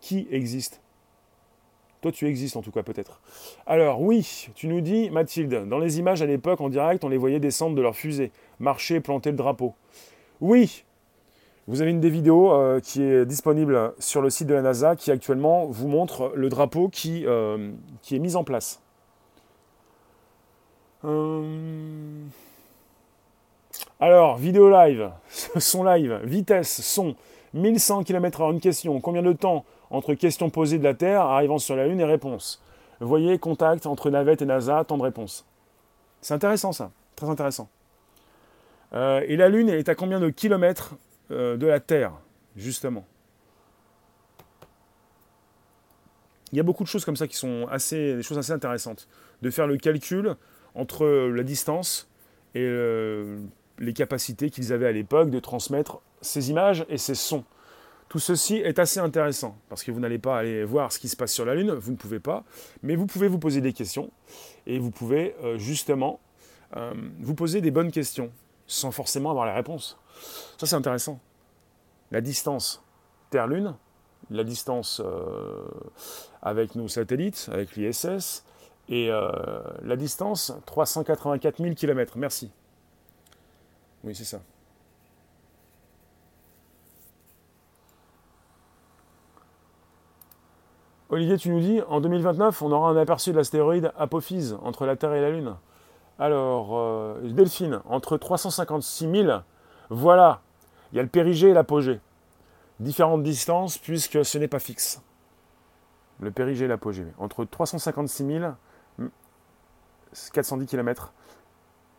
qui 0.00 0.26
existe 0.30 0.80
Toi, 2.00 2.12
tu 2.12 2.26
existes 2.26 2.56
en 2.56 2.62
tout 2.62 2.70
cas, 2.70 2.82
peut-être. 2.82 3.20
Alors, 3.66 4.00
oui, 4.00 4.48
tu 4.54 4.68
nous 4.68 4.80
dis, 4.80 5.10
Mathilde, 5.10 5.68
dans 5.68 5.78
les 5.78 5.98
images 5.98 6.22
à 6.22 6.26
l'époque, 6.26 6.60
en 6.60 6.68
direct, 6.68 7.04
on 7.04 7.08
les 7.08 7.16
voyait 7.16 7.40
descendre 7.40 7.74
de 7.74 7.82
leur 7.82 7.96
fusée, 7.96 8.32
marcher, 8.58 9.00
planter 9.00 9.30
le 9.30 9.36
drapeau. 9.36 9.74
Oui, 10.40 10.84
vous 11.68 11.82
avez 11.82 11.90
une 11.90 12.00
des 12.00 12.10
vidéos 12.10 12.52
euh, 12.52 12.78
qui 12.78 13.02
est 13.02 13.26
disponible 13.26 13.92
sur 13.98 14.22
le 14.22 14.30
site 14.30 14.46
de 14.46 14.54
la 14.54 14.62
NASA 14.62 14.94
qui 14.94 15.10
actuellement 15.10 15.66
vous 15.66 15.88
montre 15.88 16.30
le 16.36 16.48
drapeau 16.48 16.88
qui, 16.88 17.24
euh, 17.26 17.72
qui 18.02 18.14
est 18.14 18.20
mis 18.20 18.36
en 18.36 18.44
place. 18.44 18.80
Euh, 21.04 22.22
alors, 23.98 24.36
vidéo 24.36 24.70
live. 24.70 25.10
son 25.58 25.82
live, 25.82 26.20
vitesse, 26.22 26.82
son, 26.82 27.16
1100 27.54 28.04
km/h, 28.04 28.52
une 28.52 28.60
question. 28.60 29.00
Combien 29.00 29.22
de 29.22 29.32
temps 29.32 29.64
entre 29.90 30.14
questions 30.14 30.50
posées 30.50 30.78
de 30.78 30.84
la 30.84 30.94
Terre, 30.94 31.22
arrivant 31.22 31.58
sur 31.58 31.76
la 31.76 31.86
Lune 31.86 32.00
et 32.00 32.04
réponse 32.04 32.62
Voyez, 33.00 33.38
contact 33.38 33.86
entre 33.86 34.10
navette 34.10 34.42
et 34.42 34.46
NASA, 34.46 34.82
temps 34.84 34.96
de 34.96 35.02
réponse. 35.02 35.44
C'est 36.22 36.34
intéressant 36.34 36.72
ça, 36.72 36.90
très 37.14 37.28
intéressant. 37.28 37.68
Euh, 38.94 39.22
et 39.26 39.36
la 39.36 39.48
Lune 39.48 39.68
est 39.68 39.88
à 39.88 39.94
combien 39.94 40.20
de 40.20 40.30
kilomètres 40.30 40.94
euh, 41.30 41.56
de 41.56 41.66
la 41.66 41.80
Terre, 41.80 42.12
justement? 42.56 43.04
Il 46.52 46.56
y 46.56 46.60
a 46.60 46.62
beaucoup 46.62 46.84
de 46.84 46.88
choses 46.88 47.04
comme 47.04 47.16
ça 47.16 47.26
qui 47.26 47.36
sont 47.36 47.66
assez, 47.70 48.16
des 48.16 48.22
choses 48.22 48.38
assez 48.38 48.52
intéressantes. 48.52 49.08
De 49.42 49.50
faire 49.50 49.66
le 49.66 49.76
calcul 49.76 50.36
entre 50.74 51.06
la 51.06 51.42
distance 51.42 52.08
et 52.54 52.62
euh, 52.62 53.38
les 53.78 53.92
capacités 53.92 54.48
qu'ils 54.48 54.72
avaient 54.72 54.86
à 54.86 54.92
l'époque 54.92 55.30
de 55.30 55.40
transmettre 55.40 56.00
ces 56.22 56.50
images 56.50 56.86
et 56.88 56.96
ces 56.96 57.14
sons. 57.14 57.44
Tout 58.08 58.18
ceci 58.18 58.56
est 58.56 58.78
assez 58.78 59.00
intéressant 59.00 59.56
parce 59.68 59.82
que 59.82 59.90
vous 59.90 60.00
n'allez 60.00 60.18
pas 60.18 60.38
aller 60.38 60.64
voir 60.64 60.92
ce 60.92 60.98
qui 60.98 61.08
se 61.08 61.16
passe 61.16 61.32
sur 61.32 61.44
la 61.44 61.54
Lune, 61.54 61.72
vous 61.72 61.90
ne 61.90 61.96
pouvez 61.96 62.20
pas, 62.20 62.44
mais 62.82 62.94
vous 62.94 63.06
pouvez 63.06 63.28
vous 63.28 63.38
poser 63.38 63.60
des 63.60 63.72
questions 63.72 64.10
et 64.66 64.78
vous 64.78 64.92
pouvez 64.92 65.34
justement 65.56 66.20
vous 67.18 67.34
poser 67.34 67.60
des 67.60 67.72
bonnes 67.72 67.90
questions 67.90 68.30
sans 68.66 68.90
forcément 68.90 69.30
avoir 69.30 69.46
la 69.46 69.54
réponse. 69.54 69.98
Ça, 70.58 70.66
c'est 70.66 70.76
intéressant. 70.76 71.20
La 72.10 72.20
distance 72.20 72.82
Terre-Lune, 73.30 73.74
la 74.30 74.44
distance 74.44 75.00
euh, 75.04 75.66
avec 76.42 76.74
nos 76.74 76.88
satellites, 76.88 77.48
avec 77.52 77.76
l'ISS, 77.76 78.44
et 78.88 79.10
euh, 79.10 79.30
la 79.82 79.96
distance 79.96 80.52
384 80.66 81.62
000 81.62 81.74
km. 81.74 82.18
Merci. 82.18 82.50
Oui, 84.04 84.14
c'est 84.14 84.24
ça. 84.24 84.40
Olivier, 91.16 91.38
tu 91.38 91.48
nous 91.48 91.60
dis, 91.60 91.80
en 91.88 92.02
2029, 92.02 92.60
on 92.60 92.72
aura 92.72 92.90
un 92.90 92.96
aperçu 92.98 93.32
de 93.32 93.38
l'astéroïde 93.38 93.90
Apophyse 93.96 94.58
entre 94.62 94.84
la 94.84 94.96
Terre 94.96 95.14
et 95.14 95.22
la 95.22 95.30
Lune. 95.30 95.54
Alors, 96.18 96.76
euh, 96.76 97.18
Delphine, 97.22 97.80
entre 97.86 98.18
356 98.18 99.10
000, 99.10 99.38
voilà, 99.88 100.42
il 100.92 100.96
y 100.96 100.98
a 100.98 101.02
le 101.02 101.08
périgée 101.08 101.48
et 101.48 101.52
l'apogée. 101.54 102.00
Différentes 102.80 103.22
distances 103.22 103.78
puisque 103.78 104.26
ce 104.26 104.36
n'est 104.36 104.46
pas 104.46 104.58
fixe. 104.58 105.00
Le 106.20 106.30
périgée 106.30 106.66
et 106.66 106.68
l'apogée. 106.68 107.06
Entre 107.16 107.46
356 107.46 108.26
000, 108.26 108.52
410 110.34 110.66
km 110.66 111.14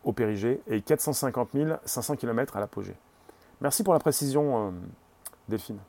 au 0.04 0.12
périgée 0.12 0.62
et 0.68 0.80
450 0.80 1.50
500 1.84 2.14
km 2.14 2.56
à 2.56 2.60
l'apogée. 2.60 2.94
Merci 3.60 3.82
pour 3.82 3.94
la 3.94 3.98
précision, 3.98 4.68
euh, 4.68 4.70
Delphine. 5.48 5.80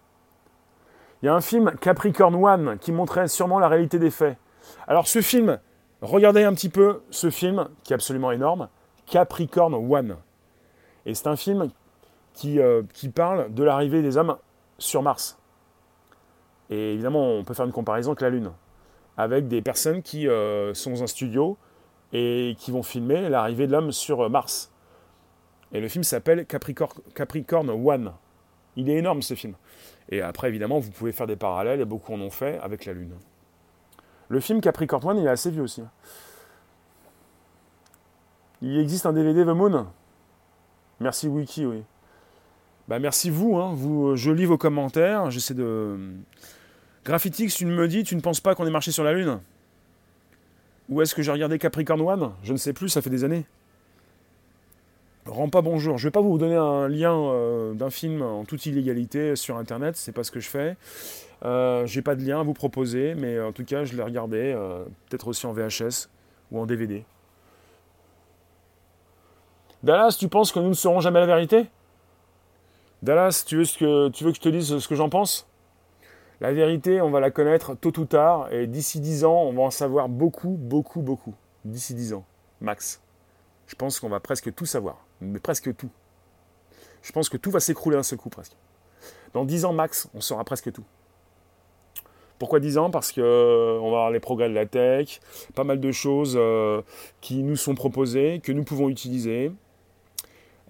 Il 1.21 1.25
y 1.25 1.29
a 1.29 1.35
un 1.35 1.41
film 1.41 1.73
Capricorn 1.81 2.35
One 2.35 2.77
qui 2.79 2.91
montrait 2.91 3.27
sûrement 3.27 3.59
la 3.59 3.67
réalité 3.67 3.99
des 3.99 4.11
faits. 4.11 4.37
Alors 4.87 5.07
ce 5.07 5.21
film, 5.21 5.59
Regardez 6.01 6.43
un 6.43 6.53
petit 6.53 6.69
peu 6.69 7.01
ce 7.09 7.29
film 7.29 7.67
qui 7.83 7.91
est 7.91 7.95
absolument 7.95 8.31
énorme, 8.31 8.69
Capricorn 9.05 9.73
One. 9.73 10.15
Et 11.05 11.13
c'est 11.13 11.27
un 11.27 11.35
film 11.35 11.69
qui, 12.33 12.59
euh, 12.59 12.83
parle 13.13 13.53
de 13.53 13.63
l'arrivée 13.63 14.01
des 14.01 14.15
hommes 14.15 14.37
sur 14.77 15.03
Mars. 15.03 15.37
Et 16.69 16.93
évidemment, 16.93 17.33
on 17.33 17.43
peut 17.43 17.53
faire 17.53 17.65
une 17.65 17.73
comparaison 17.73 18.11
avec 18.11 18.21
la 18.21 18.29
Lune, 18.29 18.51
avec 19.17 19.47
des 19.49 19.61
personnes 19.61 20.01
qui 20.01 20.27
euh, 20.27 20.73
sont 20.73 20.91
dans 20.91 21.03
un 21.03 21.07
studio 21.07 21.57
et 22.13 22.55
qui 22.57 22.71
vont 22.71 22.83
filmer 22.83 23.27
l'arrivée 23.27 23.67
de 23.67 23.73
l'homme 23.73 23.91
sur 23.91 24.21
euh, 24.21 24.29
Mars. 24.29 24.71
Et 25.73 25.81
le 25.81 25.89
film 25.89 26.03
s'appelle 26.03 26.45
Capricorn, 26.45 26.93
Capricorn 27.13 27.69
One. 27.69 28.13
Il 28.79 28.89
est 28.89 28.95
énorme 28.95 29.21
ce 29.21 29.33
film. 29.33 29.55
Et 30.07 30.21
après, 30.21 30.47
évidemment, 30.47 30.79
vous 30.79 30.89
pouvez 30.89 31.11
faire 31.11 31.27
des 31.27 31.35
parallèles, 31.35 31.81
et 31.81 31.85
beaucoup 31.85 32.13
en 32.13 32.21
ont 32.21 32.29
fait, 32.29 32.57
avec 32.59 32.85
la 32.85 32.93
Lune. 32.93 33.13
Le 34.29 34.39
film 34.39 34.61
Capricorn 34.61 35.05
One, 35.05 35.17
il 35.17 35.25
est 35.25 35.29
assez 35.29 35.51
vieux 35.51 35.63
aussi. 35.63 35.83
Il 38.61 38.79
existe 38.79 39.05
un 39.05 39.11
DVD 39.11 39.43
The 39.43 39.49
Moon? 39.49 39.87
Merci 41.01 41.27
Wiki, 41.27 41.65
oui. 41.65 41.83
Bah 42.87 42.99
merci 42.99 43.29
vous, 43.29 43.57
hein. 43.57 43.73
vous 43.75 44.15
je 44.15 44.31
lis 44.31 44.45
vos 44.45 44.57
commentaires, 44.57 45.29
j'essaie 45.29 45.53
de... 45.53 45.97
Graphitix, 47.03 47.53
tu 47.53 47.65
me 47.65 47.87
dis, 47.87 48.03
tu 48.03 48.15
ne 48.15 48.21
penses 48.21 48.39
pas 48.39 48.55
qu'on 48.55 48.65
est 48.65 48.71
marché 48.71 48.91
sur 48.91 49.03
la 49.03 49.11
Lune? 49.11 49.41
Ou 50.87 51.01
est-ce 51.01 51.13
que 51.13 51.21
j'ai 51.21 51.31
regardé 51.33 51.59
Capricorn 51.59 51.99
One? 51.99 52.31
Je 52.43 52.53
ne 52.53 52.57
sais 52.57 52.71
plus, 52.71 52.87
ça 52.87 53.01
fait 53.01 53.09
des 53.09 53.25
années. 53.25 53.45
Rends 55.29 55.49
pas 55.49 55.61
bonjour. 55.61 55.99
Je 55.99 56.07
vais 56.07 56.11
pas 56.11 56.21
vous 56.21 56.39
donner 56.39 56.55
un 56.55 56.87
lien 56.87 57.13
euh, 57.13 57.73
d'un 57.75 57.91
film 57.91 58.23
en 58.23 58.45
toute 58.45 58.65
illégalité 58.65 59.35
sur 59.35 59.57
Internet, 59.57 59.95
c'est 59.95 60.11
pas 60.11 60.23
ce 60.23 60.31
que 60.31 60.39
je 60.39 60.49
fais. 60.49 60.75
Euh, 61.45 61.85
J'ai 61.85 62.01
pas 62.01 62.15
de 62.15 62.23
lien 62.23 62.39
à 62.39 62.43
vous 62.43 62.55
proposer, 62.55 63.13
mais 63.13 63.39
en 63.39 63.51
tout 63.51 63.63
cas, 63.63 63.85
je 63.85 63.95
l'ai 63.95 64.01
regardé, 64.01 64.53
euh, 64.55 64.83
peut-être 65.07 65.27
aussi 65.27 65.45
en 65.45 65.53
VHS 65.53 66.09
ou 66.51 66.59
en 66.59 66.65
DVD. 66.65 67.05
Dallas, 69.83 70.17
tu 70.19 70.27
penses 70.29 70.51
que 70.51 70.59
nous 70.59 70.69
ne 70.69 70.73
saurons 70.73 70.99
jamais 70.99 71.19
la 71.19 71.27
vérité? 71.27 71.67
Dallas, 73.03 73.43
tu 73.45 73.57
veux, 73.57 73.65
que, 73.65 74.09
tu 74.09 74.23
veux 74.23 74.31
que 74.31 74.37
je 74.37 74.41
te 74.41 74.49
dise 74.49 74.79
ce 74.79 74.87
que 74.87 74.95
j'en 74.95 75.09
pense? 75.09 75.47
La 76.41 76.51
vérité, 76.53 77.01
on 77.01 77.11
va 77.11 77.19
la 77.19 77.29
connaître 77.29 77.75
tôt 77.75 77.97
ou 77.99 78.05
tard, 78.05 78.51
et 78.51 78.65
d'ici 78.65 78.99
10 78.99 79.25
ans, 79.25 79.43
on 79.43 79.53
va 79.53 79.61
en 79.61 79.71
savoir 79.71 80.09
beaucoup, 80.09 80.57
beaucoup, 80.59 81.01
beaucoup. 81.01 81.35
D'ici 81.65 81.93
10 81.93 82.13
ans, 82.13 82.25
max. 82.61 82.99
Je 83.67 83.75
pense 83.75 83.99
qu'on 83.99 84.09
va 84.09 84.19
presque 84.19 84.53
tout 84.55 84.65
savoir, 84.65 85.05
mais 85.21 85.39
presque 85.39 85.75
tout. 85.75 85.89
Je 87.01 87.11
pense 87.11 87.29
que 87.29 87.37
tout 87.37 87.51
va 87.51 87.59
s'écrouler 87.59 87.97
d'un 87.97 88.03
seul 88.03 88.17
coup, 88.17 88.29
presque. 88.29 88.55
Dans 89.33 89.45
10 89.45 89.65
ans 89.65 89.73
max, 89.73 90.09
on 90.13 90.21
saura 90.21 90.43
presque 90.43 90.71
tout. 90.71 90.83
Pourquoi 92.39 92.59
10 92.59 92.77
ans? 92.77 92.89
Parce 92.89 93.11
qu'on 93.11 93.21
euh, 93.21 93.79
va 93.81 93.85
avoir 93.85 94.11
les 94.11 94.21
progrès 94.21 94.49
de 94.49 94.53
la 94.53 94.65
tech, 94.65 95.19
pas 95.55 95.65
mal 95.65 95.79
de 95.79 95.91
choses 95.91 96.35
euh, 96.37 96.81
qui 97.19 97.43
nous 97.43 97.57
sont 97.57 97.75
proposées, 97.75 98.39
que 98.41 98.53
nous 98.53 98.63
pouvons 98.63 98.89
utiliser. 98.89 99.51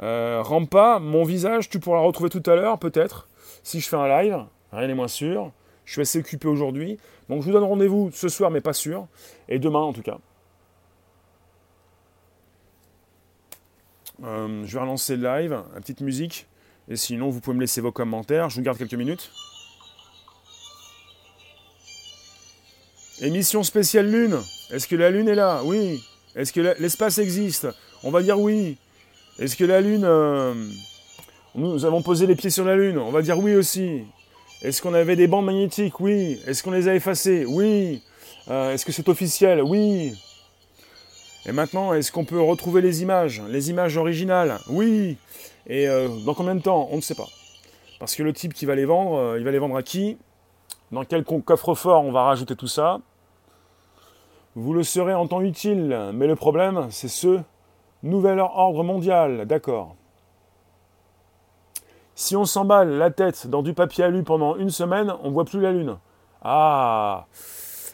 Euh, 0.01 0.41
Rampa, 0.41 0.99
mon 0.99 1.23
visage, 1.23 1.69
tu 1.69 1.79
pourras 1.79 1.99
retrouver 1.99 2.29
tout 2.29 2.43
à 2.47 2.55
l'heure, 2.55 2.79
peut-être, 2.79 3.29
si 3.63 3.79
je 3.79 3.87
fais 3.87 3.97
un 3.97 4.07
live. 4.07 4.45
Rien 4.71 4.87
n'est 4.87 4.95
moins 4.95 5.07
sûr. 5.07 5.51
Je 5.85 5.93
suis 5.93 6.01
assez 6.01 6.19
occupé 6.19 6.47
aujourd'hui. 6.47 6.97
Donc 7.29 7.41
je 7.41 7.47
vous 7.47 7.53
donne 7.53 7.63
rendez-vous 7.63 8.09
ce 8.13 8.29
soir, 8.29 8.49
mais 8.49 8.61
pas 8.61 8.73
sûr. 8.73 9.07
Et 9.47 9.59
demain, 9.59 9.79
en 9.79 9.93
tout 9.93 10.01
cas. 10.01 10.17
Je 14.23 14.73
vais 14.73 14.79
relancer 14.79 15.15
le 15.15 15.23
live, 15.23 15.51
la 15.73 15.81
petite 15.81 16.01
musique. 16.01 16.47
Et 16.87 16.95
sinon, 16.95 17.29
vous 17.29 17.39
pouvez 17.39 17.55
me 17.55 17.61
laisser 17.61 17.81
vos 17.81 17.91
commentaires. 17.91 18.49
Je 18.49 18.55
vous 18.55 18.61
garde 18.61 18.77
quelques 18.77 18.93
minutes. 18.93 19.31
Émission 23.21 23.63
spéciale 23.63 24.09
Lune. 24.09 24.39
Est-ce 24.71 24.87
que 24.87 24.95
la 24.95 25.09
Lune 25.09 25.27
est 25.27 25.35
là? 25.35 25.61
Oui. 25.65 26.01
Est-ce 26.35 26.53
que 26.53 26.61
l'espace 26.79 27.17
existe? 27.17 27.67
On 28.03 28.11
va 28.11 28.23
dire 28.23 28.39
oui. 28.39 28.77
Est-ce 29.37 29.55
que 29.55 29.65
la 29.65 29.81
Lune... 29.81 30.03
Euh, 30.05 30.53
nous 31.53 31.85
avons 31.85 32.01
posé 32.01 32.27
les 32.27 32.35
pieds 32.35 32.49
sur 32.49 32.63
la 32.65 32.75
Lune? 32.75 32.97
On 32.97 33.11
va 33.11 33.21
dire 33.21 33.37
oui 33.37 33.55
aussi. 33.55 34.03
Est-ce 34.61 34.81
qu'on 34.81 34.93
avait 34.93 35.15
des 35.15 35.27
bandes 35.27 35.45
magnétiques? 35.45 35.99
Oui. 35.99 36.39
Est-ce 36.47 36.63
qu'on 36.63 36.71
les 36.71 36.87
a 36.87 36.95
effacées? 36.95 37.45
Oui. 37.45 38.01
Euh, 38.49 38.73
est-ce 38.73 38.85
que 38.85 38.91
c'est 38.91 39.09
officiel? 39.09 39.61
Oui. 39.61 40.13
Et 41.45 41.51
maintenant, 41.51 41.93
est-ce 41.93 42.11
qu'on 42.11 42.25
peut 42.25 42.41
retrouver 42.41 42.81
les 42.81 43.01
images 43.01 43.41
Les 43.47 43.69
images 43.69 43.97
originales? 43.97 44.59
Oui. 44.69 45.17
Et 45.67 45.87
euh, 45.87 46.07
dans 46.25 46.33
combien 46.33 46.55
de 46.55 46.61
temps? 46.61 46.87
On 46.91 46.97
ne 46.97 47.01
sait 47.01 47.15
pas. 47.15 47.27
Parce 47.99 48.15
que 48.15 48.23
le 48.23 48.33
type 48.33 48.53
qui 48.53 48.65
va 48.65 48.75
les 48.75 48.85
vendre, 48.85 49.37
il 49.37 49.43
va 49.43 49.51
les 49.51 49.59
vendre 49.59 49.75
à 49.75 49.83
qui? 49.83 50.17
Dans 50.91 51.03
quel 51.05 51.23
coffre-fort 51.23 52.03
on 52.03 52.11
va 52.11 52.23
rajouter 52.23 52.55
tout 52.55 52.67
ça? 52.67 52.99
Vous 54.55 54.73
le 54.73 54.83
serez 54.83 55.13
en 55.13 55.27
temps 55.27 55.41
utile, 55.41 56.11
mais 56.13 56.27
le 56.27 56.35
problème, 56.35 56.87
c'est 56.89 57.07
ce 57.07 57.39
nouvel 58.03 58.39
ordre 58.39 58.83
mondial, 58.83 59.45
d'accord? 59.45 59.95
Si 62.15 62.35
on 62.35 62.45
s'emballe 62.45 62.97
la 62.97 63.11
tête 63.11 63.47
dans 63.47 63.61
du 63.61 63.73
papier 63.73 64.03
alu 64.03 64.23
pendant 64.23 64.57
une 64.57 64.71
semaine, 64.71 65.13
on 65.23 65.31
voit 65.31 65.45
plus 65.45 65.61
la 65.61 65.71
lune. 65.71 65.97
Ah 66.41 67.27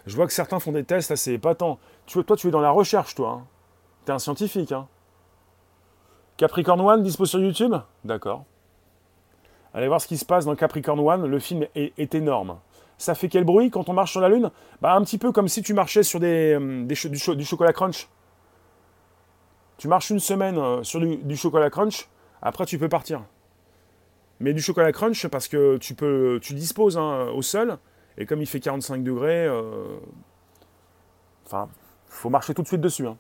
Je 0.05 0.15
vois 0.15 0.25
que 0.25 0.33
certains 0.33 0.59
font 0.59 0.71
des 0.71 0.83
tests 0.83 1.11
assez 1.11 1.33
épatants. 1.33 1.77
Toi, 2.07 2.37
tu 2.37 2.47
es 2.47 2.51
dans 2.51 2.61
la 2.61 2.71
recherche, 2.71 3.15
toi. 3.15 3.41
Hein. 3.41 3.47
Tu 4.05 4.11
es 4.11 4.15
un 4.15 4.19
scientifique. 4.19 4.71
Hein. 4.71 4.87
Capricorn 6.37 6.79
One 6.81 7.03
dispo 7.03 7.25
sur 7.25 7.39
YouTube? 7.39 7.75
D'accord. 8.03 8.45
Allez 9.73 9.87
voir 9.87 9.99
ce 9.99 10.07
qui 10.07 10.17
se 10.17 10.25
passe 10.25 10.45
dans 10.45 10.55
Capricorn 10.55 10.99
One. 10.99 11.25
Le 11.25 11.39
film 11.39 11.65
est 11.75 12.15
énorme. 12.15 12.57
Ça 12.97 13.13
fait 13.13 13.27
quel 13.27 13.43
bruit 13.43 13.69
quand 13.69 13.89
on 13.89 13.93
marche 13.93 14.11
sur 14.11 14.21
la 14.21 14.29
Lune? 14.29 14.51
Bah, 14.81 14.93
Un 14.93 15.01
petit 15.03 15.17
peu 15.17 15.31
comme 15.31 15.47
si 15.47 15.61
tu 15.61 15.73
marchais 15.73 16.03
sur 16.03 16.19
euh, 16.23 16.85
du, 16.85 17.45
chocolat 17.45 17.73
crunch. 17.73 18.07
Tu 19.77 19.87
marches 19.87 20.09
une 20.09 20.19
semaine 20.19 20.57
euh, 20.57 20.83
sur 20.83 21.01
du, 21.01 21.35
chocolat 21.35 21.69
crunch, 21.69 22.07
après 22.41 22.65
tu 22.65 22.77
peux 22.77 22.87
partir. 22.87 23.23
Mais 24.39 24.53
du 24.53 24.61
chocolat 24.61 24.91
crunch 24.93 25.27
parce 25.27 25.47
que 25.47 25.77
tu 25.77 25.93
peux, 25.93 26.39
tu 26.41 26.53
disposes 26.53 26.97
hein, 26.97 27.27
au 27.33 27.41
sol, 27.41 27.77
et 28.17 28.25
comme 28.25 28.41
il 28.41 28.47
fait 28.47 28.61
45 28.61 29.03
degrés, 29.03 29.45
euh, 29.45 29.97
enfin, 31.45 31.67
faut 32.15 32.29
marcher 32.29 32.53
tout 32.53 32.61
de 32.61 32.67
suite 32.67 32.81
dessus. 32.81 33.07
Hein. 33.07 33.17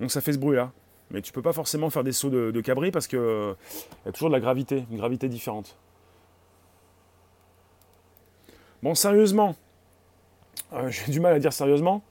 Donc 0.00 0.10
ça 0.10 0.20
fait 0.20 0.32
ce 0.32 0.38
bruit-là. 0.38 0.72
Mais 1.10 1.22
tu 1.22 1.32
peux 1.32 1.42
pas 1.42 1.54
forcément 1.54 1.88
faire 1.88 2.04
des 2.04 2.12
sauts 2.12 2.28
de, 2.30 2.60
cabri 2.60 2.90
parce 2.90 3.06
qu'il 3.06 3.18
y 3.18 4.08
a 4.08 4.12
toujours 4.12 4.28
de 4.28 4.34
la 4.34 4.40
gravité, 4.40 4.84
une 4.90 4.98
gravité 4.98 5.28
différente. 5.28 5.76
Bon, 8.82 8.94
sérieusement, 8.94 9.56
euh, 10.74 10.90
j'ai 10.90 11.10
du 11.10 11.20
mal 11.20 11.34
à 11.34 11.38
dire 11.38 11.52
sérieusement, 11.52 12.02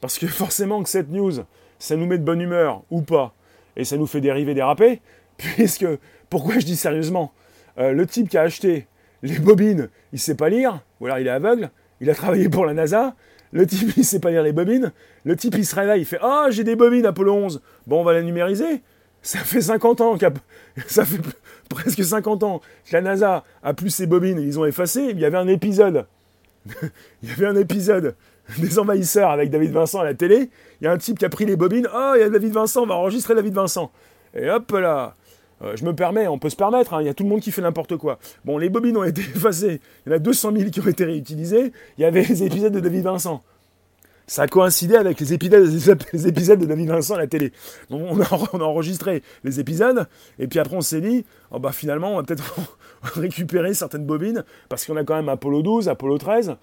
parce 0.00 0.18
que 0.18 0.26
forcément 0.26 0.82
que 0.82 0.88
cette 0.88 1.10
news, 1.10 1.32
ça 1.78 1.96
nous 1.96 2.06
met 2.06 2.18
de 2.18 2.24
bonne 2.24 2.40
humeur 2.40 2.82
ou 2.90 3.02
pas, 3.02 3.34
et 3.76 3.84
ça 3.84 3.98
nous 3.98 4.06
fait 4.06 4.22
dériver, 4.22 4.54
déraper, 4.54 5.02
puisque, 5.36 5.86
pourquoi 6.30 6.58
je 6.58 6.64
dis 6.64 6.76
sérieusement 6.76 7.32
euh, 7.78 7.92
Le 7.92 8.06
type 8.06 8.30
qui 8.30 8.38
a 8.38 8.42
acheté 8.42 8.86
les 9.22 9.38
bobines, 9.38 9.88
il 10.12 10.18
sait 10.18 10.34
pas 10.34 10.48
lire, 10.48 10.80
ou 11.00 11.06
alors 11.06 11.18
il 11.18 11.26
est 11.26 11.30
aveugle, 11.30 11.70
il 12.00 12.10
a 12.10 12.14
travaillé 12.14 12.48
pour 12.48 12.66
la 12.66 12.74
NASA, 12.74 13.14
le 13.52 13.66
type 13.66 13.96
il 13.96 14.04
sait 14.04 14.20
pas 14.20 14.30
lire 14.30 14.42
les 14.42 14.52
bobines, 14.52 14.92
le 15.24 15.36
type 15.36 15.54
il 15.56 15.66
se 15.66 15.74
réveille, 15.74 16.02
il 16.02 16.04
fait 16.04 16.18
Ah, 16.22 16.46
j'ai 16.50 16.64
des 16.64 16.76
bobines 16.76 17.06
Apollo 17.06 17.32
11, 17.34 17.62
bon 17.86 18.00
on 18.00 18.04
va 18.04 18.12
la 18.12 18.22
numériser. 18.22 18.82
Ça 19.22 19.40
fait 19.40 19.60
50 19.60 20.00
ans 20.02 20.18
ça 20.86 21.04
fait 21.04 21.20
presque 21.68 22.04
50 22.04 22.42
ans 22.44 22.60
que 22.84 22.92
la 22.92 23.00
NASA 23.00 23.44
a 23.62 23.74
plus 23.74 23.90
ses 23.90 24.06
bobines, 24.06 24.38
ils 24.38 24.58
ont 24.58 24.64
effacé, 24.64 25.08
il 25.10 25.18
y 25.18 25.24
avait 25.24 25.38
un 25.38 25.48
épisode 25.48 26.06
il 27.22 27.28
y 27.28 27.32
avait 27.32 27.46
un 27.46 27.56
épisode 27.56 28.14
des 28.58 28.78
envahisseurs 28.78 29.30
avec 29.30 29.50
David 29.50 29.72
Vincent 29.72 30.00
à 30.00 30.04
la 30.04 30.14
télé. 30.14 30.50
Il 30.80 30.84
y 30.84 30.86
a 30.86 30.92
un 30.92 30.98
type 30.98 31.18
qui 31.18 31.24
a 31.24 31.28
pris 31.28 31.46
les 31.46 31.56
bobines. 31.56 31.88
Oh, 31.92 32.12
il 32.16 32.20
y 32.20 32.22
a 32.22 32.28
David 32.28 32.52
Vincent, 32.52 32.82
on 32.82 32.86
va 32.86 32.94
enregistrer 32.94 33.34
David 33.34 33.54
Vincent. 33.54 33.90
Et 34.34 34.50
hop 34.50 34.70
là. 34.72 35.16
Euh, 35.62 35.74
je 35.76 35.84
me 35.84 35.94
permets, 35.94 36.28
on 36.28 36.38
peut 36.38 36.50
se 36.50 36.56
permettre, 36.56 36.94
hein, 36.94 37.00
il 37.00 37.06
y 37.06 37.08
a 37.08 37.14
tout 37.14 37.22
le 37.22 37.30
monde 37.30 37.40
qui 37.40 37.50
fait 37.50 37.62
n'importe 37.62 37.96
quoi. 37.96 38.18
Bon, 38.44 38.58
les 38.58 38.68
bobines 38.68 38.96
ont 38.96 39.04
été 39.04 39.20
effacées, 39.34 39.80
il 40.04 40.10
y 40.10 40.12
en 40.12 40.16
a 40.16 40.18
200 40.18 40.52
000 40.54 40.70
qui 40.70 40.80
ont 40.80 40.86
été 40.86 41.04
réutilisées, 41.04 41.72
il 41.96 42.02
y 42.02 42.04
avait 42.04 42.22
les 42.22 42.42
épisodes 42.42 42.72
de 42.72 42.80
David 42.80 43.04
Vincent. 43.04 43.42
Ça 44.28 44.42
a 44.42 44.48
coïncidé 44.48 44.96
avec 44.96 45.20
les 45.20 45.32
épisodes, 45.32 46.02
les 46.12 46.26
épisodes 46.26 46.58
de 46.58 46.66
David 46.66 46.88
Vincent 46.88 47.14
à 47.14 47.18
la 47.18 47.26
télé. 47.28 47.52
On 47.90 48.20
a, 48.20 48.64
enregistré 48.64 49.22
les 49.44 49.60
épisodes, 49.60 50.08
et 50.38 50.48
puis 50.48 50.58
après 50.58 50.76
on 50.76 50.80
s'est 50.80 51.00
dit, 51.00 51.24
oh 51.52 51.60
bah 51.60 51.72
finalement 51.72 52.12
on 52.12 52.16
va 52.16 52.22
peut-être 52.24 52.56
récupérer 53.14 53.72
certaines 53.72 54.04
bobines, 54.04 54.44
parce 54.68 54.84
qu'on 54.84 54.96
a 54.96 55.04
quand 55.04 55.14
même 55.14 55.28
Apollo 55.28 55.62
12, 55.62 55.88
Apollo 55.88 56.18
13. 56.18 56.56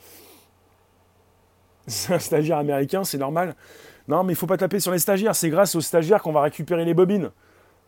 C'est 1.87 2.13
un 2.13 2.19
stagiaire 2.19 2.57
américain, 2.57 3.03
c'est 3.03 3.17
normal. 3.17 3.55
Non, 4.07 4.23
mais 4.23 4.33
il 4.33 4.35
faut 4.35 4.47
pas 4.47 4.57
taper 4.57 4.79
sur 4.79 4.91
les 4.91 4.99
stagiaires, 4.99 5.35
c'est 5.35 5.49
grâce 5.49 5.75
aux 5.75 5.81
stagiaires 5.81 6.21
qu'on 6.21 6.33
va 6.33 6.41
récupérer 6.41 6.83
les 6.83 6.93
bobines, 6.93 7.31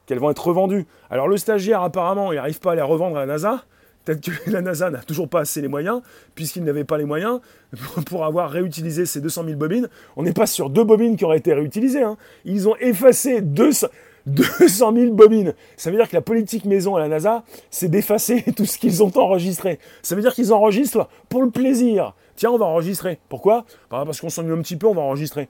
qu'elles 0.05 0.19
vont 0.19 0.29
être 0.29 0.45
revendues. 0.45 0.85
Alors 1.09 1.27
le 1.27 1.37
stagiaire, 1.37 1.81
apparemment, 1.81 2.31
il 2.31 2.35
n'arrive 2.35 2.59
pas 2.59 2.73
à 2.73 2.75
les 2.75 2.81
revendre 2.81 3.17
à 3.17 3.21
la 3.21 3.25
NASA. 3.25 3.63
Peut-être 4.05 4.21
que 4.21 4.31
la 4.51 4.61
NASA 4.61 4.89
n'a 4.89 4.99
toujours 4.99 5.27
pas 5.27 5.41
assez 5.41 5.61
les 5.61 5.67
moyens, 5.67 6.01
puisqu'il 6.35 6.63
n'avait 6.63 6.83
pas 6.83 6.97
les 6.97 7.05
moyens 7.05 7.41
pour 8.05 8.25
avoir 8.25 8.49
réutilisé 8.49 9.05
ces 9.05 9.19
200 9.19 9.43
000 9.45 9.57
bobines. 9.57 9.89
On 10.15 10.23
n'est 10.23 10.33
pas 10.33 10.47
sur 10.47 10.69
deux 10.69 10.83
bobines 10.83 11.17
qui 11.17 11.25
auraient 11.25 11.37
été 11.39 11.53
réutilisées. 11.53 12.03
Hein. 12.03 12.17
Ils 12.45 12.69
ont 12.69 12.75
effacé 12.77 13.41
200, 13.41 13.87
200 14.27 14.93
000 14.95 15.13
bobines. 15.13 15.53
Ça 15.77 15.91
veut 15.91 15.97
dire 15.97 16.09
que 16.09 16.15
la 16.15 16.21
politique 16.21 16.65
maison 16.65 16.95
à 16.95 16.99
la 16.99 17.07
NASA, 17.07 17.43
c'est 17.69 17.89
d'effacer 17.89 18.43
tout 18.55 18.65
ce 18.65 18.77
qu'ils 18.77 19.03
ont 19.03 19.11
enregistré. 19.17 19.79
Ça 20.01 20.15
veut 20.15 20.21
dire 20.21 20.33
qu'ils 20.33 20.53
enregistrent 20.53 21.09
pour 21.29 21.41
le 21.41 21.49
plaisir. 21.49 22.13
Tiens, 22.35 22.51
on 22.51 22.57
va 22.57 22.65
enregistrer. 22.65 23.19
Pourquoi? 23.29 23.65
Bah, 23.89 24.03
Parce 24.05 24.21
qu'on 24.21 24.29
s'ennuie 24.29 24.53
un 24.53 24.61
petit 24.61 24.75
peu, 24.75 24.87
on 24.87 24.93
va 24.93 25.01
enregistrer. 25.01 25.49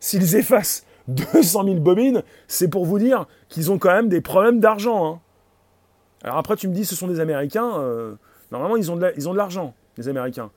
S'ils 0.00 0.34
effacent 0.36 0.84
200 1.08 1.64
000 1.64 1.76
bobines, 1.76 2.22
c'est 2.46 2.68
pour 2.68 2.86
vous 2.86 2.98
dire 2.98 3.26
qu'ils 3.48 3.70
ont 3.70 3.78
quand 3.78 3.92
même 3.92 4.08
des 4.08 4.20
problèmes 4.20 4.60
d'argent. 4.60 5.06
Hein. 5.06 5.20
Alors 6.22 6.38
après, 6.38 6.56
tu 6.56 6.68
me 6.68 6.74
dis, 6.74 6.84
ce 6.84 6.94
sont 6.94 7.08
des 7.08 7.20
Américains. 7.20 7.78
Euh, 7.78 8.14
normalement, 8.50 8.76
ils 8.76 8.90
ont 8.90 8.96
de 8.96 9.36
l'argent, 9.36 9.74
les 9.96 10.08
Américains. 10.08 10.50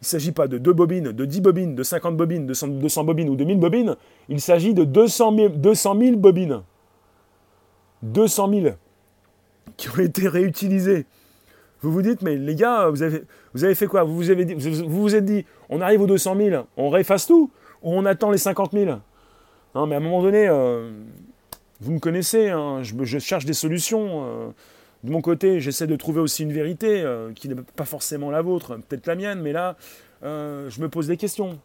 Il 0.00 0.04
ne 0.04 0.06
s'agit 0.06 0.32
pas 0.32 0.48
de 0.48 0.56
2 0.56 0.72
bobines, 0.72 1.12
de 1.12 1.24
10 1.26 1.40
bobines, 1.42 1.74
de 1.74 1.82
50 1.82 2.16
bobines, 2.16 2.46
de 2.46 2.54
200 2.54 3.04
bobines 3.04 3.28
ou 3.28 3.36
de 3.36 3.44
1000 3.44 3.58
bobines. 3.58 3.96
Il 4.30 4.40
s'agit 4.40 4.72
de 4.72 4.84
200 4.84 5.36
000, 5.36 5.48
200 5.50 5.98
000 6.00 6.16
bobines. 6.16 6.62
200 8.02 8.50
000 8.50 8.66
qui 9.76 9.90
ont 9.90 9.98
été 9.98 10.26
réutilisés. 10.26 11.04
Vous 11.82 11.92
vous 11.92 12.00
dites, 12.00 12.22
mais 12.22 12.36
les 12.36 12.54
gars, 12.54 12.88
vous 12.88 13.02
avez, 13.02 13.74
fait 13.74 13.86
quoi? 13.86 14.04
Vous 14.04 14.14
vous, 14.14 14.30
avez 14.30 14.46
dit, 14.46 14.54
vous, 14.54 15.02
vous 15.02 15.14
êtes 15.14 15.24
dit, 15.24 15.44
on 15.68 15.82
arrive 15.82 16.00
aux 16.02 16.06
200 16.06 16.36
000, 16.36 16.64
on 16.78 16.88
réefface 16.88 17.26
tout 17.26 17.50
Ou 17.82 17.92
on 17.94 18.06
attend 18.06 18.30
les 18.30 18.38
50 18.38 18.72
000 18.72 18.98
Mais 19.74 19.94
à 19.94 19.98
un 19.98 20.00
moment 20.00 20.22
donné, 20.22 20.48
euh, 20.48 20.90
vous 21.80 21.92
me 21.92 21.98
connaissez, 21.98 22.48
hein, 22.48 22.82
je, 22.82 23.18
cherche 23.18 23.44
des 23.44 23.52
solutions. 23.52 24.24
Euh, 24.24 24.48
de 25.04 25.10
mon 25.10 25.20
côté, 25.20 25.60
j'essaie 25.60 25.86
de 25.86 25.96
trouver 25.96 26.20
aussi 26.20 26.42
une 26.42 26.52
vérité 26.52 27.02
euh, 27.02 27.32
qui 27.32 27.48
n'est 27.48 27.54
pas 27.54 27.84
forcément 27.84 28.30
la 28.30 28.42
vôtre, 28.42 28.76
peut-être 28.88 29.06
la 29.06 29.14
mienne, 29.14 29.40
mais 29.40 29.52
là, 29.52 29.76
je 30.22 30.80
me 30.80 30.88
pose 30.88 31.06
des 31.06 31.16
questions. 31.16 31.58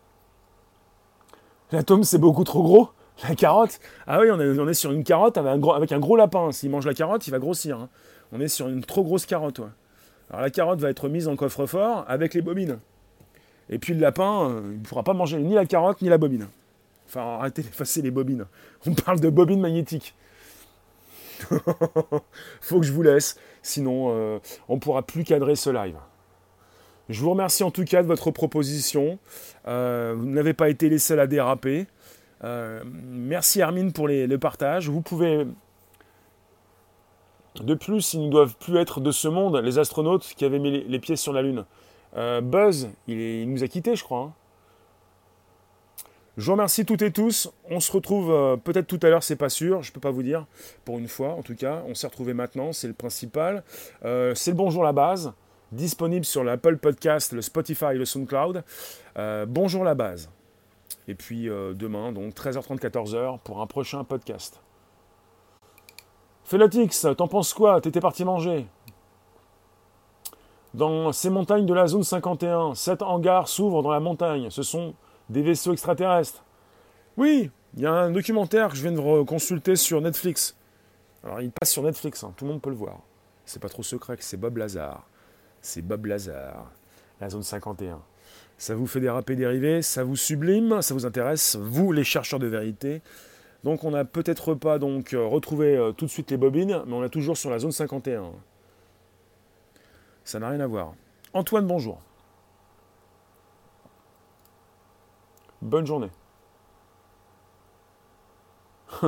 L'atome, 1.71 2.03
c'est 2.03 2.19
beaucoup 2.19 2.43
trop 2.43 2.63
gros 2.63 2.89
la 3.23 3.33
carotte 3.33 3.79
Ah 4.07 4.19
oui, 4.19 4.29
on 4.29 4.67
est, 4.67 4.73
sur 4.73 4.91
une 4.91 5.05
carotte 5.05 5.37
avec 5.37 5.53
un 5.53 5.57
gros, 5.57 5.73
avec 5.73 5.93
un 5.93 5.99
gros 5.99 6.17
lapin. 6.17 6.51
S'il 6.51 6.69
mange 6.69 6.85
la 6.85 6.93
carotte, 6.93 7.25
il 7.27 7.31
va 7.31 7.39
grossir. 7.39 7.79
Hein. 7.79 7.89
On 8.33 8.41
est 8.41 8.49
sur 8.49 8.67
une 8.67 8.83
trop 8.83 9.05
grosse 9.05 9.25
carotte. 9.25 9.61
Alors 10.29 10.41
la 10.41 10.49
carotte 10.49 10.81
va 10.81 10.89
être 10.89 11.07
mise 11.07 11.29
en 11.29 11.37
coffre-fort 11.37 12.03
avec 12.09 12.33
les 12.33 12.41
bobines. 12.41 12.77
Et 13.69 13.79
puis 13.79 13.93
le 13.93 14.01
lapin, 14.01 14.61
il 14.65 14.79
ne 14.79 14.83
pourra 14.83 15.03
pas 15.03 15.13
manger 15.13 15.37
ni 15.37 15.53
la 15.53 15.65
carotte 15.65 16.01
ni 16.01 16.09
la 16.09 16.17
bobine. 16.17 16.47
Enfin, 17.15 17.37
arrêtez 17.39 17.61
d'effacer 17.61 18.01
les 18.01 18.11
bobines. 18.11 18.45
On 18.85 18.93
parle 18.93 19.21
de 19.21 19.29
bobines 19.29 19.61
magnétiques. 19.61 20.15
Faut 22.61 22.79
que 22.79 22.85
je 22.85 22.91
vous 22.91 23.03
laisse, 23.03 23.39
sinon 23.61 24.07
euh, 24.09 24.39
on 24.67 24.75
ne 24.75 24.79
pourra 24.79 25.01
plus 25.03 25.23
cadrer 25.23 25.55
ce 25.55 25.69
live. 25.69 25.95
Je 27.07 27.21
vous 27.21 27.29
remercie 27.29 27.63
en 27.63 27.71
tout 27.71 27.85
cas 27.85 28.01
de 28.01 28.07
votre 28.07 28.31
proposition. 28.31 29.17
Euh, 29.65 30.13
vous 30.17 30.25
n'avez 30.25 30.53
pas 30.53 30.69
été 30.69 30.89
les 30.89 30.99
seuls 30.99 31.21
à 31.21 31.27
déraper. 31.27 31.87
Euh, 32.43 32.83
merci 32.85 33.61
Hermine 33.61 33.93
pour 33.93 34.09
le 34.09 34.35
partage. 34.37 34.89
Vous 34.89 35.01
pouvez. 35.01 35.47
De 37.61 37.75
plus, 37.75 38.13
ils 38.13 38.25
ne 38.25 38.29
doivent 38.29 38.55
plus 38.57 38.75
être 38.77 38.99
de 38.99 39.11
ce 39.11 39.29
monde, 39.29 39.55
les 39.63 39.79
astronautes 39.79 40.33
qui 40.35 40.43
avaient 40.43 40.59
mis 40.59 40.83
les, 40.83 40.99
pieds 40.99 41.15
sur 41.15 41.31
la 41.31 41.41
Lune. 41.41 41.63
Buzz, 42.13 42.89
il, 43.07 43.49
nous 43.49 43.63
a 43.63 43.67
quittés, 43.69 43.95
je 43.95 44.03
crois. 44.03 44.19
Hein. 44.19 44.33
Je 46.37 46.45
vous 46.45 46.51
remercie 46.51 46.85
toutes 46.85 47.01
et 47.01 47.11
tous. 47.11 47.51
On 47.69 47.79
se 47.79 47.91
retrouve 47.91 48.31
euh, 48.31 48.57
peut-être 48.57 48.87
tout 48.87 48.99
à 49.03 49.09
l'heure, 49.09 49.23
c'est 49.23 49.35
pas 49.35 49.49
sûr, 49.49 49.83
je 49.83 49.91
peux 49.91 50.01
pas 50.01 50.11
vous 50.11 50.23
dire, 50.23 50.45
pour 50.83 50.99
une 50.99 51.07
fois 51.07 51.29
en 51.29 51.41
tout 51.41 51.55
cas. 51.55 51.83
On 51.87 51.95
s'est 51.95 52.07
retrouvé 52.07 52.33
maintenant, 52.33 52.73
c'est 52.73 52.87
le 52.87 52.93
principal. 52.93 53.63
c'est 54.01 54.51
le 54.51 54.53
bonjour 54.53 54.83
la 54.83 54.93
base, 54.93 55.33
disponible 55.71 56.25
sur 56.25 56.43
l'Apple 56.43 56.77
Podcast, 56.77 57.31
le 57.33 57.41
Spotify 57.41 57.93
le 57.93 58.05
SoundCloud. 58.05 58.63
bonjour 59.47 59.83
la 59.83 59.95
base. 59.95 60.29
Et 61.07 61.15
puis 61.15 61.49
euh, 61.49 61.73
demain, 61.73 62.11
donc 62.11 62.33
13h30, 62.33 62.79
14h, 62.79 63.39
pour 63.43 63.61
un 63.61 63.67
prochain 63.67 64.03
podcast. 64.03 64.61
Felotix, 66.43 67.07
t'en 67.17 67.27
penses 67.27 67.53
quoi? 67.53 67.81
T'étais 67.81 67.99
parti 67.99 68.23
manger 68.23 68.67
Dans 70.73 71.11
ces 71.11 71.29
montagnes 71.29 71.65
de 71.65 71.73
la 71.73 71.87
zone 71.87 72.03
51, 72.03 72.75
sept 72.75 73.01
hangars 73.01 73.47
s'ouvrent 73.47 73.81
dans 73.81 73.91
la 73.91 73.99
montagne. 73.99 74.49
Ce 74.49 74.63
sont 74.63 74.93
des 75.29 75.41
vaisseaux 75.41 75.73
extraterrestres. 75.73 76.43
Oui, 77.17 77.51
il 77.75 77.83
y 77.83 77.85
a 77.85 77.93
un 77.93 78.11
documentaire 78.11 78.69
que 78.69 78.75
je 78.75 78.81
viens 78.81 78.91
de 78.91 79.23
consulter 79.23 79.75
sur 79.75 80.01
Netflix. 80.01 80.55
Alors 81.23 81.41
il 81.41 81.51
passe 81.51 81.71
sur 81.71 81.83
Netflix, 81.83 82.23
hein, 82.23 82.33
tout 82.35 82.45
le 82.45 82.51
monde 82.51 82.61
peut 82.61 82.69
le 82.69 82.75
voir. 82.75 82.99
C'est 83.45 83.61
pas 83.61 83.69
trop 83.69 83.83
secret 83.83 84.17
que 84.17 84.23
c'est 84.23 84.37
Bob 84.37 84.57
Lazar. 84.57 85.07
C'est 85.61 85.81
Bob 85.81 86.05
Lazar, 86.05 86.71
la 87.19 87.29
zone 87.29 87.43
51 87.43 88.01
ça 88.57 88.75
vous 88.75 88.87
fait 88.87 88.99
déraper, 88.99 89.35
dériver, 89.35 89.81
ça 89.81 90.03
vous 90.03 90.15
sublime, 90.15 90.81
ça 90.81 90.93
vous 90.93 91.05
intéresse, 91.05 91.57
vous 91.59 91.91
les 91.91 92.03
chercheurs 92.03 92.39
de 92.39 92.47
vérité. 92.47 93.01
Donc 93.63 93.83
on 93.83 93.91
n'a 93.91 94.05
peut-être 94.05 94.53
pas 94.53 94.79
donc 94.79 95.13
euh, 95.13 95.25
retrouvé 95.25 95.75
euh, 95.75 95.91
tout 95.91 96.05
de 96.05 96.09
suite 96.09 96.31
les 96.31 96.37
bobines, 96.37 96.81
mais 96.85 96.93
on 96.93 97.03
est 97.03 97.09
toujours 97.09 97.37
sur 97.37 97.49
la 97.49 97.59
zone 97.59 97.71
51. 97.71 98.31
Ça 100.23 100.39
n'a 100.39 100.49
rien 100.49 100.59
à 100.59 100.67
voir. 100.67 100.93
Antoine, 101.33 101.67
bonjour. 101.67 102.01
Bonne 105.65 105.87
journée. 105.87 106.11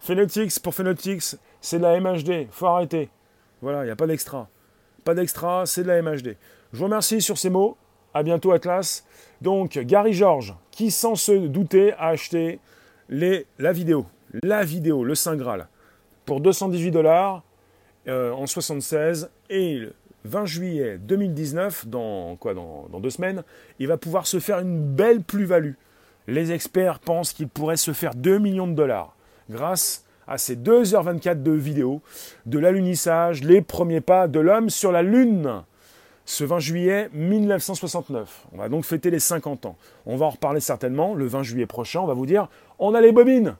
Phenotix, 0.00 0.58
pour 0.58 0.74
Phenotix, 0.74 1.38
c'est 1.60 1.78
de 1.78 1.84
la 1.84 2.00
MHD. 2.00 2.48
Faut 2.50 2.66
arrêter. 2.66 3.10
Voilà, 3.60 3.84
il 3.84 3.84
n'y 3.84 3.92
a 3.92 3.96
pas 3.96 4.08
d'extra. 4.08 4.48
Pas 5.04 5.14
d'extra, 5.14 5.64
c'est 5.66 5.84
de 5.84 5.88
la 5.88 6.02
MHD. 6.02 6.36
Je 6.72 6.78
vous 6.78 6.84
remercie 6.84 7.22
sur 7.22 7.38
ces 7.38 7.48
mots. 7.48 7.76
À 8.12 8.24
bientôt 8.24 8.50
Atlas. 8.50 9.04
Donc 9.40 9.78
Gary 9.78 10.14
George, 10.14 10.52
qui 10.72 10.90
sans 10.90 11.14
se 11.14 11.46
douter 11.46 11.92
a 11.92 12.08
acheté 12.08 12.58
la 13.08 13.72
vidéo, 13.72 14.06
la 14.42 14.64
vidéo, 14.64 15.04
le 15.04 15.14
Saint 15.14 15.36
Graal, 15.36 15.68
pour 16.26 16.40
218 16.40 16.90
dollars 16.90 17.44
euh, 18.08 18.32
en 18.32 18.48
76 18.48 19.30
et 19.48 19.78
le 19.78 19.94
20 20.24 20.46
juillet 20.46 20.98
2019, 20.98 21.88
dans 21.88 22.36
quoi, 22.36 22.54
dans, 22.54 23.00
deux 23.00 23.10
semaines, 23.10 23.42
il 23.78 23.88
va 23.88 23.96
pouvoir 23.96 24.26
se 24.26 24.38
faire 24.38 24.60
une 24.60 24.82
belle 24.82 25.22
plus-value. 25.22 25.74
Les 26.28 26.52
experts 26.52 27.00
pensent 27.00 27.32
qu'il 27.32 27.48
pourrait 27.48 27.76
se 27.76 27.92
faire 27.92 28.14
2 28.14 28.38
millions 28.38 28.68
de 28.68 28.74
dollars 28.74 29.16
grâce 29.50 30.04
à 30.28 30.38
ces 30.38 30.56
2h24 30.56 31.42
de 31.42 31.50
vidéos 31.50 32.00
de 32.46 32.58
l'alunissage, 32.58 33.42
les 33.42 33.60
premiers 33.60 34.00
pas 34.00 34.28
de 34.28 34.38
l'homme 34.38 34.70
sur 34.70 34.92
la 34.92 35.02
Lune 35.02 35.62
ce 36.24 36.44
20 36.44 36.58
juillet 36.60 37.10
1969. 37.12 38.46
On 38.52 38.58
va 38.58 38.68
donc 38.68 38.84
fêter 38.84 39.10
les 39.10 39.18
50 39.18 39.66
ans. 39.66 39.76
On 40.06 40.16
va 40.16 40.26
en 40.26 40.30
reparler 40.30 40.60
certainement 40.60 41.14
le 41.14 41.26
20 41.26 41.42
juillet 41.42 41.66
prochain. 41.66 42.00
On 42.00 42.06
va 42.06 42.14
vous 42.14 42.26
dire, 42.26 42.48
on 42.78 42.94
a 42.94 43.00
les 43.00 43.12
bobines. 43.12 43.56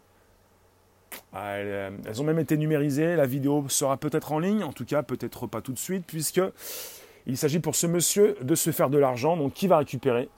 Elles 1.34 2.20
ont 2.20 2.24
même 2.24 2.38
été 2.38 2.56
numérisées. 2.56 3.16
La 3.16 3.26
vidéo 3.26 3.64
sera 3.68 3.96
peut-être 3.96 4.32
en 4.32 4.38
ligne, 4.38 4.64
en 4.64 4.72
tout 4.72 4.84
cas 4.84 5.02
peut-être 5.02 5.46
pas 5.46 5.60
tout 5.60 5.72
de 5.72 5.78
suite, 5.78 6.04
puisque 6.06 6.40
il 7.26 7.36
s'agit 7.36 7.60
pour 7.60 7.74
ce 7.74 7.86
monsieur 7.86 8.36
de 8.42 8.54
se 8.54 8.70
faire 8.70 8.90
de 8.90 8.98
l'argent. 8.98 9.36
Donc 9.36 9.54
qui 9.54 9.66
va 9.66 9.78
récupérer 9.78 10.28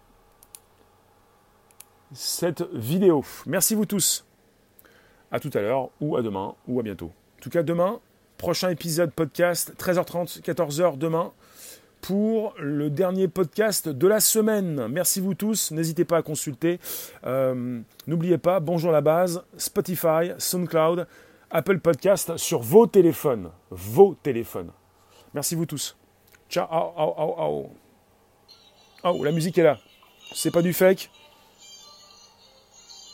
cette 2.13 2.63
vidéo 2.73 3.25
Merci 3.47 3.75
vous 3.75 3.87
tous. 3.87 4.25
À 5.33 5.41
tout 5.41 5.51
à 5.55 5.61
l'heure, 5.61 5.91
ou 6.01 6.17
à 6.17 6.23
demain, 6.23 6.55
ou 6.69 6.79
à 6.79 6.83
bientôt. 6.85 7.11
En 7.39 7.43
tout 7.43 7.51
cas, 7.51 7.65
demain, 7.65 8.01
prochain 8.39 8.71
épisode 8.71 9.11
podcast, 9.11 9.75
13h30, 9.77 10.43
14h 10.43 10.97
demain 10.97 11.33
pour 12.07 12.53
le 12.59 12.91
dernier 12.91 13.29
podcast 13.29 13.89
de 13.89 14.07
la 14.07 14.21
semaine. 14.21 14.89
Merci 14.89 15.21
vous 15.21 15.33
tous, 15.33 15.71
n'hésitez 15.71 16.05
pas 16.05 16.19
à 16.19 16.23
consulter. 16.23 16.79
Euh, 17.25 17.81
n'oubliez 18.07 18.37
pas, 18.37 18.61
bonjour 18.61 18.93
la 18.93 19.01
base, 19.01 19.43
Spotify, 19.57 20.33
SoundCloud, 20.37 21.07
Apple 21.51 21.79
Podcast 21.79 22.37
sur 22.37 22.61
vos 22.61 22.87
téléphones. 22.87 23.51
Vos 23.71 24.15
téléphones. 24.23 24.71
Merci 25.33 25.55
vous 25.55 25.65
tous. 25.65 25.97
Ciao. 26.51 26.69
Oh, 29.03 29.25
la 29.25 29.33
musique 29.33 29.57
est 29.57 29.63
là. 29.63 29.79
C'est 30.35 30.51
pas 30.51 30.61
du 30.61 30.75
fake. 30.75 31.11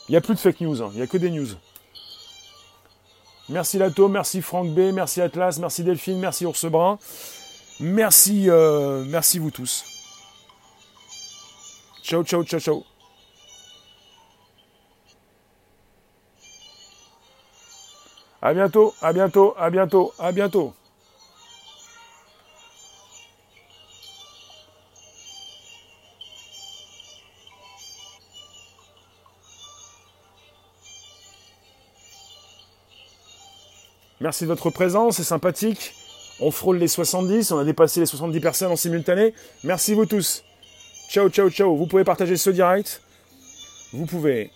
Il 0.09 0.11
n'y 0.11 0.17
a 0.17 0.21
plus 0.21 0.33
de 0.33 0.39
fake 0.39 0.59
news, 0.59 0.81
hein. 0.81 0.89
il 0.91 0.97
n'y 0.97 1.03
a 1.03 1.07
que 1.07 1.17
des 1.17 1.31
news. 1.31 1.47
Merci 3.47 3.77
Lato, 3.77 4.09
merci 4.09 4.41
Franck 4.41 4.69
B, 4.73 4.91
merci 4.93 5.21
Atlas, 5.21 5.59
merci 5.59 5.83
Delphine, 5.83 6.19
merci 6.19 6.45
Ours 6.45 6.65
Brun. 6.65 6.99
Merci, 7.81 8.47
euh, 8.47 9.03
merci 9.07 9.39
vous 9.39 9.49
tous. 9.49 9.83
Ciao, 12.03 12.23
ciao, 12.23 12.43
ciao, 12.43 12.59
ciao. 12.59 12.83
À 18.39 18.53
bientôt, 18.53 18.93
à 19.01 19.13
bientôt, 19.13 19.55
à 19.57 19.69
bientôt, 19.71 20.13
à 20.19 20.31
bientôt. 20.31 20.73
Merci 34.19 34.43
de 34.43 34.49
votre 34.49 34.69
présence, 34.69 35.17
c'est 35.17 35.23
sympathique. 35.23 35.95
On 36.43 36.49
frôle 36.49 36.79
les 36.79 36.87
70, 36.87 37.51
on 37.51 37.59
a 37.59 37.63
dépassé 37.63 37.99
les 37.99 38.07
70 38.07 38.39
personnes 38.39 38.71
en 38.71 38.75
simultané. 38.75 39.35
Merci 39.63 39.93
vous 39.93 40.07
tous. 40.07 40.43
Ciao, 41.07 41.29
ciao, 41.29 41.51
ciao. 41.51 41.75
Vous 41.75 41.85
pouvez 41.85 42.03
partager 42.03 42.35
ce 42.35 42.49
direct. 42.49 43.03
Vous 43.93 44.07
pouvez. 44.07 44.49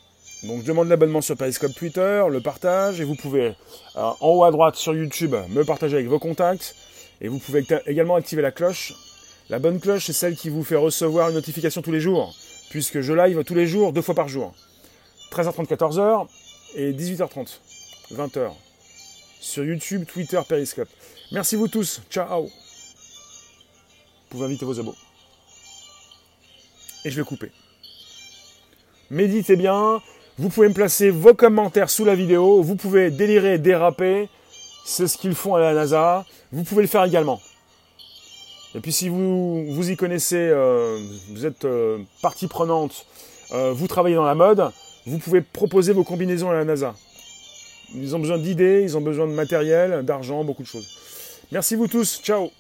Donc 0.44 0.62
je 0.62 0.66
demande 0.66 0.88
l'abonnement 0.88 1.22
sur 1.22 1.38
Periscope 1.38 1.76
Twitter, 1.76 2.24
le 2.28 2.42
partage, 2.42 3.02
et 3.02 3.04
vous 3.04 3.14
pouvez 3.14 3.56
euh, 3.98 4.12
en 4.20 4.30
haut 4.30 4.44
à 4.44 4.52
droite 4.52 4.76
sur 4.76 4.96
YouTube 4.96 5.36
me 5.50 5.64
partager 5.64 5.98
avec 5.98 6.08
vos 6.08 6.18
contacts. 6.18 6.76
Et 7.22 7.28
vous 7.28 7.38
pouvez 7.38 7.64
également 7.86 8.16
activer 8.16 8.42
la 8.42 8.52
cloche. 8.52 8.94
La 9.50 9.60
bonne 9.60 9.80
cloche, 9.80 10.08
c'est 10.08 10.14
celle 10.14 10.36
qui 10.36 10.50
vous 10.50 10.64
fait 10.64 10.76
recevoir 10.76 11.30
une 11.30 11.36
notification 11.36 11.84
tous 11.84 11.92
les 11.92 12.02
jours, 12.02 12.34
puisque 12.72 13.02
je 13.02 13.14
live 13.14 13.44
tous 13.44 13.54
les 13.54 13.68
jours, 13.68 13.94
deux 13.94 14.02
fois 14.02 14.16
par 14.16 14.28
jour. 14.28 14.56
13h30, 15.32 15.68
14h 15.68 16.28
et 16.78 16.94
18h30, 16.94 17.60
20h. 18.12 18.50
Sur 19.40 19.64
YouTube, 19.64 20.06
Twitter, 20.12 20.42
Periscope. 20.48 20.90
Merci 21.32 21.56
vous 21.56 21.68
tous. 21.68 22.02
Ciao. 22.10 22.44
Vous 22.44 22.52
pouvez 24.30 24.46
inviter 24.46 24.66
vos 24.66 24.80
abos. 24.80 24.96
Et 27.04 27.12
je 27.12 27.16
vais 27.16 27.26
couper. 27.26 27.52
Méditez 29.10 29.56
bien. 29.56 30.02
Vous 30.38 30.50
pouvez 30.50 30.68
me 30.68 30.74
placer 30.74 31.10
vos 31.10 31.34
commentaires 31.34 31.90
sous 31.90 32.06
la 32.06 32.16
vidéo. 32.16 32.62
Vous 32.62 32.76
pouvez 32.76 33.12
délirer, 33.12 33.58
déraper. 33.58 34.30
C'est 34.86 35.08
ce 35.08 35.18
qu'ils 35.18 35.36
font 35.36 35.56
à 35.56 35.60
la 35.60 35.74
NASA. 35.74 36.26
Vous 36.52 36.64
pouvez 36.64 36.82
le 36.82 36.88
faire 36.88 37.04
également. 37.04 37.40
Et 38.76 38.82
puis 38.82 38.92
si 38.92 39.08
vous, 39.08 39.90
y 39.90 39.96
connaissez, 39.96 40.36
euh, 40.36 41.00
vous 41.30 41.46
êtes 41.46 41.64
euh, 41.64 42.00
partie 42.22 42.48
prenante, 42.48 43.06
euh, 43.54 43.72
vous 43.74 43.88
travaillez 43.88 44.16
dans 44.16 44.26
la 44.26 44.36
mode, 44.36 44.70
vous 45.06 45.18
pouvez 45.18 45.40
proposer 45.40 45.94
vos 45.94 46.04
combinaisons 46.04 46.50
à 46.50 46.54
la 46.54 46.66
NASA. 46.66 46.94
Ils 47.94 48.16
ont 48.18 48.20
besoin 48.20 48.38
d'idées, 48.38 48.82
ils 48.84 48.98
ont 48.98 49.02
besoin 49.02 49.28
de 49.28 49.32
matériel, 49.32 50.04
d'argent, 50.04 50.44
beaucoup 50.44 50.64
de 50.64 50.68
choses. 50.68 51.05
Merci 51.52 51.76
vous 51.76 51.88
tous. 51.88 52.22
Ciao 52.22 52.52